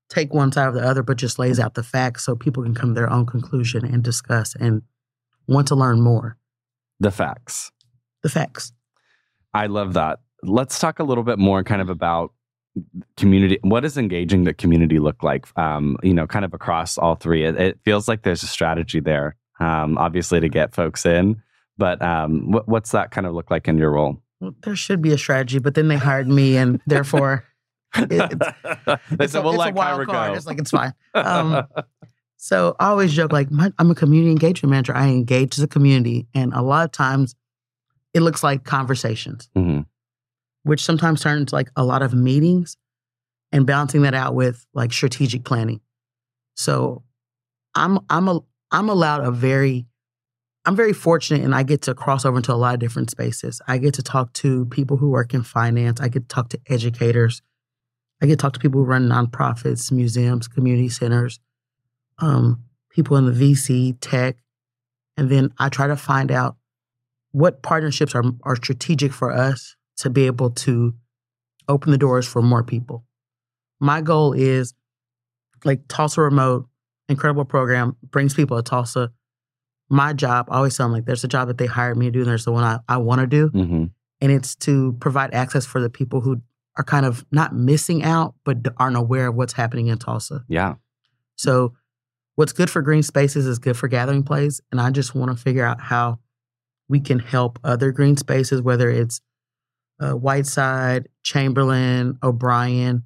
take 0.10 0.34
one 0.34 0.52
side 0.52 0.68
or 0.70 0.72
the 0.72 0.82
other, 0.88 1.04
but 1.04 1.18
just 1.18 1.38
lays 1.40 1.60
out 1.60 1.74
the 1.74 1.84
facts 1.84 2.24
so 2.26 2.36
people 2.36 2.64
can 2.64 2.74
come 2.76 2.90
to 2.90 2.94
their 3.00 3.10
own 3.12 3.26
conclusion 3.26 3.84
and 3.86 4.04
discuss 4.04 4.56
and 4.56 4.82
want 5.48 5.68
to 5.68 5.76
learn 5.76 6.02
more. 6.02 6.38
the 7.00 7.12
facts. 7.12 7.72
The 8.24 8.30
facts. 8.30 8.74
I 9.54 9.68
love 9.68 9.94
that. 9.94 10.20
Let's 10.44 10.80
talk 10.80 11.00
a 11.00 11.04
little 11.04 11.24
bit 11.24 11.40
more 11.40 11.64
kind 11.64 11.82
of 11.82 11.90
about 11.90 12.32
community. 13.18 13.60
What 13.62 13.82
does 13.82 13.98
engaging 13.98 14.44
the 14.44 14.54
community 14.54 15.00
look 15.00 15.24
like? 15.24 15.46
Um, 15.58 15.98
you 16.04 16.14
know, 16.14 16.28
kind 16.28 16.46
of 16.46 16.54
across 16.54 16.98
all 16.98 17.16
three. 17.16 17.44
It, 17.46 17.56
it 17.60 17.80
feels 17.84 18.08
like 18.08 18.24
there's 18.24 18.44
a 18.44 18.48
strategy 18.48 19.00
there, 19.00 19.36
um, 19.60 19.98
obviously 19.98 20.40
to 20.40 20.50
get 20.50 20.74
folks 20.74 21.06
in. 21.06 21.42
But 21.78 22.02
um, 22.02 22.52
what, 22.52 22.68
what's 22.68 22.92
that 22.92 23.12
kind 23.12 23.28
of 23.28 23.34
look 23.34 23.52
like 23.52 23.68
in 23.68 23.78
your 23.78 23.92
role? 23.92 24.22
Well, 24.40 24.54
there 24.64 24.76
should 24.76 25.02
be 25.02 25.12
a 25.14 25.18
strategy, 25.18 25.60
but 25.60 25.76
then 25.76 25.88
they 25.88 25.98
hired 25.98 26.28
me, 26.28 26.58
and 26.58 26.82
therefore 26.88 27.44
It- 27.96 28.10
they 28.10 28.18
it's 28.20 29.32
said, 29.34 29.40
a, 29.40 29.42
"We'll 29.44 29.54
it's 29.62 29.72
a 29.72 29.74
wild 29.74 30.02
Kyra 30.02 30.06
card. 30.06 30.32
go." 30.32 30.34
It's 30.38 30.46
like 30.46 30.60
it's 30.60 30.72
fine. 30.72 30.94
Um, 31.14 31.64
So 32.40 32.76
I 32.80 32.90
always 32.90 33.14
joke 33.14 33.32
like 33.34 33.50
my, 33.50 33.74
I'm 33.80 33.90
a 33.90 33.96
community 33.96 34.30
engagement 34.30 34.70
manager. 34.70 34.96
I 34.96 35.08
engage 35.08 35.56
the 35.56 35.68
community, 35.68 36.28
and 36.36 36.54
a 36.54 36.62
lot 36.62 36.86
of 36.86 36.92
times 36.92 37.34
it 38.14 38.20
looks 38.22 38.44
like 38.44 38.64
conversations, 38.64 39.50
Mhm. 39.58 39.88
Which 40.68 40.84
sometimes 40.84 41.22
turn 41.22 41.40
into 41.40 41.56
like 41.56 41.70
a 41.76 41.84
lot 41.84 42.02
of 42.02 42.14
meetings, 42.14 42.78
and 43.52 43.66
balancing 43.66 44.02
that 44.04 44.14
out 44.14 44.36
with 44.36 44.66
like 44.74 44.94
strategic 44.94 45.44
planning. 45.44 45.82
So 46.56 47.04
I'm 47.76 48.00
I'm 48.10 48.28
a 48.28 48.40
I'm 48.72 48.90
allowed 48.90 49.26
a 49.26 49.32
very 49.32 49.88
I'm 50.66 50.76
very 50.76 50.94
fortunate, 50.94 51.44
and 51.44 51.56
I 51.56 51.64
get 51.64 51.84
to 51.84 51.96
cross 51.96 52.26
over 52.26 52.38
into 52.38 52.54
a 52.54 52.56
lot 52.56 52.74
of 52.74 52.80
different 52.80 53.10
spaces. 53.10 53.62
I 53.68 53.78
get 53.78 53.94
to 53.96 54.04
talk 54.04 54.34
to 54.34 54.66
people 54.66 54.98
who 54.98 55.10
work 55.10 55.34
in 55.34 55.44
finance. 55.44 56.02
I 56.02 56.10
get 56.10 56.24
to 56.24 56.28
talk 56.28 56.50
to 56.50 56.60
educators. 56.68 57.42
I 58.22 58.26
get 58.26 58.34
to 58.34 58.42
talk 58.42 58.54
to 58.54 58.60
people 58.60 58.82
who 58.82 58.88
run 58.88 59.08
nonprofits, 59.08 59.92
museums, 59.92 60.48
community 60.48 60.90
centers 60.90 61.40
um, 62.20 62.64
people 62.90 63.18
in 63.18 63.26
the 63.26 63.32
VC, 63.32 63.96
tech, 64.02 64.38
and 65.16 65.30
then 65.30 65.54
I 65.58 65.70
try 65.70 65.88
to 65.88 65.96
find 65.96 66.32
out 66.32 66.58
what 67.32 67.62
partnerships 67.62 68.16
are 68.16 68.24
are 68.44 68.56
strategic 68.56 69.14
for 69.14 69.32
us 69.32 69.76
to 69.98 70.10
be 70.10 70.26
able 70.28 70.52
to 70.52 70.94
open 71.68 71.92
the 71.92 71.98
doors 71.98 72.28
for 72.28 72.42
more 72.42 72.64
people. 72.64 73.06
My 73.80 74.02
goal 74.02 74.34
is 74.34 74.74
like 75.66 75.82
Tulsa 75.88 76.22
Remote, 76.22 76.68
incredible 77.10 77.46
program, 77.46 77.96
brings 78.10 78.34
people 78.34 78.58
to 78.58 78.64
Tulsa. 78.64 79.12
My 79.90 80.14
job, 80.14 80.48
I 80.50 80.58
always 80.58 80.76
tell 80.76 80.86
them 80.86 80.94
like 80.94 81.06
there's 81.06 81.24
a 81.24 81.28
job 81.28 81.48
that 81.48 81.58
they 81.58 81.66
hired 81.66 81.98
me 81.98 82.06
to 82.08 82.12
do, 82.12 82.20
and 82.20 82.28
there's 82.28 82.46
the 82.46 82.52
one 82.52 82.64
I, 82.64 82.80
I 82.88 82.98
want 82.98 83.22
to 83.22 83.28
do. 83.28 83.50
Mhm. 83.50 83.92
And 84.20 84.32
it's 84.32 84.56
to 84.58 84.94
provide 85.00 85.34
access 85.34 85.66
for 85.66 85.80
the 85.80 85.90
people 85.90 86.22
who 86.22 86.42
are 86.78 86.84
kind 86.84 87.06
of 87.06 87.26
not 87.32 87.56
missing 87.56 88.04
out, 88.04 88.36
but 88.44 88.58
aren't 88.78 88.98
aware 88.98 89.28
of 89.28 89.36
what's 89.36 89.54
happening 89.54 89.88
in 89.88 89.98
Tulsa. 89.98 90.44
Yeah. 90.48 90.76
So, 91.36 91.74
what's 92.36 92.52
good 92.52 92.70
for 92.70 92.82
green 92.82 93.04
spaces 93.04 93.46
is 93.46 93.60
good 93.60 93.78
for 93.78 93.88
gathering 93.88 94.24
place. 94.24 94.60
And 94.72 94.82
I 94.82 94.92
just 94.92 95.16
want 95.16 95.32
to 95.36 95.38
figure 95.42 95.66
out 95.66 95.80
how 95.82 96.20
we 96.90 97.00
can 97.00 97.20
help 97.20 97.60
other 97.64 97.92
green 97.92 98.18
spaces, 98.18 98.62
whether 98.62 98.90
it's 98.90 99.22
uh, 100.00 100.14
Whiteside, 100.14 101.08
Chamberlain, 101.24 102.18
O'Brien, 102.24 103.04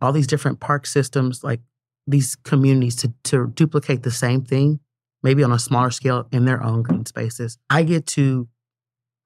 all 0.00 0.12
these 0.12 0.26
different 0.26 0.60
park 0.60 0.86
systems, 0.86 1.42
like 1.44 1.60
these 2.06 2.36
communities 2.36 2.96
to, 2.96 3.12
to 3.24 3.48
duplicate 3.48 4.02
the 4.02 4.10
same 4.10 4.42
thing, 4.44 4.80
maybe 5.22 5.42
on 5.44 5.52
a 5.52 5.58
smaller 5.58 5.90
scale 5.90 6.26
in 6.32 6.44
their 6.44 6.62
own 6.62 6.82
green 6.82 7.06
spaces. 7.06 7.58
I 7.68 7.82
get 7.82 8.06
to 8.08 8.48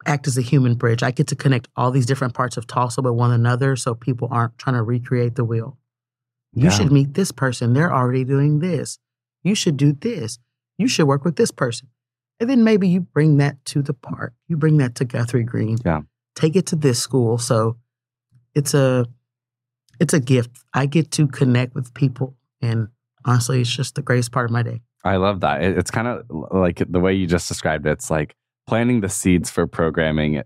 act 0.07 0.27
as 0.27 0.37
a 0.37 0.43
human 0.43 0.75
bridge. 0.75 1.03
I 1.03 1.11
get 1.13 1.29
to 1.29 1.37
connect 1.37 1.69
all 1.77 1.91
these 1.91 2.07
different 2.07 2.35
parts 2.35 2.57
of 2.57 2.67
Tulsa 2.67 3.01
with 3.01 3.15
one 3.15 3.31
another 3.33 3.75
so 3.77 3.95
people 3.95 4.29
aren't 4.31 4.59
trying 4.59 4.77
to 4.77 4.83
recreate 4.83 5.35
the 5.37 5.45
wheel. 5.45 5.79
You 6.53 6.65
Yeah. 6.65 6.71
should 6.71 6.93
meet 6.93 7.15
this 7.15 7.33
person. 7.33 7.73
They're 7.73 7.93
already 7.93 8.25
doing 8.25 8.59
this. 8.59 8.99
You 9.43 9.55
should 9.55 9.77
do 9.77 9.93
this. 9.93 10.39
You 10.79 10.89
should 10.89 11.07
work 11.07 11.25
with 11.25 11.37
this 11.37 11.51
person. 11.51 11.89
And 12.41 12.51
then 12.51 12.65
maybe 12.65 12.89
you 12.89 13.01
bring 13.01 13.37
that 13.39 13.65
to 13.67 13.81
the 13.83 13.95
park. 13.95 14.35
You 14.49 14.57
bring 14.57 14.77
that 14.79 14.95
to 14.97 15.05
Guthrie 15.05 15.45
Green. 15.45 15.79
Yeah. 15.85 16.03
Take 16.35 16.57
it 16.57 16.67
to 16.67 16.77
this 16.77 16.99
school. 16.99 17.39
So 17.39 17.77
it's 18.55 18.75
a 18.75 19.07
it's 20.01 20.15
a 20.15 20.21
gift. 20.21 20.51
I 20.73 20.87
get 20.87 21.11
to 21.13 21.27
connect 21.29 21.75
with 21.75 21.95
people 21.95 22.37
and 22.61 22.89
honestly 23.25 23.61
it's 23.61 23.71
just 23.71 23.95
the 23.95 24.03
greatest 24.03 24.33
part 24.33 24.47
of 24.47 24.51
my 24.51 24.63
day. 24.63 24.81
I 25.05 25.17
love 25.17 25.41
that. 25.41 25.63
It's 25.63 25.91
kind 25.91 26.09
of 26.09 26.25
like 26.51 26.83
the 26.89 27.01
way 27.01 27.13
you 27.15 27.27
just 27.27 27.47
described 27.47 27.87
it. 27.87 27.91
It's 27.91 28.11
like 28.11 28.35
planting 28.67 29.01
the 29.01 29.09
seeds 29.09 29.51
for 29.51 29.67
programming 29.67 30.43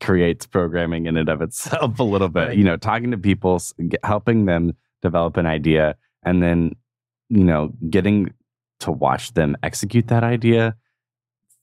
creates 0.00 0.46
programming 0.46 1.06
in 1.06 1.16
and 1.16 1.28
of 1.28 1.42
itself 1.42 1.98
a 1.98 2.02
little 2.02 2.28
bit. 2.28 2.56
You 2.56 2.64
know, 2.64 2.76
talking 2.76 3.10
to 3.10 3.18
people, 3.18 3.60
helping 4.02 4.46
them 4.46 4.72
develop 5.02 5.36
an 5.36 5.46
idea, 5.46 5.96
and 6.24 6.42
then 6.42 6.74
you 7.28 7.44
know, 7.44 7.72
getting 7.90 8.32
to 8.80 8.90
watch 8.90 9.34
them 9.34 9.56
execute 9.62 10.08
that 10.08 10.24
idea 10.24 10.74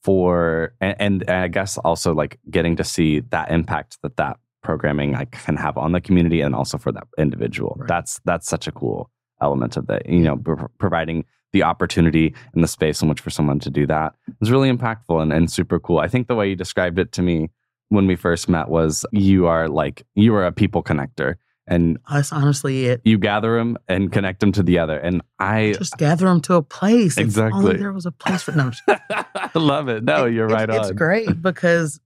for 0.06 0.76
and, 0.80 0.96
and 1.00 1.30
I 1.30 1.48
guess 1.48 1.80
also 1.80 2.14
like 2.14 2.38
getting 2.52 2.76
to 2.76 2.84
see 2.84 3.22
that 3.32 3.50
impact 3.50 3.98
that 4.04 4.18
that 4.18 4.38
programming 4.62 5.14
like 5.14 5.32
can 5.32 5.58
have 5.58 5.78
on 5.80 5.94
the 5.94 6.02
community 6.02 6.42
and 6.42 6.54
also 6.54 6.78
for 6.78 6.92
that 6.92 7.08
individual. 7.18 7.76
Right. 7.80 7.88
That's 7.88 8.22
that's 8.24 8.48
such 8.48 8.68
a 8.68 8.72
cool 8.72 9.10
element 9.42 9.78
of 9.78 9.88
that. 9.88 10.08
You 10.08 10.20
know, 10.20 10.38
pro- 10.38 10.68
providing 10.78 11.26
the 11.54 11.64
opportunity 11.64 12.36
and 12.54 12.64
the 12.64 12.68
space 12.68 13.02
in 13.02 13.10
which 13.10 13.20
for 13.20 13.32
someone 13.32 13.60
to 13.62 13.72
do 13.72 13.88
that 13.88 14.14
is 14.42 14.52
really 14.52 14.72
impactful 14.72 15.20
and, 15.20 15.34
and 15.34 15.52
super 15.52 15.80
cool. 15.80 15.98
I 15.98 16.08
think 16.08 16.28
the 16.28 16.36
way 16.36 16.50
you 16.50 16.56
described 16.56 17.00
it 17.00 17.12
to 17.14 17.24
me 17.24 17.50
when 17.90 18.06
we 18.06 18.16
first 18.16 18.48
met 18.48 18.70
was 18.70 19.06
you 19.12 19.48
are 19.48 19.68
like 19.68 20.06
you 20.14 20.36
are 20.36 20.46
a 20.46 20.52
people 20.52 20.84
connector 20.84 21.36
and 21.68 21.98
That's 22.12 22.32
honestly 22.32 22.86
it. 22.86 23.02
you 23.06 23.18
gather 23.18 23.58
them 23.58 23.78
and 23.88 24.12
connect 24.12 24.40
them 24.40 24.52
to 24.54 24.64
the 24.64 24.80
other. 24.80 24.98
And 24.98 25.22
I 25.40 25.74
Just 25.78 25.98
gather 25.98 26.28
them 26.28 26.42
to 26.42 26.56
a 26.56 26.62
place. 26.62 27.18
If 27.18 27.24
Exactly. 27.24 27.60
only 27.60 27.78
there 27.78 27.92
was 27.92 28.06
a 28.06 28.12
place 28.12 28.44
for 28.44 28.52
them. 28.52 28.72
I 28.88 29.50
love 29.56 29.90
it. 29.90 30.04
No, 30.04 30.26
you're 30.26 30.48
right 30.48 30.70
it's, 30.70 30.78
on. 30.78 30.84
It's 30.86 30.92
great 30.92 31.42
because 31.42 32.00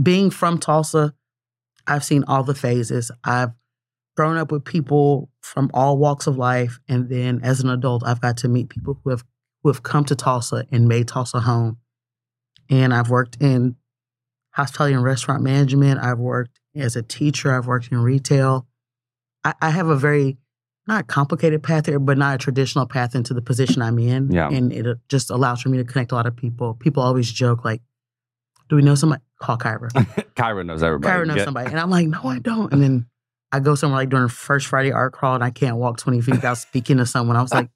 being 0.00 0.30
from 0.30 0.58
Tulsa, 0.58 1.14
I've 1.86 2.04
seen 2.04 2.24
all 2.28 2.44
the 2.44 2.54
phases. 2.54 3.10
I've 3.24 3.50
grown 4.16 4.36
up 4.36 4.52
with 4.52 4.64
people 4.64 5.30
from 5.40 5.70
all 5.74 5.98
walks 5.98 6.26
of 6.26 6.36
life, 6.36 6.78
and 6.88 7.08
then 7.08 7.40
as 7.42 7.60
an 7.60 7.70
adult, 7.70 8.04
I've 8.06 8.20
got 8.20 8.36
to 8.38 8.48
meet 8.48 8.68
people 8.68 9.00
who 9.02 9.10
have 9.10 9.24
who 9.62 9.70
have 9.70 9.82
come 9.82 10.04
to 10.06 10.14
Tulsa 10.14 10.66
and 10.70 10.88
made 10.88 11.08
Tulsa 11.08 11.40
home. 11.40 11.78
And 12.70 12.94
I've 12.94 13.10
worked 13.10 13.38
in 13.40 13.76
hospitality 14.52 14.94
and 14.94 15.04
restaurant 15.04 15.42
management. 15.42 16.00
I've 16.00 16.18
worked 16.18 16.60
as 16.74 16.96
a 16.96 17.02
teacher. 17.02 17.52
I've 17.54 17.66
worked 17.66 17.88
in 17.90 17.98
retail. 17.98 18.66
I, 19.44 19.54
I 19.60 19.70
have 19.70 19.88
a 19.88 19.96
very 19.96 20.38
not 20.86 21.06
complicated 21.06 21.62
path 21.62 21.86
here, 21.86 21.98
but 21.98 22.18
not 22.18 22.34
a 22.34 22.38
traditional 22.38 22.86
path 22.86 23.14
into 23.14 23.32
the 23.34 23.42
position 23.42 23.80
I'm 23.82 23.98
in. 23.98 24.30
Yeah. 24.30 24.48
And 24.48 24.72
it 24.72 24.86
uh, 24.86 24.94
just 25.08 25.30
allows 25.30 25.62
for 25.62 25.68
me 25.68 25.78
to 25.78 25.84
connect 25.84 26.12
a 26.12 26.14
lot 26.14 26.26
of 26.26 26.36
people. 26.36 26.74
People 26.74 27.02
always 27.02 27.30
joke 27.30 27.64
like, 27.64 27.82
"Do 28.68 28.76
we 28.76 28.82
know 28.82 28.94
somebody?" 28.94 29.22
Call 29.40 29.56
Kyra. 29.56 29.90
Kyra 30.36 30.66
knows 30.66 30.82
everybody. 30.82 31.12
Kyra 31.12 31.26
knows 31.26 31.36
Get- 31.36 31.44
somebody, 31.44 31.70
and 31.70 31.78
I'm 31.78 31.90
like, 31.90 32.08
"No, 32.08 32.20
I 32.24 32.38
don't." 32.38 32.72
And 32.72 32.82
then 32.82 33.06
I 33.52 33.60
go 33.60 33.74
somewhere 33.74 34.00
like 34.00 34.08
during 34.08 34.28
First 34.28 34.66
Friday 34.66 34.92
art 34.92 35.12
crawl, 35.12 35.34
and 35.34 35.44
I 35.44 35.50
can't 35.50 35.76
walk 35.76 35.98
20 35.98 36.20
feet 36.20 36.34
without 36.36 36.58
speaking 36.68 36.98
to 36.98 37.06
someone. 37.06 37.36
I 37.36 37.42
was 37.42 37.52
like, 37.52 37.70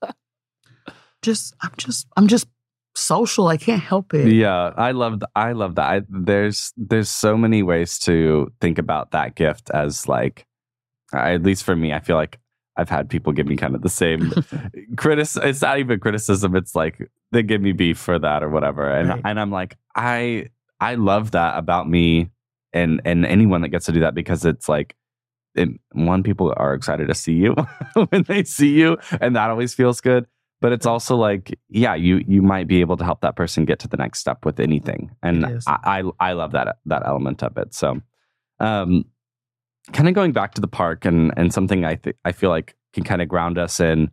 "Just, 1.23 1.55
I'm 1.63 1.73
just, 1.77 2.07
I'm 2.17 2.27
just 2.27 2.47
social. 2.95 3.49
I 3.49 3.57
can't 3.57 3.83
help 3.83 4.13
it." 4.15 4.33
Yeah, 4.33 4.73
I 4.77 4.91
love 4.93 5.21
th- 5.21 5.31
I 5.35 5.53
love 5.53 5.77
that. 5.77 5.89
I, 5.89 6.03
there's 6.09 6.73
there's 6.77 7.09
so 7.09 7.37
many 7.37 7.63
ways 7.63 7.99
to 8.01 8.53
think 8.61 8.79
about 8.79 9.13
that 9.13 9.35
gift 9.35 9.71
as 9.71 10.09
like 10.09 10.47
at 11.17 11.43
least 11.43 11.65
for 11.65 11.75
me, 11.77 11.93
I 11.93 12.01
feel 12.01 12.17
like 12.17 12.39
I've 12.77 12.89
had 12.89 13.09
people 13.09 13.33
give 13.33 13.47
me 13.47 13.57
kind 13.57 13.75
of 13.75 13.83
the 13.83 13.89
same 13.89 14.33
critic. 14.97 15.29
It's 15.43 15.63
not 15.63 15.79
even 15.79 16.01
criticism. 16.01 16.57
It's 16.57 16.75
like 16.75 17.11
they 17.33 17.43
give 17.43 17.63
me 17.63 17.73
beef 17.73 17.99
for 17.99 18.19
that 18.19 18.43
or 18.43 18.49
whatever, 18.51 18.91
and 18.91 19.09
Right. 19.09 19.23
and 19.25 19.39
I'm 19.41 19.51
like 19.51 19.77
I 19.95 20.49
I 20.81 20.97
love 20.97 21.31
that 21.33 21.57
about 21.57 21.89
me 21.89 22.31
and 22.73 23.01
and 23.05 23.25
anyone 23.25 23.61
that 23.63 23.69
gets 23.69 23.87
to 23.87 23.93
do 23.93 24.01
that 24.01 24.15
because 24.15 24.45
it's 24.45 24.69
like. 24.69 24.97
It, 25.57 25.69
one, 25.93 26.25
people 26.25 26.53
are 26.57 26.75
excited 26.75 27.07
to 27.07 27.15
see 27.15 27.35
you 27.35 27.55
when 28.09 28.25
they 28.25 28.43
see 28.43 28.73
you, 28.73 28.99
and 29.21 29.37
that 29.37 29.51
always 29.51 29.73
feels 29.73 30.01
good 30.01 30.27
but 30.61 30.73
it's 30.73 30.85
also 30.87 31.15
like 31.15 31.57
yeah 31.69 31.95
you 31.95 32.25
you 32.27 32.43
might 32.43 32.67
be 32.67 32.81
able 32.81 32.97
to 32.97 33.05
help 33.05 33.21
that 33.21 33.37
person 33.37 33.65
get 33.65 33.79
to 33.79 33.87
the 33.87 33.97
next 33.97 34.19
step 34.19 34.45
with 34.45 34.59
anything 34.59 35.15
and 35.23 35.45
I, 35.69 36.01
I 36.01 36.03
i 36.19 36.33
love 36.33 36.53
that 36.53 36.79
that 36.87 37.03
element 37.07 37.43
of 37.45 37.57
it 37.59 37.73
so 37.75 38.01
um 38.59 39.05
kind 39.93 40.09
of 40.09 40.15
going 40.15 40.33
back 40.33 40.55
to 40.55 40.61
the 40.61 40.69
park 40.69 41.05
and 41.05 41.33
and 41.37 41.53
something 41.53 41.85
i 41.85 41.95
th- 41.97 42.17
i 42.25 42.33
feel 42.33 42.51
like 42.51 42.75
can 42.93 43.05
kind 43.05 43.21
of 43.23 43.29
ground 43.29 43.59
us 43.59 43.81
in 43.81 44.11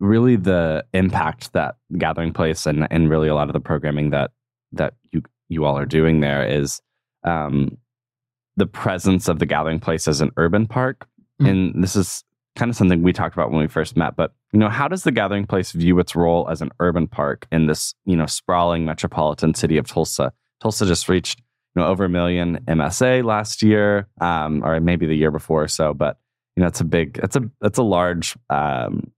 really 0.00 0.36
the 0.36 0.84
impact 0.92 1.52
that 1.52 1.76
gathering 1.98 2.32
place 2.32 2.66
and 2.66 2.86
and 2.90 3.10
really 3.10 3.28
a 3.28 3.34
lot 3.34 3.48
of 3.48 3.52
the 3.54 3.60
programming 3.60 4.10
that 4.10 4.30
that 4.72 4.94
you 5.12 5.22
you 5.48 5.64
all 5.64 5.76
are 5.78 5.86
doing 5.86 6.20
there 6.20 6.46
is 6.46 6.80
um 7.24 7.76
the 8.56 8.66
presence 8.66 9.26
of 9.28 9.38
the 9.40 9.46
gathering 9.46 9.80
place 9.80 10.06
as 10.08 10.20
an 10.20 10.30
urban 10.36 10.66
park 10.66 11.06
Mm. 11.40 11.48
and 11.50 11.82
this 11.82 11.96
is 11.96 12.22
kind 12.54 12.70
of 12.70 12.76
something 12.76 13.02
we 13.02 13.12
talked 13.12 13.34
about 13.34 13.50
when 13.50 13.58
we 13.60 13.66
first 13.66 13.96
met 13.96 14.14
but 14.14 14.32
you 14.52 14.58
know 14.60 14.68
how 14.68 14.86
does 14.86 15.02
the 15.02 15.10
gathering 15.10 15.44
place 15.48 15.72
view 15.72 15.98
its 15.98 16.14
role 16.14 16.48
as 16.48 16.62
an 16.62 16.70
urban 16.78 17.08
park 17.08 17.48
in 17.50 17.66
this 17.66 17.92
you 18.04 18.14
know 18.14 18.26
sprawling 18.26 18.84
metropolitan 18.84 19.52
city 19.52 19.76
of 19.76 19.88
tulsa 19.88 20.32
tulsa 20.62 20.86
just 20.86 21.08
reached 21.08 21.42
you 21.74 21.82
know 21.82 21.88
over 21.88 22.04
a 22.04 22.08
million 22.08 22.58
msa 22.66 23.24
last 23.24 23.62
year 23.62 24.08
um, 24.20 24.64
or 24.64 24.80
maybe 24.80 25.06
the 25.06 25.14
year 25.14 25.30
before 25.30 25.64
or 25.64 25.68
so 25.68 25.94
but 25.94 26.18
you 26.56 26.60
know 26.60 26.66
it's 26.66 26.80
a 26.80 26.84
big 26.84 27.18
it's 27.22 27.36
a 27.36 27.42
it's 27.62 27.78
a 27.78 27.82
large 27.82 28.36
um, 28.50 29.10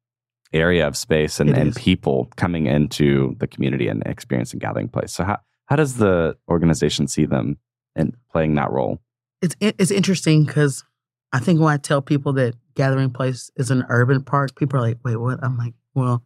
area 0.52 0.86
of 0.86 0.96
space 0.96 1.40
and, 1.40 1.50
and 1.50 1.74
people 1.76 2.30
coming 2.36 2.66
into 2.66 3.34
the 3.38 3.46
community 3.46 3.88
and 3.88 4.02
experiencing 4.06 4.58
gathering 4.58 4.88
place 4.88 5.12
so 5.12 5.24
how, 5.24 5.38
how 5.66 5.76
does 5.76 5.96
the 5.96 6.36
organization 6.48 7.06
see 7.08 7.26
them 7.26 7.58
in 7.94 8.14
playing 8.30 8.54
that 8.54 8.70
role 8.70 9.00
it's 9.42 9.56
it's 9.60 9.90
interesting 9.90 10.44
because 10.44 10.84
I 11.32 11.38
think 11.38 11.60
when 11.60 11.72
I 11.72 11.76
tell 11.76 12.00
people 12.00 12.32
that 12.34 12.54
Gathering 12.74 13.10
Place 13.10 13.50
is 13.56 13.70
an 13.70 13.84
urban 13.88 14.22
park, 14.22 14.56
people 14.56 14.78
are 14.78 14.82
like, 14.82 14.98
"Wait, 15.04 15.16
what?" 15.16 15.38
I'm 15.42 15.56
like, 15.56 15.74
"Well, 15.94 16.24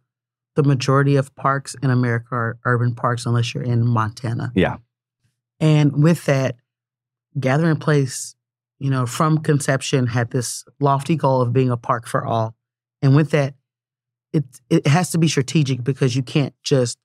the 0.55 0.63
majority 0.63 1.15
of 1.15 1.35
parks 1.35 1.75
in 1.81 1.89
America 1.89 2.29
are 2.31 2.59
urban 2.65 2.95
parks, 2.95 3.25
unless 3.25 3.53
you're 3.53 3.63
in 3.63 3.85
Montana." 3.85 4.51
Yeah. 4.55 4.77
And 5.61 6.03
with 6.03 6.25
that, 6.25 6.57
Gathering 7.39 7.77
Place, 7.77 8.35
you 8.79 8.89
know, 8.89 9.05
from 9.05 9.37
conception 9.37 10.07
had 10.07 10.31
this 10.31 10.65
lofty 10.81 11.15
goal 11.15 11.41
of 11.41 11.53
being 11.53 11.69
a 11.69 11.77
park 11.77 12.07
for 12.07 12.25
all, 12.25 12.55
and 13.01 13.15
with 13.15 13.31
that, 13.31 13.53
it 14.33 14.43
it 14.69 14.87
has 14.87 15.11
to 15.11 15.17
be 15.17 15.29
strategic 15.29 15.83
because 15.83 16.15
you 16.15 16.23
can't 16.23 16.53
just, 16.63 16.97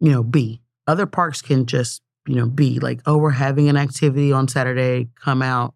you 0.00 0.10
know, 0.12 0.22
be. 0.22 0.60
Other 0.86 1.06
parks 1.06 1.40
can 1.40 1.64
just 1.64 2.02
you 2.28 2.34
know, 2.34 2.46
be 2.48 2.80
like, 2.80 3.00
oh, 3.06 3.16
we're 3.16 3.30
having 3.30 3.68
an 3.68 3.76
activity 3.76 4.32
on 4.32 4.48
Saturday, 4.48 5.08
come 5.14 5.42
out, 5.42 5.74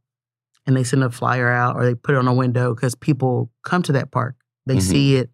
and 0.67 0.77
they 0.77 0.83
send 0.83 1.05
a 1.05 1.09
flyer 1.09 1.49
out 1.49 1.77
or 1.77 1.85
they 1.85 1.95
put 1.95 2.17
it 2.17 2.19
on 2.19 2.27
a 2.27 2.35
window 2.35 2.75
because 2.75 2.97
people 2.97 3.53
come 3.63 3.83
to 3.83 3.93
that 3.93 4.11
park. 4.11 4.35
They 4.67 4.79
Mhm. 4.79 4.83
see 4.83 5.15
it. 5.15 5.31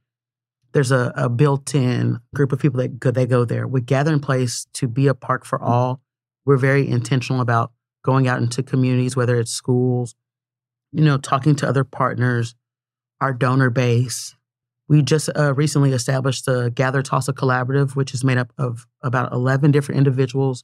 There's 0.73 0.93
a, 0.93 1.15
a 1.17 1.31
built-in 1.31 2.21
group 2.35 2.53
of 2.53 2.59
people 2.59 2.81
that 2.83 3.01
go, 3.01 3.11
they 3.11 3.25
go 3.25 3.47
there. 3.47 3.67
With 3.67 3.87
Gathering 3.87 4.21
Place 4.21 4.67
to 4.75 4.87
be 4.89 5.07
a 5.07 5.15
park 5.15 5.47
for 5.47 5.59
all, 5.59 6.03
we're 6.46 6.56
very 6.56 6.88
intentional 6.88 7.42
about 7.42 7.72
going 8.04 8.28
out 8.28 8.40
into 8.40 8.62
communities, 8.62 9.16
whether 9.16 9.38
it's 9.38 9.50
schools, 9.50 10.14
you 10.92 11.04
know, 11.04 11.18
talking 11.18 11.56
to 11.56 11.68
other 11.68 11.85
partners, 11.85 12.54
our 13.20 13.35
donor 13.35 13.68
base. 13.68 14.35
We 14.88 15.02
just 15.02 15.28
uh, 15.37 15.52
recently 15.54 15.90
established 15.92 16.46
the 16.46 16.70
Gather 16.70 17.02
Tulsa 17.02 17.32
Collaborative, 17.32 17.96
which 17.96 18.14
is 18.14 18.22
made 18.22 18.38
up 18.38 18.52
of 18.56 18.87
about 19.02 19.32
11 19.32 19.72
different 19.72 19.98
individuals 19.98 20.62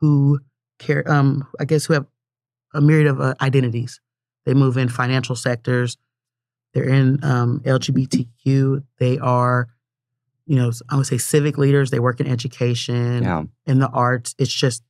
who 0.00 0.40
care, 0.80 1.08
um, 1.10 1.46
I 1.60 1.64
guess, 1.64 1.86
who 1.86 1.94
have 1.94 2.06
a 2.74 2.80
myriad 2.80 3.06
of 3.06 3.20
uh, 3.20 3.34
identities. 3.40 4.00
They 4.44 4.54
move 4.54 4.76
in 4.76 4.88
financial 4.88 5.36
sectors. 5.36 5.96
They're 6.74 6.88
in 6.88 7.22
um, 7.22 7.60
LGBTQ. 7.64 8.82
They 8.98 9.18
are, 9.18 9.68
you 10.46 10.56
know, 10.56 10.72
I 10.88 10.96
would 10.96 11.06
say 11.06 11.18
civic 11.18 11.56
leaders. 11.56 11.90
They 11.90 12.00
work 12.00 12.18
in 12.18 12.26
education, 12.26 13.22
yeah 13.22 13.44
in 13.66 13.78
the 13.78 13.88
arts. 13.88 14.34
It's 14.38 14.52
just 14.52 14.82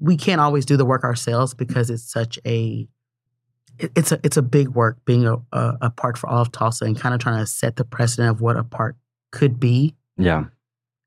we 0.00 0.16
can't 0.16 0.40
always 0.40 0.64
do 0.66 0.76
the 0.76 0.84
work 0.84 1.04
ourselves 1.04 1.54
because 1.54 1.90
it's 1.90 2.10
such 2.10 2.38
a 2.46 2.88
it- 3.78 3.92
it's 3.96 4.12
a 4.12 4.20
it's 4.24 4.36
a 4.36 4.42
big 4.42 4.68
work 4.70 4.98
being 5.04 5.26
a, 5.26 5.36
a, 5.52 5.76
a 5.82 5.90
park 5.90 6.16
for 6.16 6.28
all 6.28 6.42
of 6.42 6.50
Tulsa 6.52 6.84
and 6.86 6.98
kind 6.98 7.14
of 7.14 7.20
trying 7.20 7.38
to 7.38 7.46
set 7.46 7.76
the 7.76 7.84
precedent 7.84 8.30
of 8.30 8.40
what 8.40 8.56
a 8.56 8.64
park 8.64 8.96
could 9.32 9.60
be 9.60 9.94
yeah 10.16 10.44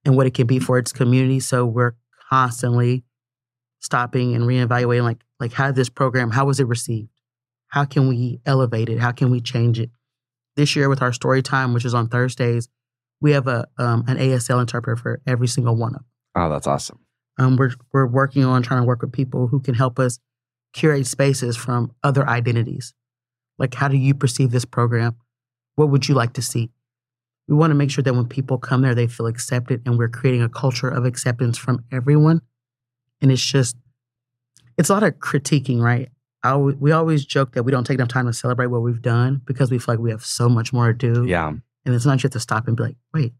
and 0.06 0.16
what 0.16 0.28
it 0.28 0.34
can 0.34 0.48
be 0.48 0.60
for 0.60 0.78
its 0.78 0.92
community. 0.94 1.40
So 1.40 1.66
we're 1.66 1.94
constantly 2.30 3.04
stopping 3.80 4.34
and 4.36 4.44
reevaluating 4.46 5.04
like 5.04 5.24
like 5.40 5.54
how 5.54 5.72
this 5.72 5.90
program 5.90 6.32
how 6.32 6.46
was 6.46 6.60
it 6.60 6.68
received? 6.68 7.10
How 7.68 7.86
can 7.86 8.08
we 8.08 8.40
elevate 8.46 8.90
it? 8.90 9.00
How 9.00 9.12
can 9.12 9.32
we 9.32 9.42
change 9.42 9.80
it? 9.80 9.90
This 10.56 10.76
year 10.76 10.88
with 10.90 11.02
our 11.02 11.12
story 11.12 11.42
time, 11.42 11.74
which 11.74 11.84
is 11.86 11.94
on 11.96 12.08
Thursdays, 12.08 12.70
we 13.20 13.32
have 13.32 13.48
a 13.48 13.68
um, 13.78 14.04
an 14.08 14.18
ASL 14.18 14.62
interpreter 14.62 14.96
for 14.96 15.22
every 15.26 15.48
single 15.48 15.76
one 15.76 15.94
of 15.96 16.00
them. 16.02 16.06
oh 16.36 16.50
that's 16.50 16.68
awesome 16.68 17.00
Um, 17.38 17.56
we're 17.58 17.72
we're 17.92 18.06
working 18.06 18.46
on 18.46 18.62
trying 18.62 18.82
to 18.82 18.86
work 18.86 19.02
with 19.02 19.12
people 19.12 19.48
who 19.48 19.60
can 19.60 19.74
help 19.74 20.00
us 20.00 20.20
curate 20.74 21.08
spaces 21.08 21.56
from 21.56 21.92
other 22.04 22.28
identities. 22.28 22.94
Like, 23.58 23.74
how 23.74 23.88
do 23.88 23.98
you 23.98 24.14
perceive 24.14 24.52
this 24.52 24.66
program? 24.66 25.16
What 25.76 25.90
would 25.90 26.08
you 26.08 26.16
like 26.16 26.34
to 26.34 26.42
see? 26.42 26.70
We 27.48 27.56
want 27.56 27.72
to 27.72 27.76
make 27.76 27.92
sure 27.92 28.04
that 28.04 28.14
when 28.14 28.28
people 28.28 28.58
come 28.58 28.82
there, 28.82 28.96
they 28.96 29.08
feel 29.08 29.28
accepted, 29.28 29.82
and 29.86 29.98
we're 29.98 30.10
creating 30.10 30.42
a 30.42 30.50
culture 30.50 30.88
of 30.88 31.06
acceptance 31.06 31.58
from 31.58 31.84
everyone. 31.92 32.42
And 33.22 33.32
it's 33.32 33.44
just, 33.44 33.76
it's 34.78 34.90
a 34.90 34.94
lot 34.94 35.04
of 35.04 35.14
critiquing, 35.16 35.80
right? 35.80 36.10
I, 36.44 36.58
we 36.58 36.92
always 36.92 37.26
joke 37.26 37.54
that 37.54 37.64
we 37.64 37.72
don't 37.72 37.86
take 37.86 37.96
enough 37.96 38.10
time 38.10 38.26
to 38.26 38.34
celebrate 38.34 38.68
what 38.68 38.82
we've 38.82 39.02
done 39.02 39.42
because 39.46 39.72
we 39.72 39.80
feel 39.80 39.94
like 39.94 40.00
we 40.00 40.12
have 40.12 40.26
so 40.26 40.50
much 40.50 40.74
more 40.74 40.92
to 40.92 40.94
do. 40.94 41.26
yeah 41.26 41.48
And 41.48 41.96
it's 41.96 42.06
not 42.06 42.22
you 42.22 42.28
have 42.28 42.32
to 42.32 42.40
stop 42.40 42.68
and 42.68 42.76
be 42.76 42.84
like, 42.84 42.98
wait, 43.14 43.34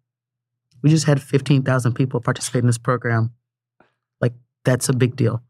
we 0.82 0.90
just 0.90 1.06
had 1.06 1.22
15,000 1.22 1.94
people 1.94 2.22
participate 2.22 2.62
in 2.62 2.68
this 2.68 2.78
program. 2.78 3.32
That's 4.66 4.90
a 4.90 4.94
big 4.94 5.16
deal. 5.16 5.42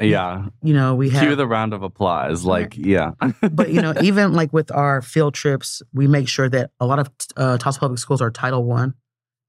yeah 0.00 0.46
You 0.62 0.74
know, 0.74 0.94
we 0.94 1.10
have. 1.10 1.22
cue 1.22 1.36
the 1.36 1.46
round 1.46 1.72
of 1.72 1.82
applause 1.82 2.44
like 2.44 2.76
yeah 2.76 3.12
but 3.52 3.70
you 3.70 3.80
know, 3.80 3.94
even 4.02 4.32
like 4.34 4.52
with 4.52 4.70
our 4.72 5.02
field 5.02 5.34
trips, 5.34 5.82
we 5.92 6.06
make 6.06 6.28
sure 6.28 6.48
that 6.48 6.70
a 6.80 6.86
lot 6.86 6.98
of 6.98 7.10
uh, 7.36 7.58
Tulsa 7.58 7.80
Public 7.80 7.98
Schools 7.98 8.20
are 8.20 8.30
Title 8.30 8.64
One, 8.64 8.94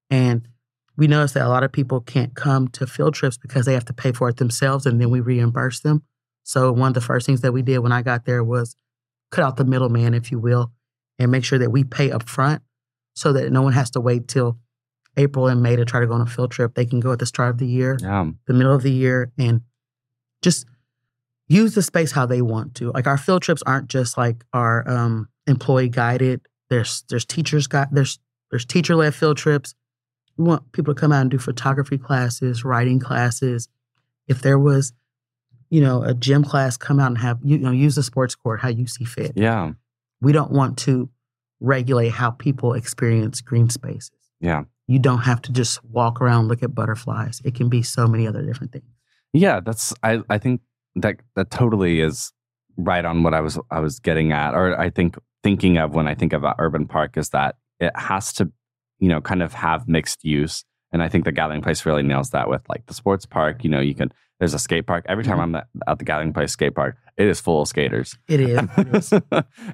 and 0.10 0.48
we 0.98 1.08
notice 1.08 1.34
that 1.34 1.45
a 1.45 1.50
lot 1.50 1.64
of 1.64 1.72
people 1.72 2.02
can't 2.02 2.36
come 2.36 2.68
to 2.70 2.88
field 2.88 3.14
trips 3.14 3.38
because 3.38 3.66
they 3.66 3.74
have 3.74 3.86
to 3.86 3.93
pay 3.93 4.12
for 4.12 4.30
it 4.30 4.38
themselves 4.38 4.86
and 4.88 5.00
then 5.00 5.12
we 5.12 5.20
reimburse 5.20 5.82
them. 5.82 6.02
So 6.43 6.72
one 6.72 6.88
of 6.88 6.93
the 6.95 7.02
first 7.02 7.26
things 7.28 7.41
that 7.41 7.52
we 7.52 7.62
did 7.62 7.80
when 7.80 7.91
I 7.91 8.02
got 8.02 8.26
there 8.26 8.43
was 8.43 8.76
cut 9.30 9.43
out 9.45 9.58
the 9.58 9.66
middleman, 9.66 10.16
if 10.16 10.32
you 10.32 10.39
will, 10.39 10.72
and 11.20 11.30
make 11.32 11.43
sure 11.43 11.60
that 11.60 11.70
we 11.72 11.84
pay 11.84 12.10
up 12.10 12.28
front 12.28 12.64
so 13.16 13.32
that 13.34 13.52
no 13.52 13.62
one 13.62 13.74
has 13.74 13.91
to 13.91 14.02
wait 14.02 14.28
till 14.28 14.58
April 15.18 15.47
and 15.47 15.61
May 15.61 15.76
to 15.76 15.84
try 15.86 15.99
to 15.99 16.07
go 16.07 16.13
on 16.13 16.22
a 16.22 16.26
field 16.26 16.51
trip. 16.51 16.76
They 16.76 16.86
can 16.86 16.99
go 16.99 17.11
at 17.11 17.20
the 17.20 17.26
start 17.26 17.49
of 17.49 17.57
the 17.57 17.68
year, 17.68 17.97
Yeah. 17.99 18.30
the 18.45 18.53
middle 18.53 18.74
of 18.74 18.84
the 18.84 18.91
year, 18.91 19.32
and 19.38 19.61
just 20.41 20.65
use 21.47 21.76
the 21.76 21.82
space 21.82 22.11
how 22.11 22.26
they 22.26 22.41
want 22.41 22.76
to. 22.76 22.91
Like 22.91 23.07
our 23.07 23.18
field 23.18 23.41
trips 23.41 23.63
aren't 23.65 23.89
just 23.89 24.18
like 24.18 24.43
our 24.53 24.88
um, 24.89 25.28
employee 25.47 25.89
guided. 25.89 26.41
There's 26.70 27.03
there's 27.09 27.26
teachers 27.26 27.68
got 27.68 27.93
there's 27.93 28.20
there's 28.51 28.65
teacher 28.65 28.95
led 28.95 29.15
field 29.15 29.38
trips. 29.38 29.74
We 30.38 30.43
want 30.45 30.72
people 30.72 30.93
to 30.93 30.99
come 30.99 31.11
out 31.11 31.22
and 31.22 31.32
do 31.32 31.39
photography 31.39 31.97
classes, 31.97 32.63
writing 32.63 32.99
classes. 32.99 33.68
If 34.28 34.41
there 34.41 34.59
was, 34.59 34.93
you 35.70 35.82
know, 35.82 36.03
a 36.03 36.13
gym 36.13 36.43
class, 36.43 36.78
come 36.78 36.99
out 36.99 37.07
and 37.07 37.18
have 37.18 37.39
you 37.43 37.57
know 37.57 37.72
use 37.72 37.95
the 37.95 38.03
sports 38.03 38.36
court 38.36 38.59
how 38.61 38.68
you 38.70 38.86
see 38.86 39.05
fit. 39.05 39.32
Yeah. 39.36 39.72
We 40.22 40.32
don't 40.32 40.51
want 40.51 40.78
to 40.80 41.09
regulate 41.59 42.09
how 42.09 42.32
people 42.32 42.74
experience 42.74 43.41
green 43.41 43.70
spaces. 43.70 44.11
Yeah. 44.39 44.65
You 44.88 45.00
don't 45.00 45.20
have 45.20 45.42
to 45.44 45.52
just 45.52 45.84
walk 45.84 46.22
around 46.22 46.48
look 46.48 46.64
at 46.64 46.74
butterflies. 46.74 47.42
It 47.44 47.56
can 47.56 47.70
be 47.70 47.82
so 47.82 48.08
many 48.08 48.28
other 48.28 48.42
different 48.42 48.72
things. 48.72 48.86
Yeah, 49.34 49.60
that's 49.60 49.94
I 50.04 50.22
I 50.30 50.38
think 50.38 50.62
that 50.96 51.18
that 51.36 51.52
totally 51.52 52.02
is 52.02 52.32
right 52.78 53.04
on 53.04 53.24
what 53.24 53.34
I 53.34 53.42
was 53.42 53.60
I 53.70 53.80
was 53.80 54.00
getting 54.00 54.32
at 54.32 54.54
or 54.54 54.80
I 54.80 54.90
think 54.90 55.18
thinking 55.44 55.78
of 55.78 55.94
when 55.94 56.08
I 56.08 56.16
think 56.16 56.34
about 56.34 56.56
urban 56.60 56.88
park 56.88 57.18
is 57.18 57.30
that 57.30 57.56
it 57.80 57.92
has 57.96 58.34
to 58.34 58.52
you 59.00 59.10
know 59.10 59.22
kind 59.22 59.44
of 59.44 59.54
have 59.54 59.88
mixed 59.88 60.24
use 60.24 60.64
and 60.92 61.04
I 61.04 61.10
think 61.10 61.26
the 61.26 61.32
Gathering 61.32 61.62
Place 61.62 61.86
really 61.86 62.04
nails 62.04 62.30
that 62.32 62.50
with 62.50 62.68
like 62.70 62.86
the 62.86 62.94
sports 62.94 63.26
park, 63.26 63.64
you 63.64 63.70
know, 63.70 63.80
you 63.80 63.94
can 63.94 64.12
there's 64.40 64.54
a 64.54 64.60
skate 64.60 64.86
park. 64.86 65.06
Every 65.08 65.24
time 65.24 65.38
mm-hmm. 65.38 65.56
I'm 65.56 65.56
at, 65.56 65.68
at 65.88 66.00
the 66.00 66.06
Gathering 66.06 66.34
Place 66.34 66.52
skate 66.52 66.76
park, 66.76 66.96
it 67.18 67.28
is 67.28 67.39
full 67.41 67.61
of 67.63 67.68
skaters. 67.68 68.18
It 68.28 68.39
is. 68.39 68.59
It 68.78 68.95
is. 68.95 69.13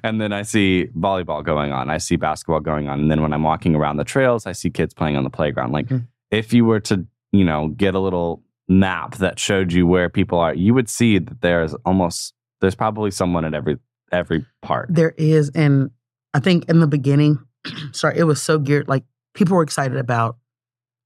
and 0.02 0.20
then 0.20 0.32
I 0.32 0.42
see 0.42 0.88
volleyball 0.96 1.44
going 1.44 1.72
on. 1.72 1.90
I 1.90 1.98
see 1.98 2.16
basketball 2.16 2.60
going 2.60 2.88
on. 2.88 3.00
And 3.00 3.10
then 3.10 3.20
when 3.22 3.32
I'm 3.32 3.42
walking 3.42 3.74
around 3.74 3.96
the 3.98 4.04
trails, 4.04 4.46
I 4.46 4.52
see 4.52 4.70
kids 4.70 4.94
playing 4.94 5.16
on 5.16 5.24
the 5.24 5.30
playground. 5.30 5.72
Like 5.72 5.88
Mhm. 5.88 6.06
if 6.30 6.52
you 6.52 6.64
were 6.64 6.80
to, 6.80 7.06
you 7.32 7.44
know, 7.44 7.68
get 7.68 7.94
a 7.94 7.98
little 8.00 8.42
map 8.68 9.16
that 9.16 9.38
showed 9.38 9.72
you 9.72 9.86
where 9.86 10.08
people 10.08 10.38
are, 10.38 10.54
you 10.54 10.72
would 10.74 10.88
see 10.88 11.18
that 11.18 11.40
there's 11.42 11.74
almost 11.84 12.32
there's 12.60 12.74
probably 12.74 13.10
someone 13.10 13.44
at 13.44 13.52
every 13.54 13.76
every 14.10 14.46
part. 14.62 14.88
There 14.90 15.14
is, 15.18 15.50
and 15.54 15.90
I 16.32 16.40
think 16.40 16.68
in 16.70 16.80
the 16.80 16.86
beginning, 16.86 17.38
sorry, 17.92 18.16
it 18.18 18.24
was 18.24 18.40
so 18.42 18.58
geared. 18.58 18.88
Like 18.88 19.04
people 19.34 19.56
were 19.56 19.62
excited 19.62 19.98
about 19.98 20.38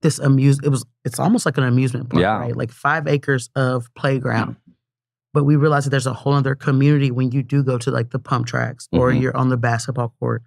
this 0.01 0.19
amuse. 0.19 0.59
It 0.63 0.69
was. 0.69 0.85
It's 1.03 1.19
almost 1.19 1.45
like 1.45 1.57
an 1.57 1.63
amusement 1.65 2.09
park, 2.09 2.21
Yeah. 2.21 2.37
right? 2.39 2.55
Like 2.55 2.71
five 2.71 3.07
acres 3.07 3.49
of 3.55 3.93
playground. 3.95 4.55
But 5.33 5.43
we 5.43 5.55
realized 5.55 5.85
that 5.85 5.91
there's 5.91 6.07
a 6.07 6.13
whole 6.13 6.33
other 6.33 6.55
community 6.55 7.11
when 7.11 7.31
you 7.31 7.43
do 7.43 7.63
go 7.63 7.77
to 7.77 7.91
like 7.91 8.09
the 8.09 8.19
pump 8.19 8.47
tracks 8.47 8.87
or 8.91 9.11
Mhm. 9.11 9.21
you're 9.21 9.37
on 9.37 9.49
the 9.49 9.57
basketball 9.57 10.15
court. 10.19 10.43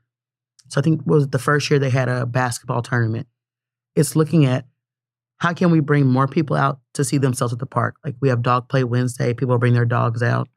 So 0.69 0.81
I 0.81 0.83
think 0.83 1.01
it 1.03 1.07
was 1.07 1.29
the 1.29 1.39
first 1.39 1.71
year 1.71 1.79
they 1.79 1.91
had 1.91 2.09
a 2.09 2.27
basketball 2.27 2.83
tournament. 2.83 3.27
It's 3.95 4.17
looking 4.17 4.45
at 4.45 4.67
how 5.39 5.53
can 5.53 5.71
we 5.71 5.81
bring 5.81 6.07
more 6.07 6.27
people 6.27 6.57
out 6.57 6.81
to 6.95 7.05
see 7.05 7.19
themselves 7.19 7.53
at 7.53 7.59
the 7.59 7.67
park. 7.67 7.97
Like 8.05 8.17
we 8.21 8.29
have 8.29 8.43
dog 8.43 8.69
play 8.69 8.83
Wednesday. 8.85 9.35
People 9.35 9.59
bring 9.59 9.75
their 9.75 9.85
dogs 9.85 10.23
out. 10.23 10.49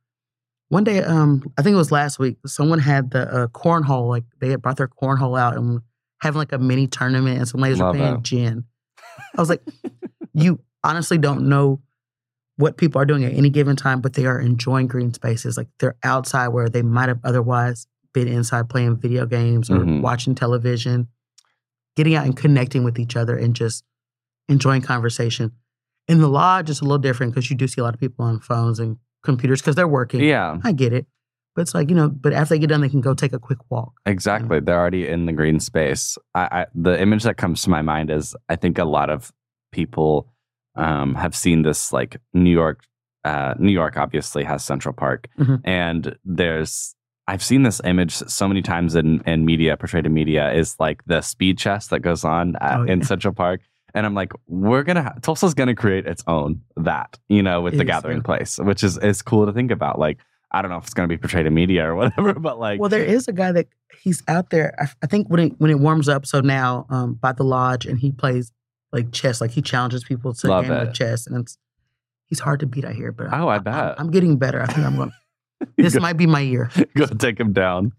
One 0.69 0.83
day, 0.83 1.03
um, 1.03 1.43
I 1.57 1.61
think 1.61 1.73
it 1.75 1.77
was 1.77 1.91
last 1.91 2.17
week, 2.17 2.37
someone 2.47 2.79
had 2.79 3.11
the 3.11 3.31
uh, 3.31 3.47
cornhole. 3.47 4.09
Like 4.09 4.23
they 4.39 4.49
had 4.49 4.61
brought 4.61 4.77
their 4.77 4.87
cornhole 4.87 5.39
out 5.39 5.55
and 5.57 5.81
having 6.21 6.39
like 6.39 6.51
a 6.51 6.57
mini 6.57 6.87
tournament, 6.87 7.37
and 7.37 7.47
some 7.47 7.61
ladies 7.61 7.79
Love 7.79 7.93
were 7.95 7.99
playing 7.99 8.13
that. 8.15 8.23
gin. 8.23 8.63
I 9.37 9.41
was 9.41 9.49
like, 9.49 9.61
you 10.33 10.59
honestly 10.83 11.17
don't 11.19 11.47
know 11.47 11.81
what 12.57 12.77
people 12.77 13.01
are 13.01 13.05
doing 13.05 13.23
at 13.25 13.33
any 13.33 13.49
given 13.49 13.75
time, 13.75 13.99
but 14.01 14.13
they 14.13 14.25
are 14.25 14.39
enjoying 14.39 14.87
green 14.87 15.13
spaces. 15.13 15.57
Like 15.57 15.67
they're 15.79 15.95
outside 16.03 16.49
where 16.49 16.69
they 16.69 16.81
might 16.81 17.09
have 17.09 17.19
otherwise 17.23 17.87
been 18.13 18.27
inside 18.27 18.69
playing 18.69 18.95
video 18.97 19.25
games 19.25 19.69
or 19.69 19.79
Mhm. 19.79 20.01
watching 20.01 20.35
television, 20.35 21.09
getting 21.97 22.15
out 22.15 22.25
and 22.25 22.35
connecting 22.35 22.83
with 22.83 22.97
each 22.97 23.15
other 23.17 23.35
and 23.37 23.53
just 23.55 23.83
enjoying 24.47 24.81
conversation. 24.81 25.51
In 26.07 26.19
the 26.21 26.29
lodge, 26.29 26.69
it's 26.69 26.79
a 26.81 26.83
little 26.83 26.97
different 26.97 27.33
because 27.33 27.49
you 27.49 27.57
do 27.57 27.67
see 27.67 27.81
a 27.81 27.83
lot 27.83 27.93
of 27.93 27.99
people 27.99 28.23
on 28.25 28.39
phones 28.39 28.79
and 28.79 28.97
computers 29.23 29.61
because 29.61 29.75
they're 29.75 29.87
working. 29.87 30.21
Yeah, 30.21 30.59
I 30.63 30.71
get 30.71 30.93
it. 30.93 31.07
But 31.55 31.63
it's 31.63 31.73
like, 31.73 31.89
you 31.89 31.95
know, 31.95 32.09
but 32.09 32.31
after 32.33 32.53
they 32.53 32.59
get 32.59 32.67
done, 32.67 32.81
they 32.81 32.89
can 32.89 33.01
go 33.01 33.13
take 33.13 33.31
a 33.33 33.39
quick 33.39 33.59
walk. 33.69 33.93
exactly. 34.05 34.59
They're 34.59 34.77
already 34.79 35.07
in 35.07 35.25
the 35.25 35.31
green 35.33 35.59
space. 35.59 36.17
I, 36.33 36.47
I 36.51 36.65
the 36.75 37.01
image 37.01 37.23
that 37.23 37.37
comes 37.37 37.61
to 37.63 37.69
my 37.69 37.81
mind 37.81 38.11
is 38.11 38.35
I 38.49 38.55
think 38.55 38.77
a 38.77 38.83
lot 38.85 39.09
of 39.09 39.31
people 39.71 40.27
um, 40.75 41.15
have 41.15 41.35
seen 41.35 41.61
this 41.63 41.91
like 41.93 42.17
New 42.33 42.51
York. 42.51 42.81
Uh, 43.23 43.55
New 43.57 43.71
York 43.71 43.97
obviously 43.97 44.43
has 44.43 44.63
Central 44.63 44.93
Park, 44.93 45.27
Mhm. 45.39 45.61
and 45.63 46.15
there's 46.23 46.95
I've 47.27 47.41
seen 47.43 47.63
this 47.63 47.81
image 47.83 48.13
so 48.13 48.47
many 48.47 48.61
times 48.61 48.93
in, 48.93 49.19
in 49.25 49.45
media, 49.45 49.75
portrayed 49.77 50.05
in 50.05 50.13
media, 50.13 50.53
is 50.53 50.75
like 50.79 51.01
the 51.07 51.21
speed 51.21 51.57
chess 51.57 51.87
that 51.87 52.01
goes 52.01 52.23
on 52.23 52.55
at, 52.61 52.79
Oh, 52.81 52.83
in. 52.83 53.01
Central 53.01 53.33
Park. 53.33 53.61
And 53.95 54.05
I'm 54.05 54.13
like, 54.13 54.31
we're 54.45 54.83
gonna 54.83 55.01
ha- 55.01 55.15
Tulsa's 55.23 55.55
gonna 55.55 55.73
create 55.73 56.05
its 56.05 56.23
own 56.27 56.61
that, 56.77 57.17
you 57.27 57.41
know, 57.41 57.61
with 57.61 57.73
It 57.73 57.77
the 57.77 57.83
gathering 57.85 58.17
yeah. 58.17 58.23
place, 58.23 58.59
which 58.59 58.83
is 58.83 58.99
is 58.99 59.23
cool 59.23 59.47
to 59.47 59.53
think 59.53 59.71
about. 59.71 59.97
Like, 59.97 60.19
I 60.51 60.61
don't 60.61 60.69
know 60.69 60.77
if 60.77 60.83
it's 60.83 60.93
gonna 60.93 61.07
be 61.07 61.17
portrayed 61.17 61.47
in 61.47 61.53
media 61.55 61.89
or 61.89 61.95
whatever, 62.01 62.33
but 62.35 62.59
like, 62.59 62.79
Well, 62.79 62.89
there 62.89 63.03
is 63.03 63.27
a 63.27 63.33
guy 63.33 63.51
that 63.53 63.67
he's 64.03 64.21
out 64.27 64.51
there. 64.51 64.75
I, 64.79 64.87
I 65.01 65.07
think 65.07 65.27
when 65.27 65.39
it 65.39 65.53
when 65.57 65.71
it 65.71 65.79
warms 65.79 66.07
up, 66.07 66.27
so 66.27 66.41
now 66.41 66.85
um, 66.91 67.13
by 67.15 67.31
the 67.31 67.43
lodge, 67.43 67.87
and 67.87 67.97
he 67.97 68.11
plays 68.11 68.51
like 68.95 69.11
chess. 69.11 69.39
Like 69.41 69.51
he 69.51 69.61
challenges 69.61 70.03
people 70.03 70.33
to 70.33 70.47
Love 70.47 70.65
a 70.65 70.67
game 70.69 70.77
it. 70.77 70.87
of 70.87 70.93
chess, 70.95 71.27
and 71.27 71.37
it's 71.37 71.59
he's 72.25 72.39
hard 72.39 72.61
to 72.61 72.65
beat. 72.65 72.83
I 72.85 72.93
hear, 72.93 73.11
but 73.11 73.27
Oh, 73.31 73.47
I 73.47 73.53
I'm- 73.55 73.63
bet. 73.63 73.99
I'm, 73.99 74.09
getting 74.09 74.37
better. 74.37 74.61
I 74.63 74.65
think 74.65 74.87
I'm 74.87 74.95
going. 74.95 75.11
This 75.77 75.93
go, 75.93 75.99
might 76.01 76.17
be 76.17 76.25
my 76.27 76.41
year. 76.41 76.69
go 76.97 77.05
take 77.05 77.39
him 77.39 77.53
down. 77.53 77.93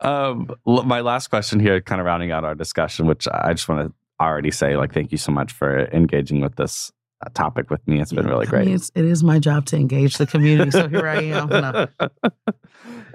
Um, 0.00 0.50
l- 0.66 0.82
my 0.82 1.00
last 1.00 1.28
question 1.28 1.60
here, 1.60 1.80
kind 1.80 2.00
of 2.00 2.06
rounding 2.06 2.32
out 2.32 2.44
our 2.44 2.54
discussion, 2.56 3.06
which 3.06 3.28
I 3.28 3.52
just 3.52 3.68
want 3.68 3.86
to 3.88 3.94
already 4.24 4.50
say, 4.50 4.76
like, 4.76 4.92
thank 4.92 5.12
you 5.12 5.18
so 5.18 5.30
much 5.32 5.52
for 5.52 5.86
engaging 5.92 6.40
with 6.40 6.56
this 6.56 6.90
uh, 7.24 7.28
topic 7.34 7.70
with 7.70 7.86
me. 7.86 8.00
It's 8.00 8.12
been 8.12 8.26
really 8.26 8.46
I 8.46 8.50
great. 8.50 8.66
mean, 8.66 8.74
it's, 8.74 8.90
it 8.96 9.04
is 9.04 9.22
my 9.22 9.38
job 9.38 9.64
to 9.66 9.76
engage 9.76 10.18
the 10.18 10.26
community. 10.26 10.72
So 10.72 10.88
here 10.88 11.06
I 11.06 11.22
am. 11.22 11.48
No. 11.48 11.86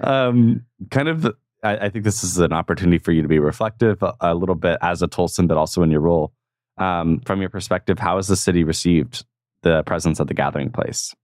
um, 0.00 0.64
kind 0.90 1.08
of, 1.08 1.26
I, 1.62 1.76
I 1.76 1.88
think 1.90 2.04
this 2.04 2.24
is 2.24 2.38
an 2.38 2.52
opportunity 2.52 2.98
for 2.98 3.12
you 3.12 3.22
to 3.22 3.28
be 3.28 3.38
reflective 3.38 4.02
a, 4.02 4.14
a 4.20 4.34
little 4.34 4.54
bit 4.54 4.78
as 4.80 5.02
a 5.02 5.08
Tulsan, 5.08 5.46
but 5.48 5.56
also 5.56 5.82
in 5.82 5.90
your 5.90 6.00
role. 6.00 6.32
Um, 6.78 7.20
from 7.26 7.40
your 7.40 7.50
perspective, 7.50 7.98
how 7.98 8.16
has 8.16 8.28
the 8.28 8.36
city 8.36 8.64
received 8.64 9.24
the 9.62 9.82
presence 9.82 10.20
of 10.20 10.28
the 10.28 10.34
gathering 10.34 10.70
place? 10.70 11.14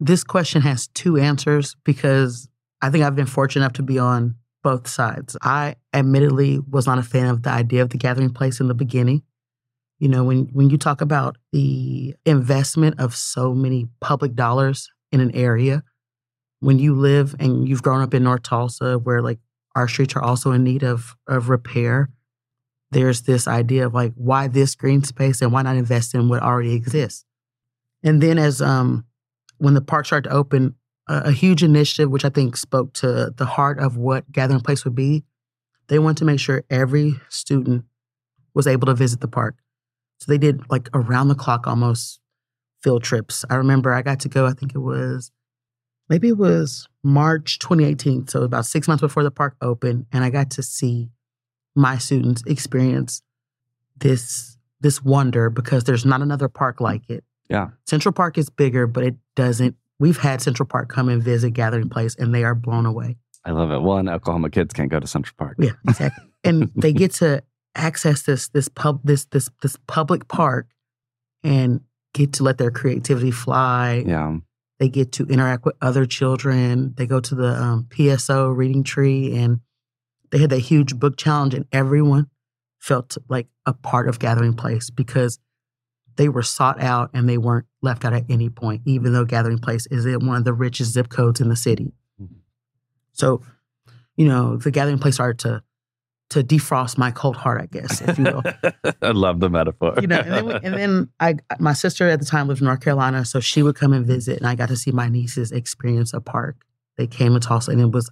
This 0.00 0.24
question 0.24 0.62
has 0.62 0.88
two 0.88 1.16
answers 1.16 1.76
because 1.84 2.48
I 2.82 2.90
think 2.90 3.04
I've 3.04 3.16
been 3.16 3.26
fortunate 3.26 3.64
enough 3.64 3.72
to 3.74 3.82
be 3.82 3.98
on 3.98 4.34
both 4.62 4.88
sides. 4.88 5.36
I 5.42 5.76
admittedly 5.92 6.58
was 6.58 6.86
not 6.86 6.98
a 6.98 7.02
fan 7.02 7.26
of 7.26 7.42
the 7.42 7.50
idea 7.50 7.82
of 7.82 7.90
the 7.90 7.98
gathering 7.98 8.30
place 8.30 8.60
in 8.60 8.68
the 8.68 8.74
beginning. 8.74 9.22
You 10.00 10.08
know, 10.08 10.24
when 10.24 10.48
when 10.52 10.70
you 10.70 10.78
talk 10.78 11.00
about 11.00 11.36
the 11.52 12.14
investment 12.26 12.98
of 12.98 13.14
so 13.14 13.54
many 13.54 13.86
public 14.00 14.34
dollars 14.34 14.90
in 15.12 15.20
an 15.20 15.34
area, 15.34 15.84
when 16.60 16.78
you 16.78 16.94
live 16.94 17.36
and 17.38 17.68
you've 17.68 17.82
grown 17.82 18.02
up 18.02 18.14
in 18.14 18.24
North 18.24 18.42
Tulsa 18.42 18.98
where 18.98 19.22
like 19.22 19.38
our 19.76 19.86
streets 19.86 20.16
are 20.16 20.22
also 20.22 20.50
in 20.50 20.64
need 20.64 20.82
of 20.82 21.14
of 21.28 21.48
repair, 21.48 22.08
there's 22.94 23.22
this 23.22 23.46
idea 23.48 23.86
of 23.86 23.92
like 23.92 24.12
why 24.14 24.48
this 24.48 24.74
green 24.74 25.02
space 25.02 25.42
and 25.42 25.52
why 25.52 25.62
not 25.62 25.76
invest 25.76 26.14
in 26.14 26.28
what 26.28 26.42
already 26.42 26.74
exists. 26.74 27.24
And 28.02 28.22
then 28.22 28.38
as 28.38 28.62
um 28.62 29.04
when 29.58 29.74
the 29.74 29.80
park 29.80 30.06
started 30.06 30.28
to 30.28 30.34
open, 30.34 30.76
a, 31.08 31.24
a 31.26 31.32
huge 31.32 31.62
initiative 31.62 32.10
which 32.10 32.24
I 32.24 32.28
think 32.28 32.56
spoke 32.56 32.92
to 32.94 33.32
the 33.36 33.44
heart 33.44 33.78
of 33.78 33.96
what 33.96 34.30
Gathering 34.30 34.60
Place 34.60 34.84
would 34.84 34.94
be, 34.94 35.24
they 35.88 35.98
wanted 35.98 36.18
to 36.18 36.24
make 36.24 36.40
sure 36.40 36.64
every 36.70 37.20
student 37.28 37.84
was 38.54 38.66
able 38.66 38.86
to 38.86 38.94
visit 38.94 39.20
the 39.20 39.28
park. 39.28 39.56
So 40.20 40.30
they 40.30 40.38
did 40.38 40.62
like 40.70 40.88
around 40.94 41.28
the 41.28 41.34
clock 41.34 41.66
almost 41.66 42.20
field 42.82 43.02
trips. 43.02 43.44
I 43.50 43.56
remember 43.56 43.92
I 43.92 44.02
got 44.02 44.20
to 44.20 44.28
go, 44.28 44.46
I 44.46 44.52
think 44.52 44.74
it 44.74 44.78
was 44.78 45.32
maybe 46.08 46.28
it 46.28 46.38
was 46.38 46.88
March 47.02 47.58
2018. 47.58 48.28
So 48.28 48.42
about 48.42 48.66
six 48.66 48.86
months 48.86 49.00
before 49.00 49.24
the 49.24 49.30
park 49.30 49.56
opened. 49.60 50.06
And 50.12 50.22
I 50.22 50.30
got 50.30 50.50
to 50.52 50.62
see 50.62 51.10
my 51.74 51.98
students 51.98 52.42
experience 52.46 53.22
this 53.96 54.56
this 54.80 55.02
wonder 55.02 55.50
because 55.50 55.84
there's 55.84 56.04
not 56.04 56.20
another 56.20 56.48
park 56.48 56.80
like 56.80 57.08
it. 57.08 57.24
Yeah. 57.48 57.68
Central 57.86 58.12
Park 58.12 58.38
is 58.38 58.50
bigger, 58.50 58.86
but 58.86 59.04
it 59.04 59.16
doesn't. 59.34 59.76
We've 59.98 60.18
had 60.18 60.42
Central 60.42 60.66
Park 60.66 60.88
come 60.88 61.08
and 61.08 61.22
visit 61.22 61.50
Gathering 61.50 61.88
Place, 61.88 62.14
and 62.16 62.34
they 62.34 62.44
are 62.44 62.54
blown 62.54 62.86
away. 62.86 63.16
I 63.44 63.50
love 63.50 63.70
it. 63.70 63.80
Well, 63.80 63.98
and 63.98 64.08
Oklahoma 64.08 64.50
kids 64.50 64.72
can't 64.72 64.90
go 64.90 65.00
to 65.00 65.06
Central 65.06 65.34
Park. 65.38 65.56
Yeah, 65.58 65.72
exactly. 65.86 66.24
and 66.44 66.70
they 66.74 66.92
get 66.92 67.12
to 67.14 67.42
access 67.74 68.22
this 68.22 68.48
this 68.48 68.68
pub 68.68 69.00
this 69.04 69.24
this 69.26 69.50
this 69.62 69.76
public 69.86 70.28
park 70.28 70.68
and 71.42 71.80
get 72.12 72.32
to 72.34 72.42
let 72.42 72.58
their 72.58 72.70
creativity 72.70 73.30
fly. 73.30 74.04
Yeah. 74.06 74.36
They 74.78 74.88
get 74.88 75.12
to 75.12 75.26
interact 75.26 75.64
with 75.64 75.76
other 75.80 76.04
children. 76.04 76.94
They 76.96 77.06
go 77.06 77.20
to 77.20 77.34
the 77.34 77.54
um, 77.54 77.86
PSO 77.90 78.56
reading 78.56 78.82
tree, 78.82 79.36
and 79.36 79.60
they 80.34 80.40
had 80.40 80.50
that 80.50 80.58
huge 80.58 80.96
book 80.96 81.16
challenge, 81.16 81.54
and 81.54 81.64
everyone 81.70 82.26
felt 82.80 83.16
like 83.28 83.46
a 83.66 83.72
part 83.72 84.08
of 84.08 84.18
Gathering 84.18 84.54
Place 84.54 84.90
because 84.90 85.38
they 86.16 86.28
were 86.28 86.42
sought 86.42 86.82
out 86.82 87.08
and 87.14 87.28
they 87.28 87.38
weren't 87.38 87.66
left 87.82 88.04
out 88.04 88.12
at 88.12 88.24
any 88.28 88.50
point, 88.50 88.82
even 88.84 89.12
though 89.12 89.24
Gathering 89.24 89.60
Place 89.60 89.86
is 89.92 90.04
in 90.04 90.26
one 90.26 90.36
of 90.36 90.44
the 90.44 90.52
richest 90.52 90.90
zip 90.90 91.08
codes 91.08 91.40
in 91.40 91.50
the 91.50 91.54
city. 91.54 91.92
Mhm. 92.20 92.38
So, 93.12 93.42
you 94.16 94.26
know, 94.26 94.56
the 94.56 94.72
Gathering 94.72 94.98
Place 94.98 95.14
started 95.14 95.38
to 95.48 95.62
to 96.30 96.42
defrost 96.42 96.98
my 96.98 97.12
cold 97.12 97.36
heart, 97.36 97.60
I 97.60 97.66
guess, 97.66 98.00
if 98.00 98.18
you 98.18 98.24
will. 98.24 98.42
I 99.02 99.12
love 99.12 99.38
the 99.38 99.48
metaphor. 99.48 99.94
you 100.00 100.08
know, 100.08 100.18
and 100.18 100.32
then, 100.32 100.46
we, 100.46 100.52
and 100.54 100.74
then 100.74 101.10
I, 101.20 101.36
my 101.60 101.74
sister 101.74 102.08
at 102.08 102.18
the 102.18 102.26
time 102.26 102.48
lived 102.48 102.60
in 102.60 102.64
North 102.64 102.80
Carolina, 102.80 103.24
so 103.24 103.38
she 103.38 103.62
would 103.62 103.76
come 103.76 103.92
and 103.92 104.04
visit, 104.04 104.38
and 104.38 104.48
I 104.48 104.56
got 104.56 104.68
to 104.70 104.76
see 104.76 104.90
my 104.90 105.08
nieces 105.08 105.52
experience 105.52 106.12
a 106.12 106.20
park. 106.20 106.64
They 106.96 107.06
came 107.06 107.34
to 107.34 107.40
Tulsa, 107.40 107.70
and 107.70 107.80
it 107.80 107.92
was, 107.92 108.10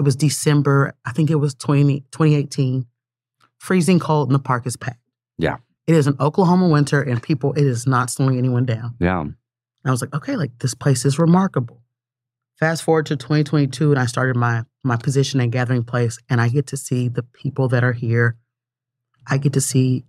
it 0.00 0.04
was 0.04 0.16
December, 0.16 0.94
I 1.04 1.12
think 1.12 1.30
it 1.30 1.36
was 1.36 1.54
20, 1.54 2.00
2018, 2.10 2.86
freezing 3.58 4.00
cold, 4.00 4.28
and 4.28 4.34
the 4.34 4.42
park 4.42 4.66
is 4.66 4.74
packed. 4.76 4.98
Yeah. 5.36 5.58
it 5.86 5.94
is 5.94 6.06
an 6.06 6.16
Oklahoma 6.18 6.68
winter, 6.68 7.02
and 7.02 7.22
people, 7.22 7.52
it 7.52 7.66
is 7.66 7.86
not 7.86 8.08
slowing 8.08 8.38
anyone 8.38 8.64
down. 8.64 8.96
yeah. 8.98 9.20
And 9.20 9.34
I 9.84 9.90
was 9.90 10.00
like, 10.00 10.14
okay, 10.14 10.36
like 10.36 10.58
this 10.58 10.74
place 10.74 11.04
is 11.04 11.18
remarkable. 11.18 11.82
Fast 12.58 12.82
forward 12.82 13.06
to 13.06 13.16
2022, 13.16 13.90
and 13.90 13.98
I 13.98 14.06
started 14.06 14.36
my 14.36 14.64
my 14.82 14.96
position 14.96 15.40
at 15.40 15.50
Gathering 15.50 15.84
Place, 15.84 16.18
and 16.28 16.40
I 16.40 16.48
get 16.48 16.66
to 16.68 16.76
see 16.76 17.08
the 17.08 17.22
people 17.22 17.68
that 17.68 17.84
are 17.84 17.92
here. 17.92 18.36
I 19.26 19.38
get 19.38 19.54
to 19.54 19.60
see 19.60 20.04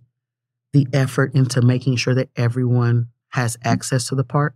the 0.72 0.86
effort 0.92 1.34
into 1.34 1.62
making 1.62 1.96
sure 1.96 2.14
that 2.14 2.28
everyone 2.36 3.08
has 3.28 3.56
access 3.64 4.08
to 4.08 4.14
the 4.14 4.24
park, 4.24 4.54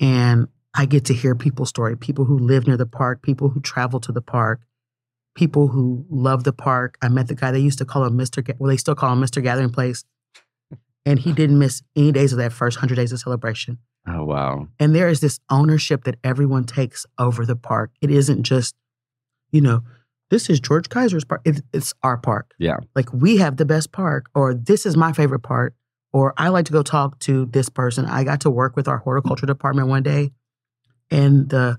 and 0.00 0.48
I 0.78 0.86
get 0.86 1.04
to 1.06 1.14
hear 1.14 1.34
people's 1.34 1.68
story. 1.68 1.96
People 1.96 2.24
who 2.24 2.38
live 2.38 2.66
near 2.66 2.76
the 2.76 2.86
park, 2.86 3.20
people 3.20 3.48
who 3.48 3.60
travel 3.60 3.98
to 4.00 4.12
the 4.12 4.22
park, 4.22 4.60
people 5.34 5.68
who 5.68 6.06
love 6.08 6.44
the 6.44 6.52
park. 6.52 6.96
I 7.02 7.08
met 7.08 7.26
the 7.26 7.34
guy 7.34 7.50
they 7.50 7.58
used 7.58 7.78
to 7.78 7.84
call 7.84 8.04
him. 8.04 8.16
Ga- 8.16 8.54
Well, 8.58 8.70
they 8.70 8.76
still 8.76 8.94
call 8.94 9.12
him 9.12 9.20
Mister 9.20 9.40
Gathering 9.40 9.70
Place, 9.70 10.04
and 11.04 11.18
he 11.18 11.32
didn't 11.32 11.58
miss 11.58 11.82
any 11.96 12.12
days 12.12 12.32
of 12.32 12.38
that 12.38 12.52
first 12.52 12.78
hundred 12.78 12.94
days 12.94 13.12
of 13.12 13.18
celebration. 13.18 13.78
Oh 14.06 14.24
wow. 14.24 14.68
And 14.78 14.94
there 14.94 15.08
is 15.08 15.20
this 15.20 15.40
ownership 15.50 16.04
that 16.04 16.16
everyone 16.22 16.64
takes 16.64 17.04
over 17.18 17.44
the 17.44 17.56
park. 17.56 17.90
It 18.00 18.10
isn't 18.10 18.44
just, 18.44 18.76
you 19.50 19.60
know, 19.60 19.82
this 20.30 20.48
is 20.48 20.60
George 20.60 20.88
Kaiser's 20.88 21.24
park. 21.24 21.42
It, 21.44 21.62
it's 21.72 21.92
our 22.02 22.16
park. 22.16 22.54
Yeah. 22.58 22.78
Like 22.94 23.12
we 23.12 23.38
have 23.38 23.56
the 23.56 23.66
best 23.66 23.90
park, 23.90 24.30
or 24.34 24.54
this 24.54 24.86
is 24.86 24.96
my 24.96 25.12
favorite 25.12 25.42
part, 25.42 25.74
or 26.12 26.34
I 26.36 26.48
like 26.48 26.66
to 26.66 26.72
go 26.72 26.82
talk 26.82 27.18
to 27.20 27.46
this 27.46 27.68
person. 27.68 28.04
I 28.06 28.22
got 28.24 28.40
to 28.42 28.50
work 28.50 28.76
with 28.76 28.86
our 28.88 28.98
horticulture 28.98 29.46
department 29.46 29.88
one 29.88 30.02
day, 30.04 30.30
and 31.10 31.48
the 31.50 31.78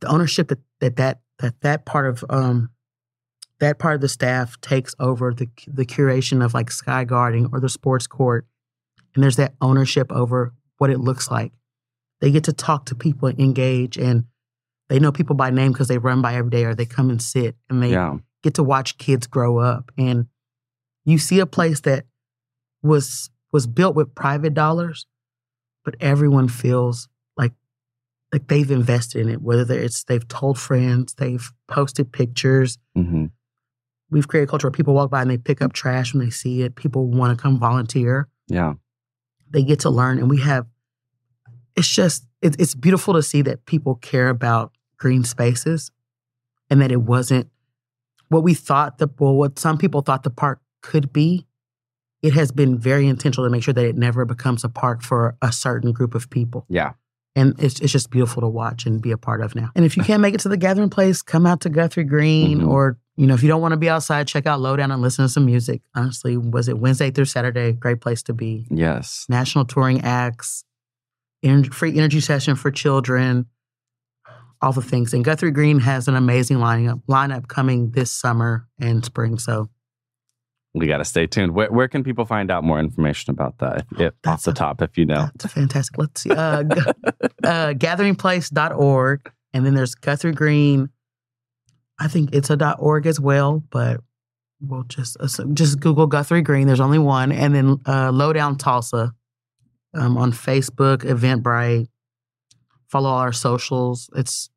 the 0.00 0.08
ownership 0.08 0.48
that 0.48 0.58
that 0.80 0.96
that 0.96 1.20
that, 1.38 1.60
that 1.60 1.84
part 1.84 2.06
of 2.06 2.24
um 2.30 2.70
that 3.60 3.78
part 3.78 3.94
of 3.94 4.00
the 4.00 4.08
staff 4.08 4.60
takes 4.60 4.94
over 4.98 5.32
the 5.32 5.48
the 5.66 5.84
curation 5.86 6.44
of 6.44 6.54
like 6.54 6.70
sky 6.70 7.04
guarding 7.04 7.48
or 7.52 7.60
the 7.60 7.68
sports 7.68 8.06
court, 8.06 8.46
and 9.14 9.22
there's 9.22 9.36
that 9.36 9.54
ownership 9.60 10.10
over 10.12 10.52
what 10.78 10.90
it 10.90 10.98
looks 10.98 11.30
like. 11.30 11.52
They 12.20 12.30
get 12.30 12.44
to 12.44 12.52
talk 12.52 12.86
to 12.86 12.94
people 12.94 13.28
and 13.28 13.40
engage, 13.40 13.96
and 13.96 14.24
they 14.88 14.98
know 14.98 15.12
people 15.12 15.36
by 15.36 15.50
name 15.50 15.72
because 15.72 15.88
they 15.88 15.98
run 15.98 16.22
by 16.22 16.34
every 16.34 16.50
day 16.50 16.64
or 16.64 16.74
they 16.74 16.86
come 16.86 17.08
and 17.10 17.22
sit 17.22 17.56
and 17.70 17.82
they 17.82 17.90
Yeah. 17.92 18.18
get 18.42 18.54
to 18.54 18.62
watch 18.62 18.98
kids 18.98 19.26
grow 19.26 19.58
up. 19.58 19.90
And 19.96 20.26
you 21.04 21.18
see 21.18 21.38
a 21.38 21.46
place 21.46 21.80
that 21.80 22.06
was 22.82 23.30
was 23.52 23.66
built 23.66 23.94
with 23.94 24.14
private 24.14 24.54
dollars, 24.54 25.06
but 25.84 25.94
everyone 26.00 26.48
feels 26.48 27.08
like 28.32 28.48
they've 28.48 28.70
invested 28.70 29.20
in 29.20 29.28
it. 29.28 29.42
Whether 29.42 29.78
it's 29.78 30.04
they've 30.04 30.26
told 30.26 30.58
friends, 30.58 31.14
they've 31.14 31.50
posted 31.68 32.12
pictures. 32.12 32.78
hmm 32.94 33.26
We've 34.10 34.28
created 34.28 34.48
a 34.48 34.50
culture 34.50 34.66
where 34.66 34.72
people 34.72 34.92
walk 34.92 35.10
by 35.10 35.22
and 35.22 35.30
they 35.30 35.38
pick 35.38 35.62
up 35.62 35.72
trash 35.72 36.12
when 36.12 36.22
they 36.22 36.30
see 36.30 36.60
it. 36.60 36.74
People 36.76 37.06
want 37.06 37.36
to 37.36 37.42
come 37.42 37.58
volunteer 37.58 38.28
Yeah. 38.48 38.74
they 39.50 39.62
get 39.62 39.80
to 39.80 39.90
learn 39.90 40.18
and 40.18 40.28
we 40.30 40.40
have 40.40 40.66
it's 41.76 41.88
just 41.88 42.26
it, 42.42 42.56
it's 42.60 42.74
beautiful 42.74 43.14
to 43.14 43.22
see 43.22 43.40
that 43.42 43.64
people 43.66 43.94
care 43.96 44.28
about 44.28 44.72
green 44.98 45.24
spaces 45.24 45.90
and 46.68 46.80
that 46.82 46.92
it 46.92 47.00
wasn't 47.02 47.48
what 48.28 48.42
we 48.42 48.52
thought 48.54 48.98
the 48.98 49.08
well 49.18 49.34
what 49.34 49.58
some 49.58 49.78
people 49.78 50.00
thought 50.02 50.22
the 50.22 50.30
park 50.30 50.60
could 50.82 51.12
be 51.12 51.46
it 52.22 52.34
has 52.34 52.52
been 52.52 52.78
very 52.78 53.08
intentional 53.08 53.46
to 53.46 53.50
make 53.50 53.62
sure 53.62 53.74
that 53.74 53.84
it 53.84 53.96
never 53.96 54.24
becomes 54.24 54.62
a 54.64 54.68
park 54.68 55.02
for 55.02 55.36
a 55.42 55.50
certain 55.52 55.92
group 55.92 56.14
of 56.14 56.28
people 56.30 56.66
Yeah. 56.68 56.92
And 57.34 57.54
it's, 57.58 57.80
it's 57.80 57.92
just 57.92 58.10
beautiful 58.10 58.40
to 58.42 58.48
watch 58.48 58.84
and 58.86 59.00
be 59.00 59.10
a 59.10 59.16
part 59.18 59.40
of 59.40 59.54
now 59.54 59.70
and 59.74 59.84
if 59.84 59.96
you 59.96 60.02
can't 60.02 60.20
make 60.20 60.34
it 60.34 60.40
to 60.40 60.48
the 60.48 60.56
gathering 60.56 60.90
place 60.90 61.22
come 61.22 61.46
out 61.46 61.60
to 61.62 61.68
guthrie 61.70 62.04
green 62.04 62.60
Mhm. 62.60 62.68
or 62.68 62.98
you 63.16 63.26
know 63.26 63.34
if 63.34 63.42
you 63.42 63.48
don't 63.48 63.60
want 63.62 63.72
to 63.72 63.76
be 63.78 63.88
outside 63.88 64.26
check 64.28 64.46
out 64.46 64.60
lowdown 64.60 64.90
and 64.90 65.00
listen 65.02 65.24
to 65.24 65.28
some 65.28 65.46
music 65.46 65.82
honestly 65.94 66.36
was 66.36 66.68
it 66.68 66.78
wednesday 66.78 67.10
through 67.10 67.24
saturday 67.26 67.72
great 67.72 68.00
place 68.00 68.22
to 68.24 68.32
be 68.32 68.66
Yes. 68.70 69.26
national 69.28 69.64
touring 69.64 70.02
acts, 70.02 70.64
free 71.72 71.96
energy 71.96 72.20
session 72.20 72.54
for 72.54 72.70
children, 72.70 73.46
all 74.60 74.72
the 74.72 74.80
things. 74.80 75.12
And 75.12 75.24
Guthrie 75.24 75.50
Green 75.50 75.80
has 75.80 76.06
an 76.06 76.14
amazing 76.14 76.58
lineup 76.58 77.02
lineup 77.08 77.48
coming 77.48 77.90
this 77.90 78.12
summer 78.12 78.68
and 78.80 79.04
spring. 79.04 79.38
So 79.38 79.68
We 80.74 80.86
got 80.86 80.98
to 80.98 81.04
stay 81.04 81.26
tuned. 81.26 81.52
Where, 81.54 81.70
where 81.70 81.86
can 81.88 82.02
people 82.02 82.24
find 82.24 82.50
out 82.50 82.64
more 82.64 82.78
information 82.80 83.30
about 83.30 83.58
that? 83.58 83.84
If, 83.98 84.14
off 84.26 84.42
the 84.44 84.52
a- 84.52 84.54
top, 84.54 84.80
if 84.80 84.96
you 84.96 85.04
know. 85.04 85.28
that's 85.38 85.52
fantastic. 85.52 85.98
Let's 85.98 86.22
see. 86.22 86.30
Uh, 86.30 86.62
g- 86.62 86.80
uh, 87.44 87.72
gatheringplace.org. 87.74 89.32
And 89.54 89.66
then 89.66 89.74
there's 89.74 89.94
Guthrie 89.94 90.32
Green. 90.32 90.88
I 92.00 92.08
think 92.08 92.34
it's 92.34 92.48
a 92.48 92.56
dot 92.56 92.78
.org 92.80 93.06
as 93.06 93.20
well, 93.20 93.62
but 93.70 94.00
we'll 94.60 94.84
just 94.84 95.16
uh, 95.20 95.26
so 95.26 95.44
just 95.52 95.78
Google 95.78 96.06
Guthrie 96.06 96.40
Green. 96.42 96.66
There's 96.66 96.80
only 96.80 96.98
one. 96.98 97.32
And 97.32 97.54
then 97.54 97.76
uh, 97.86 98.10
Lowdown 98.10 98.56
Tulsa 98.56 99.12
um, 99.94 100.16
on 100.16 100.32
Facebook, 100.32 100.98
Eventbrite. 101.04 101.86
Follow 102.88 103.10
all 103.10 103.18
our 103.18 103.32
socials. 103.32 104.08
It's 104.16 104.50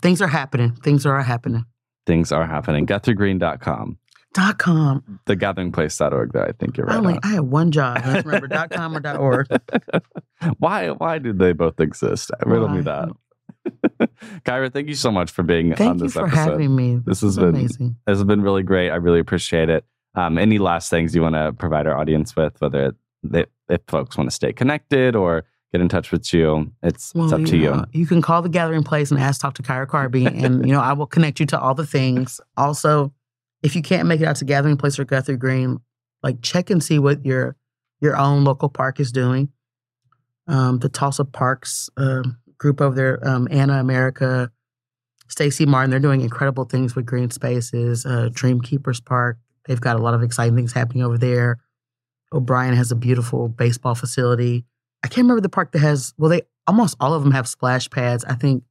things 0.00 0.20
are 0.22 0.28
happening. 0.28 0.74
Things 0.76 1.06
are 1.06 1.20
happening. 1.22 1.64
Things 2.06 2.30
are 2.30 2.46
happening. 2.46 2.86
GuthrieGreen.com. 2.86 3.98
Dot 4.34 4.58
com. 4.58 5.20
TheGatheringPlace.org, 5.26 6.32
though. 6.32 6.42
I 6.42 6.52
think 6.52 6.76
you're 6.76 6.88
I 6.88 6.94
right. 6.94 6.98
only 6.98 7.14
on. 7.14 7.20
I 7.22 7.28
had 7.28 7.40
one 7.40 7.70
job. 7.70 8.00
I 8.02 8.18
remember 8.24 8.46
dot 8.48 8.70
com 8.70 8.96
or 8.96 9.00
dot 9.00 9.18
org. 9.18 9.46
why 10.58 10.88
why 10.90 11.18
do 11.18 11.32
they 11.32 11.52
both 11.52 11.78
exist? 11.80 12.30
Riddle 12.46 12.68
me 12.68 12.80
that. 12.82 13.08
Kyra, 14.44 14.72
thank 14.72 14.88
you 14.88 14.94
so 14.94 15.10
much 15.10 15.30
for 15.30 15.42
being 15.42 15.70
on 15.72 15.76
Thank 15.76 15.98
you 15.98 16.04
this 16.06 16.14
for 16.14 16.26
episode. 16.26 16.50
having 16.50 16.74
me. 16.74 17.00
This 17.04 17.20
has 17.20 17.36
been- 17.36 17.50
amazing. 17.50 17.96
This 18.06 18.16
has 18.18 18.24
been 18.24 18.42
really 18.42 18.62
great. 18.62 18.90
I 18.90 18.96
really 18.96 19.20
appreciate 19.20 19.68
it. 19.68 19.84
Um, 20.14 20.36
any 20.38 20.58
last 20.58 20.90
things 20.90 21.14
you 21.14 21.22
want 21.22 21.34
to 21.36 21.52
provide 21.52 21.86
our 21.86 21.96
audience 21.96 22.34
with, 22.36 22.60
whether 22.60 22.86
it, 22.86 22.94
they, 23.22 23.46
if 23.68 23.80
folks 23.88 24.16
want 24.16 24.28
to 24.28 24.34
stay 24.34 24.52
connected 24.52 25.14
or 25.16 25.44
get 25.72 25.80
in 25.80 25.88
touch 25.88 26.12
with 26.12 26.32
you, 26.34 26.70
it's, 26.82 27.12
it's 27.14 27.32
up 27.32 27.44
to 27.44 27.56
you. 27.56 27.84
You 27.92 28.06
can 28.06 28.20
call 28.20 28.42
the 28.42 28.50
gathering 28.50 28.82
place 28.82 29.10
and 29.10 29.18
ask 29.18 29.40
talk 29.40 29.54
to 29.54 29.62
Kyra 29.62 29.86
Carby, 29.86 30.26
and 30.44 30.66
you 30.66 30.72
know 30.74 30.80
I 30.80 30.92
will 30.92 31.06
connect 31.06 31.40
you 31.40 31.46
to 31.46 31.58
all 31.58 31.74
the 31.74 31.86
things. 31.86 32.40
Also, 32.58 33.12
if 33.62 33.76
you 33.76 33.82
can't 33.82 34.08
make 34.08 34.20
it 34.20 34.26
out 34.26 34.36
to 34.36 34.44
Gathering 34.44 34.76
Place 34.76 34.98
or 34.98 35.04
Guthrie 35.04 35.36
Green, 35.36 35.78
like 36.22 36.42
check 36.42 36.70
and 36.70 36.82
see 36.82 36.98
what 36.98 37.24
your 37.24 37.56
your 38.00 38.16
own 38.16 38.44
local 38.44 38.68
park 38.68 39.00
is 39.00 39.12
doing. 39.12 39.50
Um, 40.48 40.78
the 40.78 40.88
Tulsa 40.88 41.24
Parks 41.24 41.88
um 41.96 42.38
group 42.58 42.80
over 42.80 42.94
there, 42.94 43.28
um, 43.28 43.48
Anna 43.50 43.74
America, 43.80 44.50
Stacy 45.28 45.66
Martin, 45.66 45.90
they're 45.90 45.98
doing 45.98 46.20
incredible 46.20 46.64
things 46.64 46.94
with 46.94 47.06
green 47.06 47.30
spaces. 47.30 48.06
Uh, 48.06 48.28
Dream 48.32 48.60
Keepers 48.60 49.00
Park, 49.00 49.38
they've 49.66 49.80
got 49.80 49.96
a 49.96 49.98
lot 49.98 50.14
of 50.14 50.22
exciting 50.22 50.54
things 50.54 50.72
happening 50.72 51.02
over 51.02 51.18
there. 51.18 51.58
O'Brien 52.32 52.74
has 52.74 52.92
a 52.92 52.96
beautiful 52.96 53.48
baseball 53.48 53.94
facility. 53.94 54.64
I 55.04 55.08
can't 55.08 55.24
remember 55.24 55.40
the 55.40 55.48
park 55.48 55.72
that 55.72 55.80
has, 55.80 56.14
well, 56.16 56.30
they 56.30 56.42
almost 56.66 56.96
all 57.00 57.14
of 57.14 57.24
them 57.24 57.32
have 57.32 57.48
splash 57.48 57.90
pads. 57.90 58.24
I 58.24 58.34
think 58.34 58.62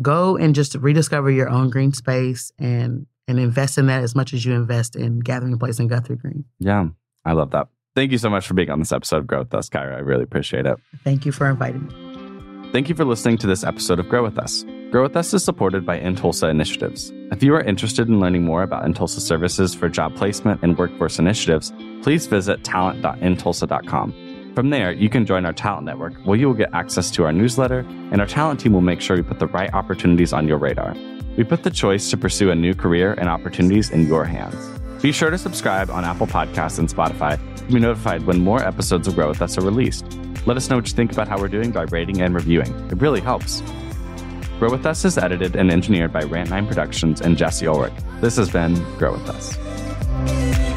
go 0.00 0.36
and 0.36 0.54
just 0.54 0.74
rediscover 0.76 1.30
your 1.30 1.48
own 1.48 1.70
green 1.70 1.92
space 1.92 2.52
and 2.58 3.06
and 3.28 3.38
invest 3.38 3.78
in 3.78 3.86
that 3.86 4.02
as 4.02 4.14
much 4.14 4.32
as 4.32 4.44
you 4.44 4.52
invest 4.54 4.96
in 4.96 5.20
Gathering 5.20 5.58
Place 5.58 5.78
and 5.78 5.88
Guthrie 5.88 6.16
Green. 6.16 6.44
Yeah, 6.58 6.88
I 7.24 7.32
love 7.32 7.50
that. 7.50 7.68
Thank 7.94 8.12
you 8.12 8.18
so 8.18 8.28
much 8.28 8.46
for 8.46 8.54
being 8.54 8.70
on 8.70 8.78
this 8.78 8.92
episode 8.92 9.18
of 9.18 9.26
Grow 9.26 9.38
With 9.40 9.54
Us, 9.54 9.70
Kyra. 9.70 9.96
I 9.96 10.00
really 10.00 10.22
appreciate 10.22 10.66
it. 10.66 10.76
Thank 11.02 11.24
you 11.24 11.32
for 11.32 11.48
inviting 11.48 11.86
me. 11.86 12.70
Thank 12.72 12.88
you 12.90 12.94
for 12.94 13.04
listening 13.06 13.38
to 13.38 13.46
this 13.46 13.64
episode 13.64 13.98
of 13.98 14.08
Grow 14.08 14.22
With 14.22 14.38
Us. 14.38 14.64
Grow 14.90 15.04
With 15.04 15.16
Us 15.16 15.32
is 15.32 15.42
supported 15.42 15.86
by 15.86 15.98
Intulsa 15.98 16.50
Initiatives. 16.50 17.10
If 17.32 17.42
you 17.42 17.54
are 17.54 17.62
interested 17.62 18.06
in 18.06 18.20
learning 18.20 18.44
more 18.44 18.62
about 18.62 18.84
Intulsa 18.84 19.20
services 19.20 19.74
for 19.74 19.88
job 19.88 20.14
placement 20.14 20.62
and 20.62 20.76
workforce 20.76 21.18
initiatives, 21.18 21.72
please 22.02 22.26
visit 22.26 22.64
talent.intulsa.com. 22.64 24.52
From 24.54 24.70
there, 24.70 24.92
you 24.92 25.08
can 25.08 25.24
join 25.24 25.46
our 25.46 25.52
talent 25.52 25.86
network 25.86 26.14
where 26.24 26.36
you 26.36 26.48
will 26.48 26.54
get 26.54 26.74
access 26.74 27.10
to 27.12 27.24
our 27.24 27.32
newsletter, 27.32 27.80
and 28.10 28.20
our 28.20 28.26
talent 28.26 28.60
team 28.60 28.72
will 28.72 28.80
make 28.80 29.00
sure 29.00 29.16
we 29.16 29.22
put 29.22 29.38
the 29.38 29.48
right 29.48 29.72
opportunities 29.72 30.32
on 30.32 30.46
your 30.46 30.58
radar. 30.58 30.94
We 31.36 31.44
put 31.44 31.62
the 31.64 31.70
choice 31.70 32.08
to 32.10 32.16
pursue 32.16 32.50
a 32.50 32.54
new 32.54 32.74
career 32.74 33.12
and 33.12 33.28
opportunities 33.28 33.90
in 33.90 34.06
your 34.06 34.24
hands. 34.24 34.56
Be 35.02 35.12
sure 35.12 35.30
to 35.30 35.36
subscribe 35.36 35.90
on 35.90 36.04
Apple 36.04 36.26
Podcasts 36.26 36.78
and 36.78 36.88
Spotify 36.88 37.38
to 37.56 37.64
be 37.64 37.78
notified 37.78 38.24
when 38.24 38.40
more 38.40 38.62
episodes 38.62 39.06
of 39.06 39.14
Grow 39.14 39.28
With 39.28 39.42
Us 39.42 39.58
are 39.58 39.60
released. 39.60 40.06
Let 40.46 40.56
us 40.56 40.70
know 40.70 40.76
what 40.76 40.88
you 40.88 40.94
think 40.94 41.12
about 41.12 41.28
how 41.28 41.38
we're 41.38 41.48
doing 41.48 41.72
by 41.72 41.82
rating 41.82 42.22
and 42.22 42.34
reviewing. 42.34 42.72
It 42.90 43.02
really 43.02 43.20
helps. 43.20 43.62
Grow 44.58 44.70
With 44.70 44.86
Us 44.86 45.04
is 45.04 45.18
edited 45.18 45.56
and 45.56 45.70
engineered 45.70 46.12
by 46.12 46.22
Rant9 46.22 46.68
Productions 46.68 47.20
and 47.20 47.36
Jesse 47.36 47.66
Ulrich. 47.66 47.92
This 48.22 48.36
has 48.36 48.50
been 48.50 48.74
Grow 48.96 49.12
With 49.12 49.28
Us. 49.28 50.75